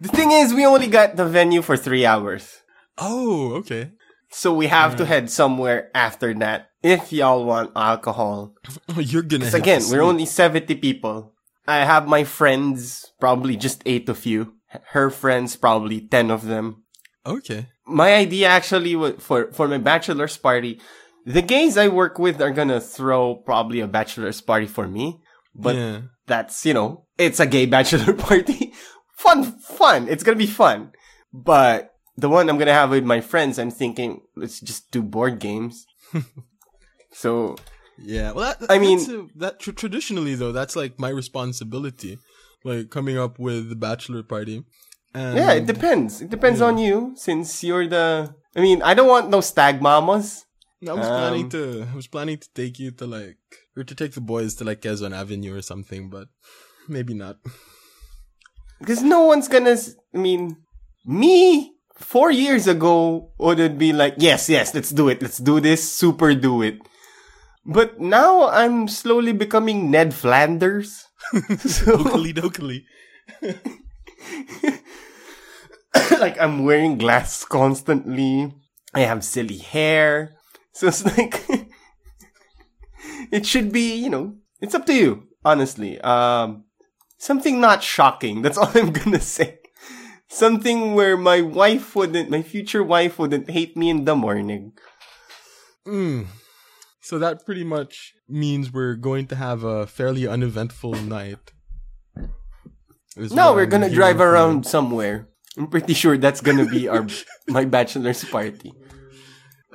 the 0.00 0.08
thing 0.08 0.32
is, 0.32 0.54
we 0.54 0.64
only 0.64 0.86
got 0.88 1.16
the 1.16 1.26
venue 1.28 1.60
for 1.60 1.76
three 1.76 2.06
hours. 2.06 2.61
Oh, 3.02 3.54
okay. 3.56 3.90
So 4.30 4.54
we 4.54 4.68
have 4.68 4.96
to 4.96 5.04
head 5.04 5.28
somewhere 5.30 5.90
after 5.94 6.32
that 6.34 6.70
if 6.82 7.12
y'all 7.12 7.44
want 7.44 7.72
alcohol. 7.76 8.54
Oh, 8.88 9.00
you're 9.00 9.22
gonna. 9.22 9.44
Because 9.44 9.54
again, 9.54 9.82
we're 9.90 10.02
only 10.02 10.26
70 10.26 10.74
people. 10.76 11.32
I 11.66 11.84
have 11.84 12.08
my 12.08 12.24
friends, 12.24 13.12
probably 13.20 13.56
just 13.56 13.82
eight 13.86 14.08
of 14.08 14.26
you. 14.26 14.54
Her 14.90 15.10
friends, 15.10 15.56
probably 15.56 16.00
10 16.00 16.30
of 16.30 16.46
them. 16.46 16.84
Okay. 17.24 17.68
My 17.86 18.14
idea 18.14 18.48
actually 18.48 18.94
for, 19.18 19.52
for 19.52 19.68
my 19.68 19.78
bachelor's 19.78 20.36
party, 20.36 20.80
the 21.24 21.42
gays 21.42 21.76
I 21.76 21.88
work 21.88 22.18
with 22.18 22.40
are 22.40 22.50
gonna 22.50 22.80
throw 22.80 23.36
probably 23.36 23.80
a 23.80 23.86
bachelor's 23.86 24.40
party 24.40 24.66
for 24.66 24.88
me. 24.88 25.20
But 25.54 25.76
yeah. 25.76 26.00
that's, 26.26 26.64
you 26.66 26.74
know, 26.74 27.04
it's 27.18 27.40
a 27.40 27.46
gay 27.46 27.66
bachelor 27.66 28.12
party. 28.28 28.72
fun, 29.16 29.44
fun. 29.44 30.08
It's 30.08 30.22
gonna 30.22 30.36
be 30.36 30.46
fun. 30.46 30.92
But 31.32 31.91
the 32.16 32.28
one 32.28 32.48
I'm 32.48 32.58
gonna 32.58 32.72
have 32.72 32.90
with 32.90 33.04
my 33.04 33.20
friends, 33.20 33.58
I'm 33.58 33.70
thinking, 33.70 34.22
let's 34.36 34.60
just 34.60 34.90
do 34.90 35.02
board 35.02 35.38
games. 35.38 35.86
so, 37.12 37.56
Yeah. 37.98 38.32
Well, 38.32 38.54
that, 38.58 38.70
I 38.70 38.78
mean- 38.78 38.98
that's, 38.98 39.10
uh, 39.10 39.22
that 39.36 39.60
tr- 39.60 39.72
traditionally 39.72 40.34
though, 40.34 40.52
that's 40.52 40.76
like 40.76 40.98
my 40.98 41.08
responsibility, 41.10 42.18
like 42.64 42.90
coming 42.90 43.18
up 43.18 43.38
with 43.38 43.68
the 43.68 43.76
bachelor 43.76 44.22
party. 44.22 44.64
And 45.14 45.36
yeah, 45.36 45.52
it 45.52 45.66
depends. 45.66 46.22
It 46.22 46.30
depends 46.30 46.60
on 46.62 46.78
you, 46.78 47.12
since 47.16 47.62
you're 47.62 47.86
the, 47.86 48.34
I 48.56 48.60
mean, 48.60 48.80
I 48.82 48.94
don't 48.94 49.08
want 49.08 49.28
no 49.28 49.40
stag 49.42 49.82
mamas. 49.82 50.46
I 50.88 50.94
was 50.94 51.06
planning 51.06 51.44
um, 51.44 51.50
to. 51.50 51.86
I 51.92 51.94
was 51.94 52.08
planning 52.08 52.38
to 52.38 52.48
take 52.54 52.78
you 52.80 52.90
to 52.92 53.06
like, 53.06 53.36
or 53.76 53.84
to 53.84 53.94
take 53.94 54.12
the 54.12 54.20
boys 54.20 54.54
to 54.56 54.64
like 54.64 54.80
Quezon 54.80 55.14
Avenue 55.14 55.54
or 55.54 55.62
something, 55.62 56.08
but 56.10 56.28
maybe 56.88 57.14
not. 57.14 57.36
Because 58.80 59.02
no 59.02 59.26
one's 59.26 59.46
gonna, 59.48 59.76
I 60.14 60.18
mean, 60.18 60.56
me, 61.06 61.74
four 62.02 62.30
years 62.30 62.66
ago, 62.66 63.30
would 63.38 63.60
it 63.60 63.78
be 63.78 63.92
like, 63.92 64.14
yes, 64.18 64.48
yes, 64.48 64.74
let's 64.74 64.90
do 64.90 65.08
it. 65.08 65.22
Let's 65.22 65.38
do 65.38 65.60
this. 65.60 65.90
Super 65.90 66.34
do 66.34 66.62
it. 66.62 66.80
But 67.64 68.00
now 68.00 68.48
I'm 68.48 68.88
slowly 68.88 69.32
becoming 69.32 69.90
Ned 69.90 70.12
Flanders. 70.12 71.06
so, 71.58 71.96
Dokily, 71.96 72.34
dokily. 72.34 72.84
like 76.20 76.40
I'm 76.40 76.64
wearing 76.64 76.98
glass 76.98 77.44
constantly. 77.44 78.52
I 78.92 79.00
have 79.00 79.24
silly 79.24 79.58
hair. 79.58 80.34
So 80.72 80.88
it's 80.88 81.04
like 81.16 81.44
it 83.30 83.46
should 83.46 83.72
be, 83.72 83.94
you 83.94 84.10
know, 84.10 84.34
it's 84.60 84.74
up 84.74 84.86
to 84.86 84.94
you, 84.94 85.28
honestly. 85.44 86.00
Um 86.00 86.64
something 87.18 87.60
not 87.60 87.82
shocking. 87.82 88.42
That's 88.42 88.58
all 88.58 88.70
I'm 88.74 88.92
going 88.92 89.12
to 89.12 89.20
say. 89.20 89.58
Something 90.32 90.94
where 90.94 91.16
my 91.16 91.40
wife 91.42 91.94
wouldn't 91.94 92.30
my 92.30 92.42
future 92.42 92.82
wife 92.82 93.18
wouldn't 93.18 93.50
hate 93.50 93.76
me 93.76 93.90
in 93.90 94.04
the 94.04 94.16
morning. 94.16 94.72
Mm. 95.86 96.26
So 97.00 97.18
that 97.18 97.44
pretty 97.44 97.64
much 97.64 98.14
means 98.28 98.72
we're 98.72 98.94
going 98.94 99.26
to 99.28 99.36
have 99.36 99.62
a 99.62 99.86
fairly 99.86 100.26
uneventful 100.26 100.94
night. 100.94 101.52
No, 103.16 103.52
we're 103.52 103.68
I'm 103.68 103.82
to 103.82 103.90
drive 103.90 104.20
around 104.20 104.64
somewhere. 104.64 105.28
I'm 105.58 105.66
pretty 105.66 105.92
sure 105.92 106.16
that's 106.16 106.40
going 106.40 106.56
to 106.56 106.66
be 106.66 106.88
our 106.88 107.06
my 107.48 107.66
bachelor's 107.66 108.24
party. 108.24 108.72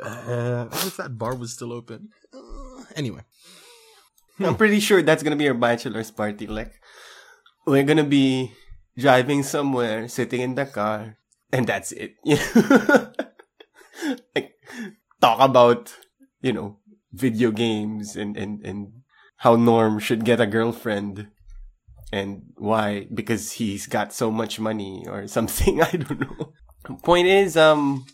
Uh, 0.02 0.66
what 0.66 0.88
if 0.88 0.98
that 0.98 1.18
bar 1.18 1.36
was 1.36 1.54
still 1.54 1.72
open? 1.72 2.10
Uh, 2.34 2.84
anyway. 2.96 3.22
I'm 4.40 4.56
pretty 4.56 4.80
sure 4.80 5.02
that's 5.02 5.24
gonna 5.24 5.36
be 5.36 5.48
our 5.48 5.54
bachelor's 5.54 6.12
party. 6.12 6.46
Like, 6.46 6.80
we're 7.66 7.84
gonna 7.84 8.04
be 8.04 8.54
driving 8.98 9.44
somewhere, 9.44 10.08
sitting 10.08 10.42
in 10.42 10.56
the 10.56 10.66
car, 10.66 11.18
and 11.52 11.68
that's 11.68 11.92
it. 11.92 12.16
like, 14.36 14.54
talk 15.22 15.40
about, 15.40 15.94
you 16.42 16.52
know, 16.52 16.80
video 17.14 17.52
games 17.52 18.16
and, 18.16 18.36
and, 18.36 18.66
and 18.66 18.92
how 19.38 19.56
Norm 19.56 20.00
should 20.00 20.26
get 20.26 20.42
a 20.42 20.48
girlfriend 20.48 21.28
and 22.12 22.42
why, 22.56 23.08
because 23.14 23.54
he's 23.54 23.86
got 23.86 24.14
so 24.14 24.32
much 24.32 24.60
money 24.60 25.06
or 25.08 25.28
something. 25.36 25.82
I 25.82 25.92
don't 25.92 26.20
know. 26.20 26.54
Point 27.04 27.28
is, 27.28 27.58
um, 27.58 28.06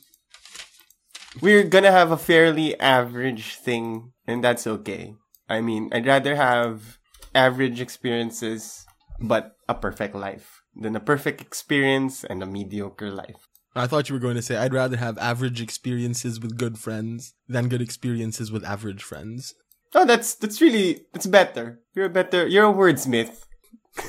we're 1.42 1.64
gonna 1.64 1.92
have 1.92 2.12
a 2.12 2.18
fairly 2.18 2.80
average 2.80 3.56
thing, 3.56 4.12
and 4.26 4.44
that's 4.44 4.66
okay. 4.66 5.14
I 5.48 5.62
mean, 5.62 5.90
I'd 5.94 6.08
rather 6.08 6.36
have 6.36 6.98
average 7.36 7.80
experiences, 7.82 8.86
but 9.20 9.56
a 9.70 9.76
perfect 9.76 10.16
life 10.16 10.63
than 10.76 10.96
a 10.96 11.00
perfect 11.00 11.42
experience 11.42 12.24
and 12.24 12.42
a 12.42 12.46
mediocre 12.46 13.12
life. 13.12 13.48
I 13.76 13.88
thought 13.88 14.10
you 14.10 14.14
were 14.14 14.20
going 14.20 14.36
to 14.36 14.42
say 14.42 14.56
I'd 14.56 14.74
rather 14.74 14.98
have 14.98 15.18
average 15.18 15.62
experiences 15.62 16.40
with 16.40 16.58
good 16.58 16.78
friends 16.78 17.34
than 17.48 17.70
good 17.70 17.82
experiences 17.82 18.52
with 18.52 18.64
average 18.64 19.02
friends. 19.02 19.56
Oh, 19.96 20.06
that's 20.06 20.36
that's 20.36 20.62
really 20.62 21.06
that's 21.14 21.26
better. 21.26 21.80
You're 21.94 22.06
a 22.06 22.10
better. 22.10 22.48
You're 22.48 22.70
a 22.70 22.74
wordsmith. 22.74 23.46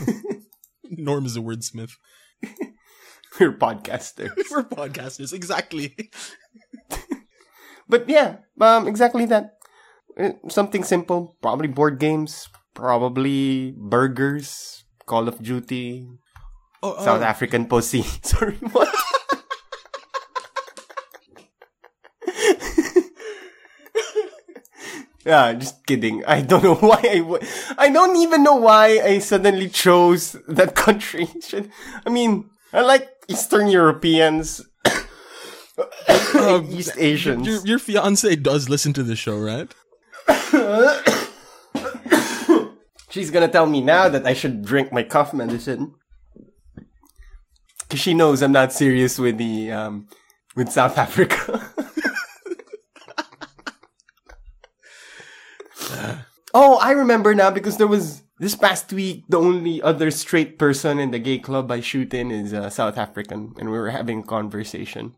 Norm 0.85 1.27
is 1.27 1.37
a 1.37 1.41
wordsmith. 1.41 1.93
we're 3.41 3.53
podcasters. 3.53 4.31
We're 4.51 4.65
podcasters, 4.65 5.33
exactly. 5.33 5.97
But 7.89 8.09
yeah, 8.09 8.37
um, 8.61 8.89
exactly 8.89 9.27
that. 9.27 9.59
Uh, 10.19 10.33
Something 10.49 10.85
simple, 10.85 11.37
probably 11.43 11.69
board 11.69 11.99
games, 11.99 12.49
probably 12.73 13.75
burgers, 13.77 14.85
Call 15.07 15.29
of 15.29 15.43
Duty, 15.43 16.09
Oh, 16.85 16.97
oh, 16.99 17.05
South 17.05 17.22
African 17.22 17.66
pussy. 17.66 18.03
Sorry, 18.22 18.57
what? 18.72 18.89
yeah, 25.24 25.53
just 25.55 25.87
kidding. 25.87 26.24
I 26.26 26.43
don't 26.43 26.62
know 26.62 26.74
why 26.74 27.01
I. 27.03 27.18
w- 27.18 27.41
I 27.78 27.89
don't 27.89 28.16
even 28.16 28.43
know 28.43 28.57
why 28.57 29.01
I 29.03 29.18
suddenly 29.20 29.68
chose 29.68 30.37
that 30.49 30.74
country. 30.85 31.28
I 32.07 32.11
mean, 32.11 32.51
I 32.72 32.82
like 32.82 33.09
Eastern 33.28 33.68
Europeans, 33.68 34.61
Um, 36.35 36.66
East 36.70 36.93
Asians. 36.99 37.47
Your, 37.47 37.66
your 37.66 37.78
fiance 37.78 38.37
does 38.37 38.68
listen 38.68 38.93
to 38.93 39.03
the 39.03 39.16
show, 39.16 39.39
right? 39.39 39.72
She's 43.11 43.30
gonna 43.30 43.49
tell 43.49 43.66
me 43.66 43.80
now 43.80 44.09
that 44.09 44.26
I 44.26 44.35
should 44.35 44.64
drink 44.64 44.93
my 44.93 45.03
cough 45.05 45.32
medicine. 45.32 45.95
Cause 47.95 48.01
she 48.01 48.13
knows 48.13 48.43
I'm 48.43 48.51
not 48.51 48.73
serious 48.73 49.21
with 49.21 49.39
the, 49.39 49.71
um, 49.71 50.09
with 50.57 50.69
South 50.69 50.99
Africa. 50.99 51.65
oh, 56.53 56.77
I 56.83 56.91
remember 56.91 57.37
now 57.37 57.53
because 57.53 57.77
there 57.77 57.87
was, 57.87 58.25
this 58.41 58.57
past 58.57 58.93
week, 58.93 59.23
the 59.29 59.39
only 59.39 59.81
other 59.81 60.11
straight 60.11 60.59
person 60.59 60.99
in 60.99 61.13
the 61.13 61.21
gay 61.21 61.39
club 61.39 61.71
I 61.71 61.79
shoot 61.79 62.13
in 62.13 62.33
is 62.33 62.53
uh, 62.53 62.69
South 62.69 62.99
African, 62.99 63.55
and 63.61 63.71
we 63.71 63.79
were 63.79 63.91
having 63.91 64.19
a 64.23 64.25
conversation. 64.25 65.15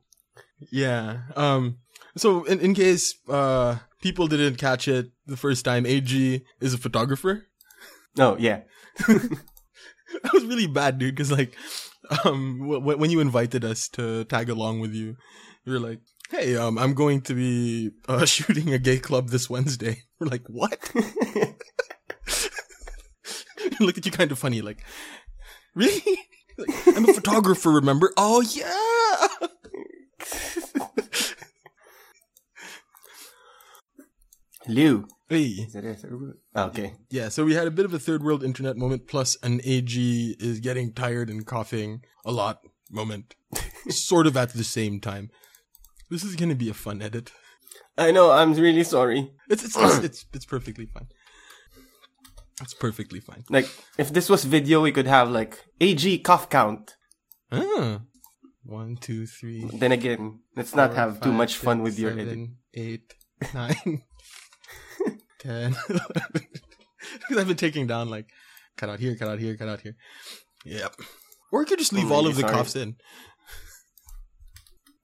Yeah. 0.70 1.20
Um. 1.34 1.78
So 2.18 2.44
in, 2.44 2.60
in 2.60 2.74
case 2.74 3.14
uh 3.26 3.76
people 4.02 4.26
didn't 4.26 4.56
catch 4.56 4.86
it 4.86 5.12
the 5.24 5.38
first 5.38 5.64
time, 5.64 5.86
AG 5.86 6.44
is 6.60 6.74
a 6.74 6.78
photographer. 6.78 7.46
Oh, 8.18 8.36
yeah. 8.38 8.64
That 10.22 10.32
was 10.32 10.44
really 10.44 10.66
bad, 10.66 10.98
dude. 10.98 11.14
Because 11.14 11.32
like, 11.32 11.54
um, 12.24 12.58
w- 12.60 12.96
when 12.98 13.10
you 13.10 13.20
invited 13.20 13.64
us 13.64 13.88
to 13.90 14.24
tag 14.24 14.48
along 14.48 14.80
with 14.80 14.92
you, 14.94 15.16
you 15.64 15.72
were 15.72 15.80
like, 15.80 16.00
"Hey, 16.30 16.56
um, 16.56 16.78
I'm 16.78 16.94
going 16.94 17.20
to 17.22 17.34
be 17.34 17.90
uh, 18.08 18.24
shooting 18.34 18.72
a 18.72 18.78
gay 18.78 18.98
club 18.98 19.28
this 19.30 19.50
Wednesday." 19.50 20.02
We're 20.20 20.28
like, 20.28 20.44
"What?" 20.48 20.78
Looked 23.80 23.98
at 23.98 24.06
you 24.06 24.12
kind 24.12 24.32
of 24.32 24.38
funny, 24.38 24.62
like, 24.62 24.84
"Really?" 25.74 26.18
Like, 26.58 26.96
I'm 26.96 27.08
a 27.08 27.12
photographer, 27.12 27.70
remember? 27.70 28.12
Oh 28.16 28.40
yeah. 28.40 29.46
Lou. 34.68 35.06
Hey. 35.28 35.44
Is 35.44 35.72
that 35.72 35.84
it? 35.84 36.04
Okay. 36.54 36.94
Yeah, 37.10 37.28
so 37.30 37.44
we 37.44 37.54
had 37.54 37.66
a 37.66 37.70
bit 37.72 37.84
of 37.84 37.92
a 37.92 37.98
third 37.98 38.22
world 38.22 38.44
internet 38.44 38.76
moment, 38.76 39.08
plus 39.08 39.36
an 39.42 39.60
AG 39.64 40.36
is 40.38 40.60
getting 40.60 40.92
tired 40.92 41.28
and 41.28 41.44
coughing 41.44 42.02
a 42.24 42.30
lot 42.30 42.60
moment, 42.90 43.34
sort 43.88 44.26
of 44.26 44.36
at 44.36 44.52
the 44.52 44.62
same 44.64 45.00
time. 45.00 45.30
This 46.10 46.22
is 46.22 46.36
gonna 46.36 46.54
be 46.54 46.68
a 46.68 46.74
fun 46.74 47.02
edit. 47.02 47.32
I 47.98 48.12
know, 48.12 48.30
I'm 48.30 48.54
really 48.54 48.84
sorry. 48.84 49.32
It's 49.48 49.64
it's 49.64 49.76
it's 49.76 49.98
it's, 50.04 50.26
it's 50.32 50.46
perfectly 50.46 50.86
fine. 50.86 51.08
It's 52.62 52.74
perfectly 52.74 53.20
fine. 53.20 53.44
Like, 53.50 53.68
if 53.98 54.12
this 54.12 54.30
was 54.30 54.44
video, 54.44 54.80
we 54.80 54.92
could 54.92 55.06
have 55.06 55.28
like 55.30 55.64
AG 55.80 56.18
cough 56.20 56.48
count. 56.48 56.96
Ah. 57.52 58.00
One, 58.64 58.96
two, 58.96 59.26
three. 59.26 59.64
Then 59.72 59.92
again, 59.92 60.40
let's 60.56 60.74
not 60.74 60.90
four, 60.90 60.96
have 60.96 61.20
too 61.20 61.32
much 61.32 61.56
fun 61.56 61.78
six, 61.78 61.84
with 61.84 61.98
your 61.98 62.10
seven, 62.16 62.56
edit. 62.74 62.86
eight, 62.86 63.14
nine, 63.54 64.02
ten. 65.46 65.76
Because 65.88 67.36
I've 67.38 67.48
been 67.48 67.56
taking 67.56 67.86
down 67.86 68.08
like 68.08 68.26
cut 68.76 68.88
out 68.88 69.00
here, 69.00 69.14
cut 69.16 69.28
out 69.28 69.38
here, 69.38 69.56
cut 69.56 69.68
out 69.68 69.80
here. 69.80 69.96
Yep. 70.64 70.94
Or 71.52 71.60
you 71.60 71.66
could 71.66 71.78
just 71.78 71.92
leave 71.92 72.06
I'm 72.06 72.12
all 72.12 72.18
really 72.22 72.30
of 72.30 72.36
the 72.36 72.42
sorry. 72.42 72.52
coughs 72.54 72.76
in. 72.76 72.96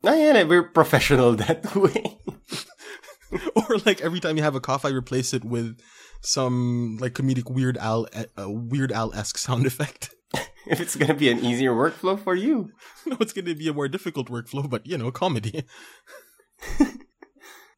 No, 0.02 0.12
yeah, 0.14 0.42
we're 0.42 0.64
professional 0.64 1.34
that 1.36 1.74
way. 1.76 2.18
or 3.54 3.78
like 3.86 4.00
every 4.00 4.20
time 4.20 4.36
you 4.36 4.42
have 4.42 4.56
a 4.56 4.60
cough, 4.60 4.84
I 4.84 4.90
replace 4.90 5.32
it 5.32 5.44
with 5.44 5.78
some 6.20 6.98
like 7.00 7.14
comedic 7.14 7.50
Weird 7.50 7.76
Al, 7.78 8.08
uh, 8.14 8.50
Weird 8.50 8.92
Al 8.92 9.14
esque 9.14 9.38
sound 9.38 9.66
effect. 9.66 10.10
if 10.66 10.80
it's 10.80 10.96
gonna 10.96 11.14
be 11.14 11.30
an 11.30 11.44
easier 11.44 11.72
workflow 11.72 12.18
for 12.18 12.34
you. 12.34 12.70
no, 13.06 13.16
it's 13.20 13.32
going 13.32 13.44
to 13.44 13.54
be 13.54 13.68
a 13.68 13.72
more 13.72 13.88
difficult 13.88 14.28
workflow, 14.28 14.68
but 14.68 14.86
you 14.86 14.98
know, 14.98 15.10
comedy. 15.10 15.64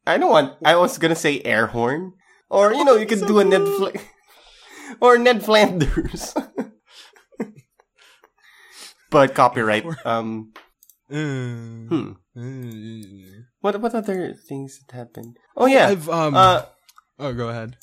I 0.07 0.17
don't 0.17 0.29
want, 0.29 0.53
I 0.63 0.75
was 0.75 0.97
gonna 0.97 1.15
say 1.15 1.41
air 1.43 1.67
horn. 1.67 2.13
Or, 2.49 2.73
you 2.73 2.85
know, 2.85 2.95
you 2.95 3.05
could 3.05 3.27
do 3.27 3.39
a 3.39 3.43
Ned 3.43 3.63
Fla- 3.63 3.91
or 5.01 5.17
Ned 5.17 5.43
Flanders. 5.43 6.33
but 9.09 9.35
copyright. 9.35 9.85
Um, 10.05 10.53
Mm. 11.11 11.87
hmm. 11.87 12.11
Mm. 12.35 13.43
What, 13.61 13.79
what 13.79 13.93
other 13.93 14.33
things 14.33 14.79
that 14.79 14.95
happened? 14.95 15.37
Oh 15.55 15.67
yeah. 15.67 15.89
I've 15.89 16.09
um. 16.09 16.33
Uh, 16.33 16.63
oh, 17.19 17.31
go 17.31 17.49
ahead. 17.49 17.77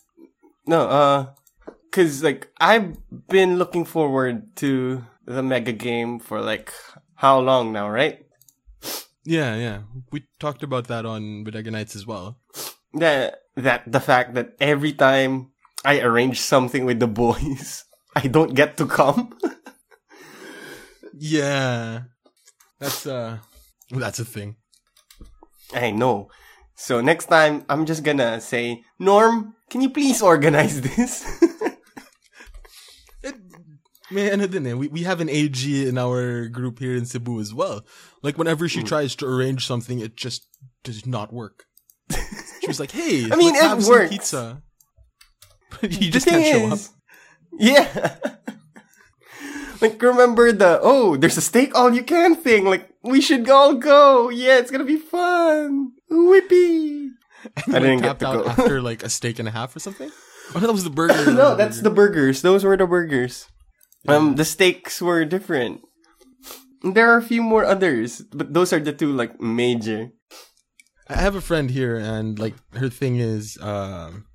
No, 0.66 0.88
uh, 0.88 1.26
cause 1.92 2.24
like 2.24 2.50
I've 2.58 2.96
been 3.28 3.58
looking 3.58 3.84
forward 3.84 4.56
to 4.56 5.04
the 5.24 5.40
mega 5.40 5.70
game 5.72 6.18
for 6.18 6.40
like 6.40 6.72
how 7.14 7.38
long 7.38 7.72
now, 7.72 7.88
right? 7.88 8.26
Yeah, 9.24 9.54
yeah. 9.54 9.82
We 10.10 10.24
talked 10.40 10.64
about 10.64 10.88
that 10.88 11.06
on 11.06 11.44
Bodega 11.44 11.70
Nights 11.70 11.94
as 11.94 12.04
well. 12.04 12.40
That 12.94 13.41
that 13.56 13.84
the 13.90 14.00
fact 14.00 14.34
that 14.34 14.54
every 14.60 14.92
time 14.92 15.52
I 15.84 16.00
arrange 16.00 16.40
something 16.40 16.84
with 16.84 17.00
the 17.00 17.06
boys, 17.06 17.84
I 18.16 18.26
don't 18.28 18.54
get 18.54 18.76
to 18.78 18.86
come. 18.86 19.36
Yeah, 21.14 22.10
that's 22.80 23.06
uh, 23.06 23.38
that's 23.90 24.18
a 24.18 24.24
thing. 24.24 24.56
I 25.72 25.92
know. 25.92 26.30
So 26.74 27.00
next 27.00 27.26
time 27.26 27.64
I'm 27.68 27.86
just 27.86 28.02
gonna 28.02 28.40
say, 28.40 28.82
Norm, 28.98 29.54
can 29.70 29.82
you 29.82 29.90
please 29.90 30.20
organize 30.20 30.80
this? 30.96 31.22
Man, 34.10 34.40
din 34.50 34.66
eh. 34.66 34.74
We, 34.74 34.88
we 34.88 35.02
have 35.04 35.20
an 35.20 35.30
AG 35.30 35.88
in 35.88 35.96
our 35.96 36.48
group 36.48 36.80
here 36.80 36.96
in 36.96 37.06
Cebu 37.06 37.40
as 37.40 37.54
well. 37.54 37.86
Like, 38.22 38.36
whenever 38.36 38.68
she 38.68 38.82
tries 38.82 39.14
to 39.16 39.26
arrange 39.26 39.66
something, 39.66 40.00
it 40.00 40.16
just 40.16 40.48
does 40.84 41.06
not 41.06 41.32
work. 41.32 41.64
She 42.62 42.68
was 42.68 42.78
like, 42.78 42.92
hey, 42.92 43.26
I 43.30 43.34
mean, 43.34 43.54
it 43.58 43.88
works. 43.88 44.10
pizza. 44.10 44.62
But 45.80 45.90
you 46.00 46.10
just 46.12 46.26
can't 46.28 46.46
show 46.46 46.72
up. 46.72 46.78
Yeah. 47.58 48.16
like 49.80 50.00
remember 50.00 50.52
the 50.52 50.78
oh, 50.80 51.16
there's 51.16 51.36
a 51.36 51.42
steak 51.44 51.74
all 51.74 51.92
you 51.92 52.02
can 52.02 52.34
thing. 52.36 52.64
Like 52.64 52.88
we 53.02 53.20
should 53.20 53.48
all 53.50 53.74
go. 53.74 54.30
Yeah, 54.30 54.58
it's 54.58 54.70
gonna 54.70 54.84
be 54.88 54.96
fun. 54.96 55.92
Whippy. 56.10 57.08
And 57.66 57.76
I 57.76 57.80
didn't 57.80 58.02
get 58.02 58.20
to 58.20 58.26
out 58.28 58.44
go. 58.44 58.50
after 58.50 58.80
like 58.88 59.02
a 59.02 59.10
steak 59.10 59.38
and 59.38 59.48
a 59.48 59.50
half 59.50 59.74
or 59.74 59.80
something. 59.80 60.10
Oh, 60.54 60.60
that 60.60 60.72
was 60.72 60.84
the 60.84 60.90
burger. 60.90 61.32
no, 61.32 61.56
that's 61.56 61.80
the 61.80 61.90
burgers. 61.90 62.42
Those 62.42 62.64
were 62.64 62.76
the 62.76 62.86
burgers. 62.86 63.48
Um, 64.06 64.36
the 64.36 64.44
steaks 64.44 65.00
were 65.02 65.24
different. 65.24 65.80
There 66.82 67.10
are 67.10 67.18
a 67.18 67.22
few 67.22 67.42
more 67.42 67.64
others, 67.64 68.22
but 68.32 68.52
those 68.54 68.72
are 68.72 68.80
the 68.80 68.92
two 68.92 69.12
like 69.12 69.40
major. 69.40 70.10
I 71.08 71.16
have 71.16 71.34
a 71.34 71.40
friend 71.40 71.70
here, 71.70 71.96
and 71.96 72.38
like 72.38 72.54
her 72.74 72.88
thing 72.88 73.16
is, 73.16 73.58
um, 73.60 74.26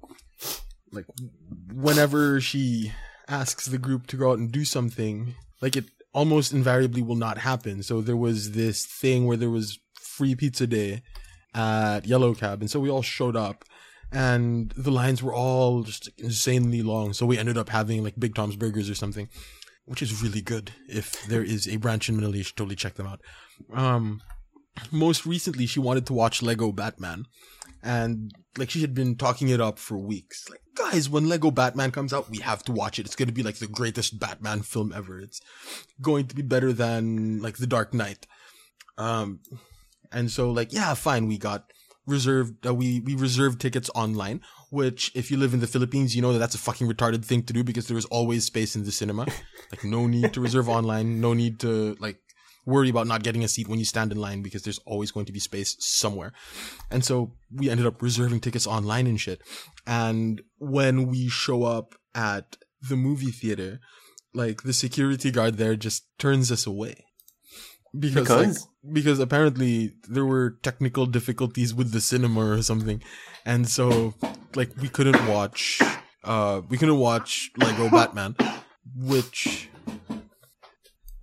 like 0.91 1.05
whenever 1.73 2.41
she 2.41 2.91
asks 3.27 3.65
the 3.65 3.77
group 3.77 4.07
to 4.07 4.17
go 4.17 4.31
out 4.31 4.39
and 4.39 4.51
do 4.51 4.65
something, 4.65 5.35
like 5.61 5.75
it 5.75 5.85
almost 6.13 6.53
invariably 6.53 7.01
will 7.01 7.15
not 7.15 7.37
happen. 7.37 7.83
So 7.83 8.01
there 8.01 8.17
was 8.17 8.51
this 8.51 8.85
thing 8.85 9.25
where 9.25 9.37
there 9.37 9.49
was 9.49 9.79
free 10.01 10.35
pizza 10.35 10.67
day 10.67 11.03
at 11.53 12.05
Yellow 12.05 12.33
Cab, 12.33 12.61
and 12.61 12.69
so 12.69 12.79
we 12.79 12.89
all 12.89 13.01
showed 13.01 13.35
up, 13.35 13.63
and 14.11 14.71
the 14.71 14.91
lines 14.91 15.23
were 15.23 15.33
all 15.33 15.83
just 15.83 16.09
insanely 16.17 16.81
long. 16.81 17.13
So 17.13 17.25
we 17.25 17.37
ended 17.37 17.57
up 17.57 17.69
having 17.69 18.03
like 18.03 18.19
Big 18.19 18.35
Tom's 18.35 18.55
Burgers 18.55 18.89
or 18.89 18.95
something, 18.95 19.29
which 19.85 20.01
is 20.01 20.21
really 20.21 20.41
good. 20.41 20.71
If 20.89 21.25
there 21.27 21.43
is 21.43 21.67
a 21.67 21.77
branch 21.77 22.09
in 22.09 22.15
Manila, 22.15 22.35
you 22.35 22.43
should 22.43 22.57
totally 22.57 22.75
check 22.75 22.95
them 22.95 23.07
out. 23.07 23.21
Um, 23.73 24.21
most 24.91 25.25
recently 25.25 25.65
she 25.65 25.79
wanted 25.79 26.05
to 26.07 26.13
watch 26.13 26.41
Lego 26.41 26.71
Batman. 26.71 27.25
And 27.83 28.31
like 28.57 28.69
she 28.69 28.81
had 28.81 28.93
been 28.93 29.15
talking 29.15 29.49
it 29.49 29.61
up 29.61 29.79
for 29.79 29.97
weeks. 29.97 30.49
Like, 30.49 30.61
guys, 30.75 31.09
when 31.09 31.29
Lego 31.29 31.51
Batman 31.51 31.91
comes 31.91 32.11
out, 32.11 32.29
we 32.29 32.39
have 32.39 32.63
to 32.63 32.71
watch 32.71 32.99
it. 32.99 33.05
It's 33.05 33.15
gonna 33.15 33.31
be 33.31 33.43
like 33.43 33.57
the 33.57 33.67
greatest 33.67 34.19
Batman 34.19 34.61
film 34.61 34.91
ever. 34.95 35.19
It's 35.19 35.39
going 36.01 36.27
to 36.27 36.35
be 36.35 36.41
better 36.41 36.73
than 36.73 37.41
like 37.41 37.57
The 37.57 37.67
Dark 37.67 37.93
Knight. 37.93 38.25
Um 38.97 39.39
and 40.11 40.31
so 40.31 40.51
like, 40.51 40.73
yeah, 40.73 40.93
fine, 40.93 41.27
we 41.27 41.37
got 41.37 41.71
reserved 42.07 42.65
uh, 42.65 42.73
we 42.73 43.01
we 43.01 43.13
reserved 43.15 43.61
tickets 43.61 43.89
online, 43.93 44.41
which 44.71 45.11
if 45.13 45.29
you 45.29 45.37
live 45.37 45.53
in 45.53 45.59
the 45.59 45.67
Philippines, 45.67 46.15
you 46.15 46.21
know 46.21 46.33
that 46.33 46.39
that's 46.39 46.55
a 46.55 46.59
fucking 46.59 46.87
retarded 46.87 47.23
thing 47.23 47.43
to 47.43 47.53
do 47.53 47.63
because 47.63 47.87
there 47.87 47.97
is 47.97 48.05
always 48.05 48.45
space 48.45 48.75
in 48.75 48.85
the 48.85 48.91
cinema. 48.91 49.23
like 49.71 49.83
no 49.83 50.07
need 50.07 50.33
to 50.33 50.41
reserve 50.41 50.69
online, 50.69 51.21
no 51.21 51.33
need 51.33 51.59
to 51.59 51.95
like 51.99 52.19
worry 52.67 52.89
about 52.89 53.07
not 53.07 53.23
getting 53.23 53.43
a 53.43 53.47
seat 53.47 53.67
when 53.67 53.79
you 53.79 53.85
stand 53.85 54.11
in 54.11 54.19
line 54.19 54.41
because 54.41 54.61
there's 54.61 54.79
always 54.79 55.09
going 55.09 55.25
to 55.25 55.31
be 55.31 55.39
space 55.39 55.77
somewhere. 55.79 56.33
And 56.91 57.03
so 57.03 57.33
we 57.51 57.69
ended 57.69 57.87
up 57.87 58.01
reserving 58.01 58.41
tickets 58.41 58.67
online 58.67 59.07
and 59.07 59.19
shit. 59.19 59.41
And 59.87 60.41
when 60.59 61.07
we 61.07 61.29
show 61.29 61.63
up 61.63 61.95
at 62.13 62.57
the 62.81 62.97
movie 62.97 63.31
theater, 63.31 63.79
like 64.33 64.63
the 64.63 64.73
security 64.73 65.31
guard 65.31 65.55
there 65.55 65.77
just 65.77 66.05
turns 66.19 66.51
us 66.51 66.67
away. 66.67 67.05
Because, 67.97 68.27
because? 68.27 68.67
Like, 68.83 68.93
because 68.93 69.19
apparently 69.19 69.93
there 70.09 70.25
were 70.25 70.57
technical 70.61 71.05
difficulties 71.05 71.73
with 71.73 71.93
the 71.93 72.01
cinema 72.01 72.45
or 72.45 72.61
something. 72.61 73.01
And 73.45 73.67
so 73.69 74.13
like 74.55 74.71
we 74.81 74.89
couldn't 74.89 75.25
watch 75.27 75.81
uh 76.25 76.61
we 76.67 76.77
couldn't 76.77 76.99
watch 76.99 77.49
Lego 77.57 77.89
Batman, 77.97 78.35
which 78.93 79.69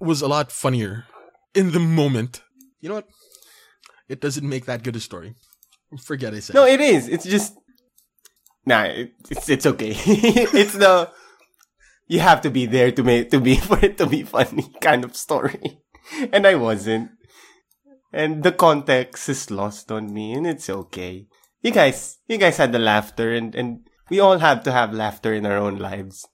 was 0.01 0.22
a 0.22 0.28
lot 0.28 0.51
funnier 0.51 1.05
in 1.55 1.73
the 1.73 1.81
moment. 1.81 2.43
You 2.81 2.89
know 2.89 2.97
what? 2.97 3.09
It 4.09 4.21
doesn't 4.21 4.49
make 4.49 4.67
that 4.67 4.83
good 4.83 4.97
a 4.97 5.01
story. 5.01 5.35
Forget 6.03 6.35
I 6.35 6.41
said. 6.41 6.55
No, 6.55 6.67
it 6.67 6.81
is. 6.81 7.09
It's 7.09 7.25
just 7.25 7.55
nah. 8.67 8.85
It's 9.31 9.49
it's 9.49 9.67
okay. 9.67 9.95
it's 10.07 10.75
the 10.75 11.11
you 12.07 12.21
have 12.21 12.41
to 12.43 12.51
be 12.51 12.67
there 12.67 12.93
to 12.93 13.03
make 13.03 13.31
to 13.31 13.41
be 13.41 13.57
for 13.69 13.79
it 13.85 13.97
to 13.99 14.07
be 14.07 14.23
funny 14.23 14.71
kind 14.81 15.05
of 15.05 15.17
story, 15.17 15.81
and 16.33 16.47
I 16.47 16.55
wasn't. 16.55 17.11
And 18.13 18.45
the 18.45 18.53
context 18.53 19.29
is 19.29 19.51
lost 19.51 19.91
on 19.91 20.13
me, 20.13 20.33
and 20.35 20.47
it's 20.47 20.71
okay. 20.71 21.27
You 21.63 21.73
guys, 21.73 22.19
you 22.29 22.39
guys 22.39 22.59
had 22.59 22.73
the 22.73 22.79
laughter, 22.79 23.35
and 23.35 23.55
and 23.55 23.89
we 24.11 24.21
all 24.21 24.39
have 24.39 24.63
to 24.65 24.73
have 24.73 24.93
laughter 24.93 25.33
in 25.33 25.47
our 25.47 25.59
own 25.59 25.79
lives. 25.79 26.27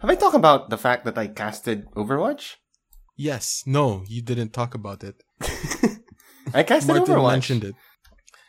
Have 0.00 0.10
I 0.10 0.14
talked 0.14 0.36
about 0.36 0.68
the 0.68 0.76
fact 0.76 1.04
that 1.04 1.16
I 1.16 1.28
casted 1.28 1.88
Overwatch? 1.92 2.56
Yes. 3.16 3.62
No, 3.66 4.04
you 4.06 4.22
didn't 4.22 4.52
talk 4.52 4.74
about 4.74 5.02
it. 5.02 5.22
I 6.54 6.62
casted 6.62 6.94
Martin 6.94 7.14
Overwatch. 7.14 7.32
mentioned 7.32 7.64
it. 7.64 7.74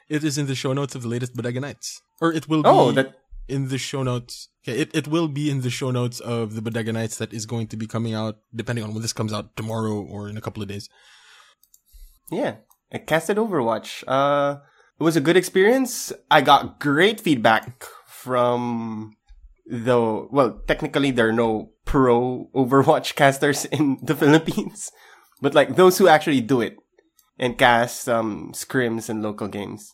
It 0.09 0.23
is 0.23 0.37
in 0.37 0.47
the 0.47 0.55
show 0.55 0.73
notes 0.73 0.95
of 0.95 1.01
the 1.01 1.07
latest 1.07 1.33
Bodega 1.33 1.59
Nights. 1.59 2.01
Or 2.21 2.31
it 2.31 2.47
will 2.47 2.63
oh, 2.65 2.89
be 2.89 2.95
that... 2.95 3.15
in 3.47 3.69
the 3.69 3.77
show 3.77 4.03
notes. 4.03 4.49
Okay, 4.63 4.79
it, 4.79 4.91
it 4.93 5.07
will 5.07 5.27
be 5.27 5.49
in 5.49 5.61
the 5.61 5.69
show 5.69 5.91
notes 5.91 6.19
of 6.19 6.55
the 6.55 6.61
Bodega 6.61 6.93
Nights 6.93 7.17
that 7.17 7.33
is 7.33 7.45
going 7.45 7.67
to 7.67 7.77
be 7.77 7.87
coming 7.87 8.13
out, 8.13 8.37
depending 8.53 8.83
on 8.83 8.93
when 8.93 9.01
this 9.01 9.13
comes 9.13 9.33
out, 9.33 9.55
tomorrow 9.55 10.01
or 10.01 10.29
in 10.29 10.37
a 10.37 10.41
couple 10.41 10.61
of 10.61 10.69
days. 10.69 10.89
Yeah. 12.31 12.57
I 12.91 12.99
casted 12.99 13.37
Overwatch. 13.37 14.03
Uh, 14.07 14.59
it 14.99 15.03
was 15.03 15.15
a 15.15 15.21
good 15.21 15.37
experience. 15.37 16.13
I 16.31 16.41
got 16.41 16.79
great 16.79 17.19
feedback 17.19 17.85
from 18.05 19.16
though 19.69 20.29
well 20.31 20.61
technically 20.67 21.11
there 21.11 21.29
are 21.29 21.33
no 21.33 21.71
pro 21.85 22.49
overwatch 22.55 23.15
casters 23.19 23.65
in 23.65 23.97
the 24.01 24.15
philippines 24.15 24.91
but 25.41 25.53
like 25.53 25.75
those 25.75 25.97
who 25.97 26.07
actually 26.07 26.41
do 26.41 26.61
it 26.61 26.77
and 27.39 27.57
cast 27.57 28.09
um 28.09 28.51
scrims 28.53 29.09
and 29.09 29.21
local 29.21 29.47
games. 29.47 29.93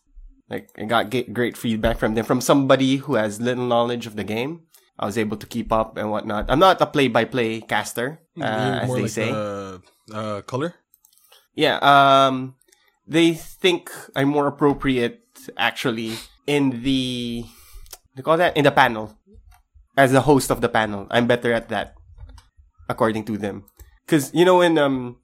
Like 0.50 0.70
i 0.78 0.84
got 0.86 1.10
great 1.34 1.58
feedback 1.58 1.98
from 1.98 2.16
them 2.16 2.26
from 2.26 2.42
somebody 2.42 2.98
who 2.98 3.16
has 3.16 3.42
little 3.42 3.66
knowledge 3.66 4.06
of 4.08 4.16
the 4.16 4.24
game. 4.24 4.68
I 5.00 5.06
was 5.06 5.18
able 5.18 5.38
to 5.38 5.48
keep 5.48 5.74
up 5.74 5.98
and 5.98 6.12
whatnot. 6.12 6.46
I'm 6.50 6.60
not 6.60 6.80
a 6.80 6.86
play-by-play 6.86 7.62
caster 7.62 8.22
uh, 8.40 8.86
as 8.86 8.94
they 8.94 9.02
like 9.02 9.10
say. 9.10 9.32
the, 9.32 9.82
uh, 10.14 10.42
color? 10.42 10.76
Yeah 11.56 11.78
um 11.82 12.56
they 13.06 13.34
think 13.34 13.92
i'm 14.16 14.30
more 14.30 14.48
appropriate 14.48 15.28
actually 15.58 16.16
in 16.48 16.84
the 16.84 17.44
they 18.16 18.22
call 18.22 18.38
that 18.38 18.56
in 18.56 18.64
the 18.64 18.72
panel 18.72 19.12
as 19.98 20.12
the 20.12 20.22
host 20.22 20.50
of 20.50 20.62
the 20.62 20.70
panel. 20.70 21.08
I'm 21.12 21.28
better 21.28 21.54
at 21.54 21.70
that, 21.70 21.96
according 22.90 23.26
to 23.26 23.38
them. 23.38 23.66
Because 24.06 24.34
you 24.34 24.46
know 24.46 24.62
in 24.62 24.78
um 24.78 25.18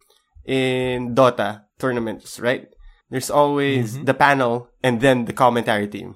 in 0.45 1.15
Dota 1.15 1.63
tournaments, 1.77 2.39
right? 2.39 2.67
There's 3.09 3.29
always 3.29 3.95
mm-hmm. 3.95 4.05
the 4.05 4.13
panel 4.13 4.69
and 4.83 5.01
then 5.01 5.25
the 5.25 5.33
commentary 5.33 5.87
team, 5.87 6.15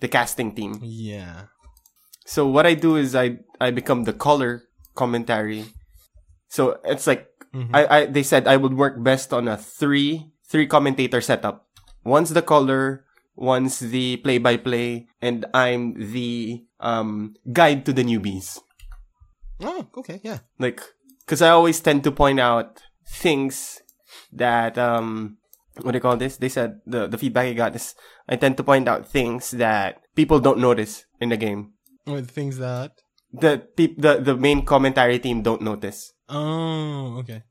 the 0.00 0.08
casting 0.08 0.54
team. 0.54 0.78
Yeah. 0.82 1.54
So 2.26 2.46
what 2.48 2.66
I 2.66 2.74
do 2.74 2.96
is 2.96 3.14
I 3.14 3.38
I 3.60 3.70
become 3.70 4.04
the 4.04 4.12
color 4.12 4.64
commentary. 4.94 5.66
So 6.48 6.80
it's 6.84 7.06
like 7.06 7.30
mm-hmm. 7.54 7.74
I, 7.74 7.86
I 7.86 8.06
they 8.06 8.22
said 8.22 8.48
I 8.48 8.56
would 8.56 8.74
work 8.74 9.02
best 9.02 9.32
on 9.32 9.46
a 9.46 9.56
three 9.56 10.34
three 10.48 10.66
commentator 10.66 11.20
setup. 11.20 11.66
One's 12.04 12.34
the 12.34 12.42
color, 12.42 13.06
one's 13.36 13.78
the 13.78 14.18
play 14.18 14.38
by 14.38 14.56
play, 14.56 15.06
and 15.22 15.46
I'm 15.54 15.94
the 16.12 16.64
um, 16.84 17.34
guide 17.50 17.84
to 17.86 17.92
the 17.92 18.04
newbies. 18.04 18.60
Oh, 19.60 19.88
okay, 19.96 20.20
yeah. 20.22 20.40
Like, 20.58 20.82
because 21.24 21.40
I 21.40 21.48
always 21.48 21.80
tend 21.80 22.04
to 22.04 22.12
point 22.12 22.38
out 22.38 22.82
things 23.08 23.80
that 24.32 24.76
um, 24.76 25.38
what 25.80 25.92
do 25.92 25.96
you 25.96 26.04
call 26.04 26.16
this? 26.16 26.36
They 26.36 26.50
said 26.50 26.80
the 26.86 27.08
the 27.08 27.18
feedback 27.18 27.46
I 27.48 27.52
got 27.54 27.74
is 27.74 27.96
I 28.28 28.36
tend 28.36 28.56
to 28.58 28.62
point 28.62 28.86
out 28.86 29.08
things 29.08 29.50
that 29.52 30.04
people 30.14 30.38
don't 30.38 30.60
notice 30.60 31.06
in 31.18 31.30
the 31.30 31.40
game. 31.40 31.72
With 32.06 32.30
things 32.30 32.58
that 32.58 32.92
the 33.32 33.64
pe- 33.76 33.96
the 33.96 34.20
the 34.20 34.36
main 34.36 34.64
commentary 34.64 35.18
team 35.18 35.42
don't 35.42 35.62
notice. 35.62 36.12
Oh, 36.28 37.16
okay. 37.24 37.42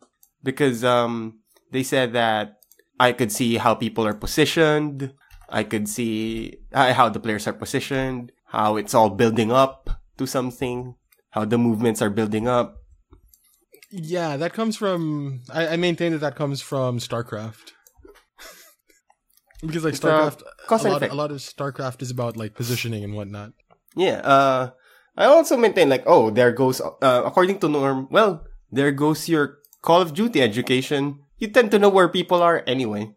Because 0.44 0.84
um, 0.84 1.42
they 1.72 1.84
said 1.84 2.14
that 2.14 2.62
I 3.00 3.12
could 3.14 3.32
see 3.32 3.58
how 3.58 3.74
people 3.74 4.06
are 4.06 4.14
positioned. 4.14 5.14
I 5.50 5.64
could 5.64 5.88
see 5.88 6.58
how 6.72 7.10
the 7.10 7.20
players 7.20 7.48
are 7.48 7.54
positioned 7.54 8.33
how 8.54 8.78
it's 8.78 8.94
all 8.94 9.10
building 9.10 9.52
up 9.52 9.90
to 10.18 10.28
something, 10.28 10.94
how 11.32 11.44
the 11.44 11.58
movements 11.58 12.02
are 12.02 12.12
building 12.12 12.48
up. 12.48 12.78
Yeah, 13.90 14.38
that 14.38 14.54
comes 14.54 14.78
from. 14.78 15.42
I, 15.52 15.74
I 15.74 15.76
maintain 15.76 16.14
that 16.14 16.22
that 16.22 16.36
comes 16.36 16.62
from 16.62 17.00
StarCraft. 17.00 17.74
because 19.62 19.84
like 19.84 19.96
StarCraft, 19.96 20.42
a, 20.70 20.88
lot, 20.88 21.02
a 21.02 21.14
lot 21.14 21.32
of 21.32 21.38
StarCraft 21.38 22.02
is 22.02 22.12
about 22.12 22.38
like 22.38 22.54
positioning 22.54 23.04
and 23.04 23.16
whatnot. 23.16 23.54
Yeah. 23.96 24.22
Uh, 24.22 24.72
I 25.18 25.26
also 25.26 25.58
maintain 25.58 25.90
like, 25.90 26.04
oh, 26.06 26.30
there 26.30 26.52
goes. 26.52 26.80
Uh, 26.80 27.24
according 27.26 27.60
to 27.60 27.70
norm, 27.70 28.08
well, 28.10 28.46
there 28.72 28.92
goes 28.92 29.28
your 29.28 29.58
Call 29.82 30.02
of 30.02 30.14
Duty 30.14 30.42
education. 30.42 31.20
You 31.38 31.50
tend 31.50 31.72
to 31.72 31.80
know 31.80 31.90
where 31.90 32.08
people 32.08 32.42
are 32.42 32.64
anyway. 32.68 33.14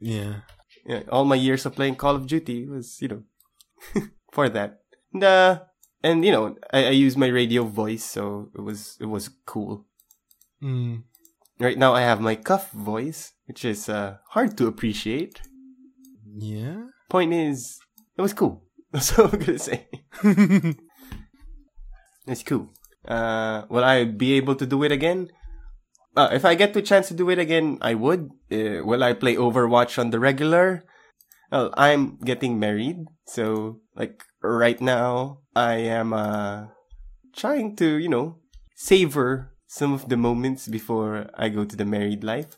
Yeah. 0.00 0.42
Yeah. 0.84 1.02
All 1.10 1.24
my 1.24 1.36
years 1.36 1.64
of 1.64 1.74
playing 1.74 1.94
Call 1.94 2.16
of 2.16 2.26
Duty 2.26 2.66
was, 2.66 2.98
you 3.00 3.08
know. 3.08 3.22
for 4.30 4.48
that. 4.48 4.80
And, 5.12 5.24
uh, 5.24 5.60
and 6.02 6.24
you 6.24 6.32
know, 6.32 6.56
I, 6.72 6.86
I 6.86 6.90
use 6.90 7.16
my 7.16 7.28
radio 7.28 7.64
voice, 7.64 8.04
so 8.04 8.50
it 8.54 8.60
was 8.60 8.96
it 9.00 9.06
was 9.06 9.30
cool. 9.46 9.86
Mm. 10.62 11.02
Right 11.58 11.78
now, 11.78 11.94
I 11.94 12.02
have 12.02 12.20
my 12.20 12.36
cuff 12.36 12.70
voice, 12.70 13.32
which 13.46 13.64
is 13.64 13.88
uh, 13.88 14.18
hard 14.30 14.56
to 14.58 14.66
appreciate. 14.66 15.40
Yeah. 16.36 16.86
Point 17.10 17.32
is, 17.32 17.80
it 18.16 18.22
was 18.22 18.32
cool. 18.32 18.62
That's 18.92 19.18
all 19.18 19.26
I'm 19.26 19.38
gonna 19.40 19.58
say. 19.58 19.88
it's 22.26 22.42
cool. 22.44 22.70
Uh, 23.06 23.64
will 23.68 23.84
I 23.84 24.04
be 24.04 24.34
able 24.34 24.54
to 24.54 24.66
do 24.66 24.84
it 24.84 24.92
again? 24.92 25.30
Uh, 26.16 26.28
if 26.32 26.44
I 26.44 26.54
get 26.54 26.74
the 26.74 26.82
chance 26.82 27.08
to 27.08 27.14
do 27.14 27.30
it 27.30 27.38
again, 27.38 27.78
I 27.80 27.94
would. 27.94 28.30
Uh, 28.50 28.82
will 28.84 29.02
I 29.02 29.12
play 29.14 29.36
Overwatch 29.36 29.98
on 29.98 30.10
the 30.10 30.18
regular? 30.18 30.84
Well, 31.50 31.72
I'm 31.76 32.16
getting 32.18 32.58
married, 32.58 33.06
so 33.26 33.80
like 33.96 34.22
right 34.42 34.80
now, 34.80 35.40
I 35.56 35.74
am 35.74 36.12
uh 36.12 36.66
trying 37.34 37.76
to, 37.76 37.96
you 37.96 38.08
know, 38.08 38.36
savor 38.74 39.54
some 39.66 39.92
of 39.92 40.08
the 40.08 40.16
moments 40.16 40.68
before 40.68 41.30
I 41.34 41.48
go 41.48 41.64
to 41.64 41.76
the 41.76 41.84
married 41.84 42.24
life. 42.24 42.56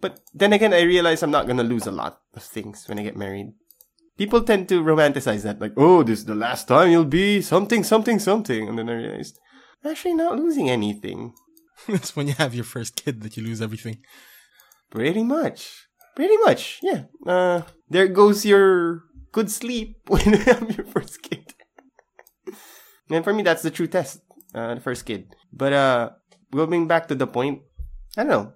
But 0.00 0.20
then 0.34 0.52
again, 0.52 0.74
I 0.74 0.82
realize 0.82 1.22
I'm 1.22 1.30
not 1.30 1.46
gonna 1.46 1.62
lose 1.62 1.86
a 1.86 1.92
lot 1.92 2.20
of 2.34 2.42
things 2.42 2.88
when 2.88 2.98
I 2.98 3.02
get 3.02 3.16
married. 3.16 3.54
People 4.18 4.42
tend 4.42 4.68
to 4.68 4.82
romanticize 4.82 5.42
that, 5.42 5.60
like, 5.60 5.72
oh, 5.76 6.02
this 6.02 6.20
is 6.20 6.24
the 6.26 6.34
last 6.34 6.68
time 6.68 6.90
you'll 6.90 7.04
be 7.04 7.40
something, 7.40 7.82
something, 7.82 8.18
something. 8.18 8.68
And 8.68 8.78
then 8.78 8.90
I 8.90 8.94
realized, 8.94 9.38
I'm 9.82 9.92
actually 9.92 10.14
not 10.14 10.38
losing 10.38 10.68
anything. 10.68 11.34
It's 11.88 12.14
when 12.14 12.28
you 12.28 12.34
have 12.34 12.54
your 12.54 12.64
first 12.64 12.94
kid 12.94 13.22
that 13.22 13.36
you 13.36 13.42
lose 13.42 13.62
everything. 13.62 13.98
Pretty 14.90 15.24
much. 15.24 15.88
Pretty 16.14 16.36
much, 16.44 16.78
yeah. 16.82 17.04
Uh, 17.26 17.62
there 17.92 18.08
goes 18.08 18.44
your 18.44 19.04
good 19.32 19.50
sleep 19.50 20.00
when 20.08 20.24
you 20.32 20.38
have 20.48 20.70
your 20.76 20.86
first 20.86 21.22
kid. 21.22 21.54
and 23.10 23.24
for 23.24 23.32
me, 23.32 23.42
that's 23.42 23.62
the 23.62 23.70
true 23.70 23.86
test. 23.86 24.20
Uh, 24.54 24.74
the 24.74 24.80
first 24.80 25.04
kid. 25.06 25.34
But 25.52 25.72
uh, 25.72 26.10
going 26.52 26.88
back 26.88 27.08
to 27.08 27.14
the 27.14 27.26
point, 27.26 27.62
I 28.16 28.24
don't 28.24 28.32
know. 28.32 28.52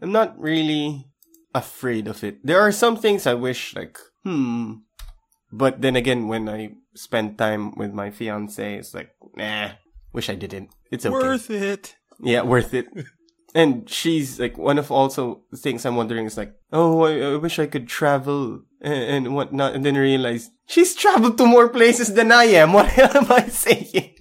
I'm 0.00 0.12
not 0.12 0.38
really 0.38 1.06
afraid 1.54 2.06
of 2.08 2.22
it. 2.22 2.44
There 2.44 2.60
are 2.60 2.72
some 2.72 2.96
things 2.96 3.26
I 3.26 3.34
wish, 3.34 3.74
like, 3.74 3.98
hmm. 4.24 4.86
But 5.52 5.82
then 5.82 5.96
again, 5.96 6.28
when 6.28 6.48
I 6.48 6.74
spend 6.94 7.36
time 7.38 7.76
with 7.76 7.92
my 7.92 8.10
fiance, 8.10 8.78
it's 8.78 8.94
like, 8.94 9.10
nah, 9.36 9.76
wish 10.12 10.30
I 10.30 10.34
didn't. 10.34 10.70
It's 10.90 11.04
okay. 11.04 11.12
Worth 11.12 11.50
it. 11.50 11.94
Yeah, 12.20 12.42
worth 12.42 12.72
it. 12.72 12.86
and 13.54 13.88
she's 13.88 14.40
like 14.40 14.56
one 14.56 14.78
of 14.78 14.90
also 14.90 15.42
things 15.56 15.84
I'm 15.84 15.96
wondering 15.96 16.26
is 16.26 16.36
like, 16.36 16.54
oh, 16.72 17.04
I, 17.04 17.34
I 17.34 17.36
wish 17.36 17.58
I 17.58 17.66
could 17.66 17.86
travel 17.86 18.62
and, 18.80 19.26
and, 19.26 19.34
whatnot, 19.34 19.74
and 19.74 19.84
then 19.84 19.96
realize 19.96 20.50
she's 20.66 20.94
traveled 20.94 21.38
to 21.38 21.46
more 21.46 21.68
places 21.68 22.14
than 22.14 22.32
I 22.32 22.44
am. 22.44 22.72
What 22.72 22.98
am 22.98 23.30
I 23.30 23.48
saying? 23.48 24.16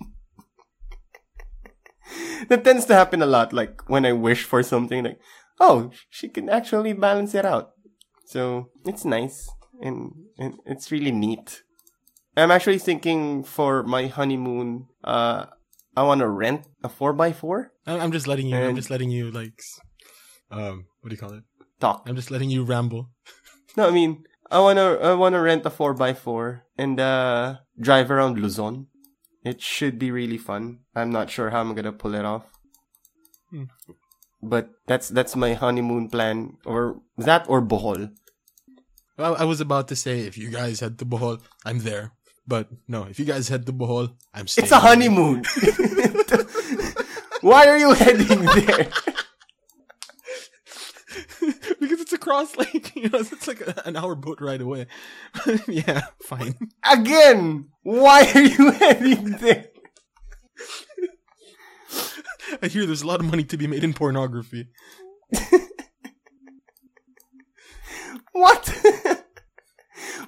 that 2.50 2.64
tends 2.64 2.86
to 2.86 2.94
happen 2.94 3.22
a 3.22 3.26
lot. 3.26 3.54
Like 3.54 3.90
when 3.90 4.06
I 4.06 4.12
wish 4.12 4.44
for 4.44 4.62
something, 4.64 5.04
like, 5.04 5.20
oh, 5.60 5.92
she 6.10 6.28
can 6.28 6.50
actually 6.50 6.94
balance 6.94 7.34
it 7.34 7.46
out. 7.46 7.72
So 8.26 8.70
it's 8.86 9.06
nice 9.06 9.50
and, 9.82 10.12
and 10.38 10.56
it's 10.66 10.92
really 10.92 11.12
neat. 11.12 11.64
I'm 12.36 12.52
actually 12.52 12.80
thinking 12.80 13.44
for 13.44 13.84
my 13.84 14.08
honeymoon, 14.08 14.88
uh, 15.04 15.48
I 15.96 16.04
want 16.04 16.20
to 16.20 16.28
rent 16.30 16.68
a 16.84 16.90
4x4. 16.90 17.66
I'm 17.86 18.12
just 18.12 18.28
letting 18.28 18.48
you, 18.48 18.56
I'm 18.56 18.76
just 18.76 18.90
letting 18.90 19.12
you, 19.12 19.32
like, 19.32 19.60
um, 20.50 20.86
what 21.02 21.10
do 21.10 21.16
you 21.16 21.20
call 21.20 21.34
it? 21.34 21.44
Talk. 21.80 22.04
I'm 22.08 22.16
just 22.16 22.32
letting 22.32 22.50
you 22.50 22.64
ramble. 22.64 23.10
No, 23.78 23.88
I 23.88 23.92
mean, 23.92 24.26
I 24.52 24.60
wanna, 24.60 24.96
I 24.96 25.14
wanna 25.14 25.40
rent 25.40 25.66
a 25.66 25.70
4x4 25.70 26.60
and, 26.78 27.00
uh, 27.00 27.56
drive 27.80 28.12
around 28.12 28.38
Luzon. 28.38 28.88
It 29.46 29.62
should 29.62 29.98
be 29.98 30.12
really 30.12 30.38
fun. 30.38 30.80
I'm 30.94 31.10
not 31.10 31.30
sure 31.30 31.52
how 31.52 31.62
I'm 31.62 31.74
gonna 31.74 31.94
pull 31.94 32.14
it 32.14 32.26
off. 32.26 32.44
Hmm. 33.50 33.72
But 34.44 34.72
that's, 34.88 35.08
that's 35.08 35.38
my 35.38 35.54
honeymoon 35.54 36.10
plan. 36.10 36.58
Or 36.66 37.00
that 37.18 37.46
or 37.48 37.62
Bohol. 37.62 38.12
Well, 39.18 39.38
I 39.40 39.46
was 39.46 39.62
about 39.62 39.88
to 39.88 39.96
say, 39.96 40.28
if 40.28 40.38
you 40.38 40.50
guys 40.50 40.82
head 40.82 41.00
to 41.00 41.06
Bohol, 41.06 41.40
I'm 41.64 41.80
there. 41.80 42.12
But 42.52 42.68
no, 42.86 43.04
if 43.04 43.18
you 43.18 43.24
guys 43.24 43.48
head 43.48 43.66
to 43.68 43.72
Bohol, 43.72 44.14
I'm 44.34 44.46
staying. 44.46 44.66
It's 44.66 44.74
a 44.74 44.80
honeymoon. 44.80 45.46
Why 47.40 47.66
are 47.68 47.78
you 47.78 47.94
heading 47.94 48.42
there? 48.42 48.90
because 51.80 52.02
it's 52.02 52.12
across 52.12 52.58
like 52.58 52.94
you 52.94 53.08
know 53.08 53.20
it's 53.20 53.48
like 53.48 53.64
an 53.86 53.96
hour 53.96 54.16
boat 54.16 54.42
ride 54.42 54.60
away. 54.60 54.88
yeah, 55.70 56.08
fine. 56.24 56.56
Again, 56.84 57.70
why 57.84 58.30
are 58.36 58.42
you 58.42 58.72
heading 58.72 59.32
there? 59.40 59.68
I 62.62 62.68
hear 62.68 62.86
there's 62.86 63.02
a 63.02 63.08
lot 63.08 63.22
of 63.22 63.28
money 63.28 63.46
to 63.46 63.56
be 63.56 63.66
made 63.66 63.86
in 63.86 63.94
pornography. 63.94 64.68
What? 68.34 69.18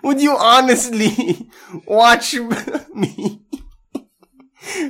Would 0.03 0.21
you 0.21 0.35
honestly 0.37 1.49
watch 1.87 2.35
me? 2.93 3.41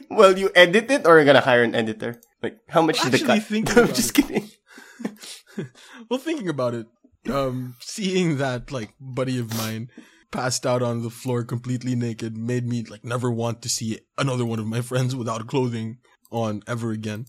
Well, 0.10 0.38
you 0.38 0.52
edit 0.56 0.92
it, 0.92 1.06
or 1.08 1.16
you're 1.16 1.26
gonna 1.26 1.42
hire 1.42 1.64
an 1.64 1.74
editor? 1.76 2.22
Like, 2.42 2.60
how 2.70 2.82
much 2.82 2.98
Well, 3.02 3.10
did 3.12 3.22
the 3.22 3.32
actually 3.34 3.40
cut? 3.40 3.48
thinking 3.48 3.80
I'm 3.84 3.88
just 3.94 4.14
kidding. 4.14 4.50
Well, 6.10 6.20
thinking 6.20 6.50
about 6.50 6.74
it, 6.74 6.88
um, 7.30 7.76
seeing 7.80 8.38
that 8.38 8.72
like 8.72 8.94
buddy 9.00 9.38
of 9.38 9.56
mine 9.56 9.90
passed 10.32 10.66
out 10.66 10.82
on 10.82 11.04
the 11.04 11.12
floor 11.12 11.44
completely 11.44 11.96
naked 11.96 12.36
made 12.36 12.68
me 12.68 12.84
like 12.84 13.06
never 13.06 13.30
want 13.30 13.62
to 13.62 13.70
see 13.70 14.00
another 14.18 14.46
one 14.46 14.58
of 14.60 14.66
my 14.66 14.82
friends 14.82 15.16
without 15.16 15.46
clothing 15.48 16.00
on 16.32 16.64
ever 16.68 16.92
again. 16.92 17.26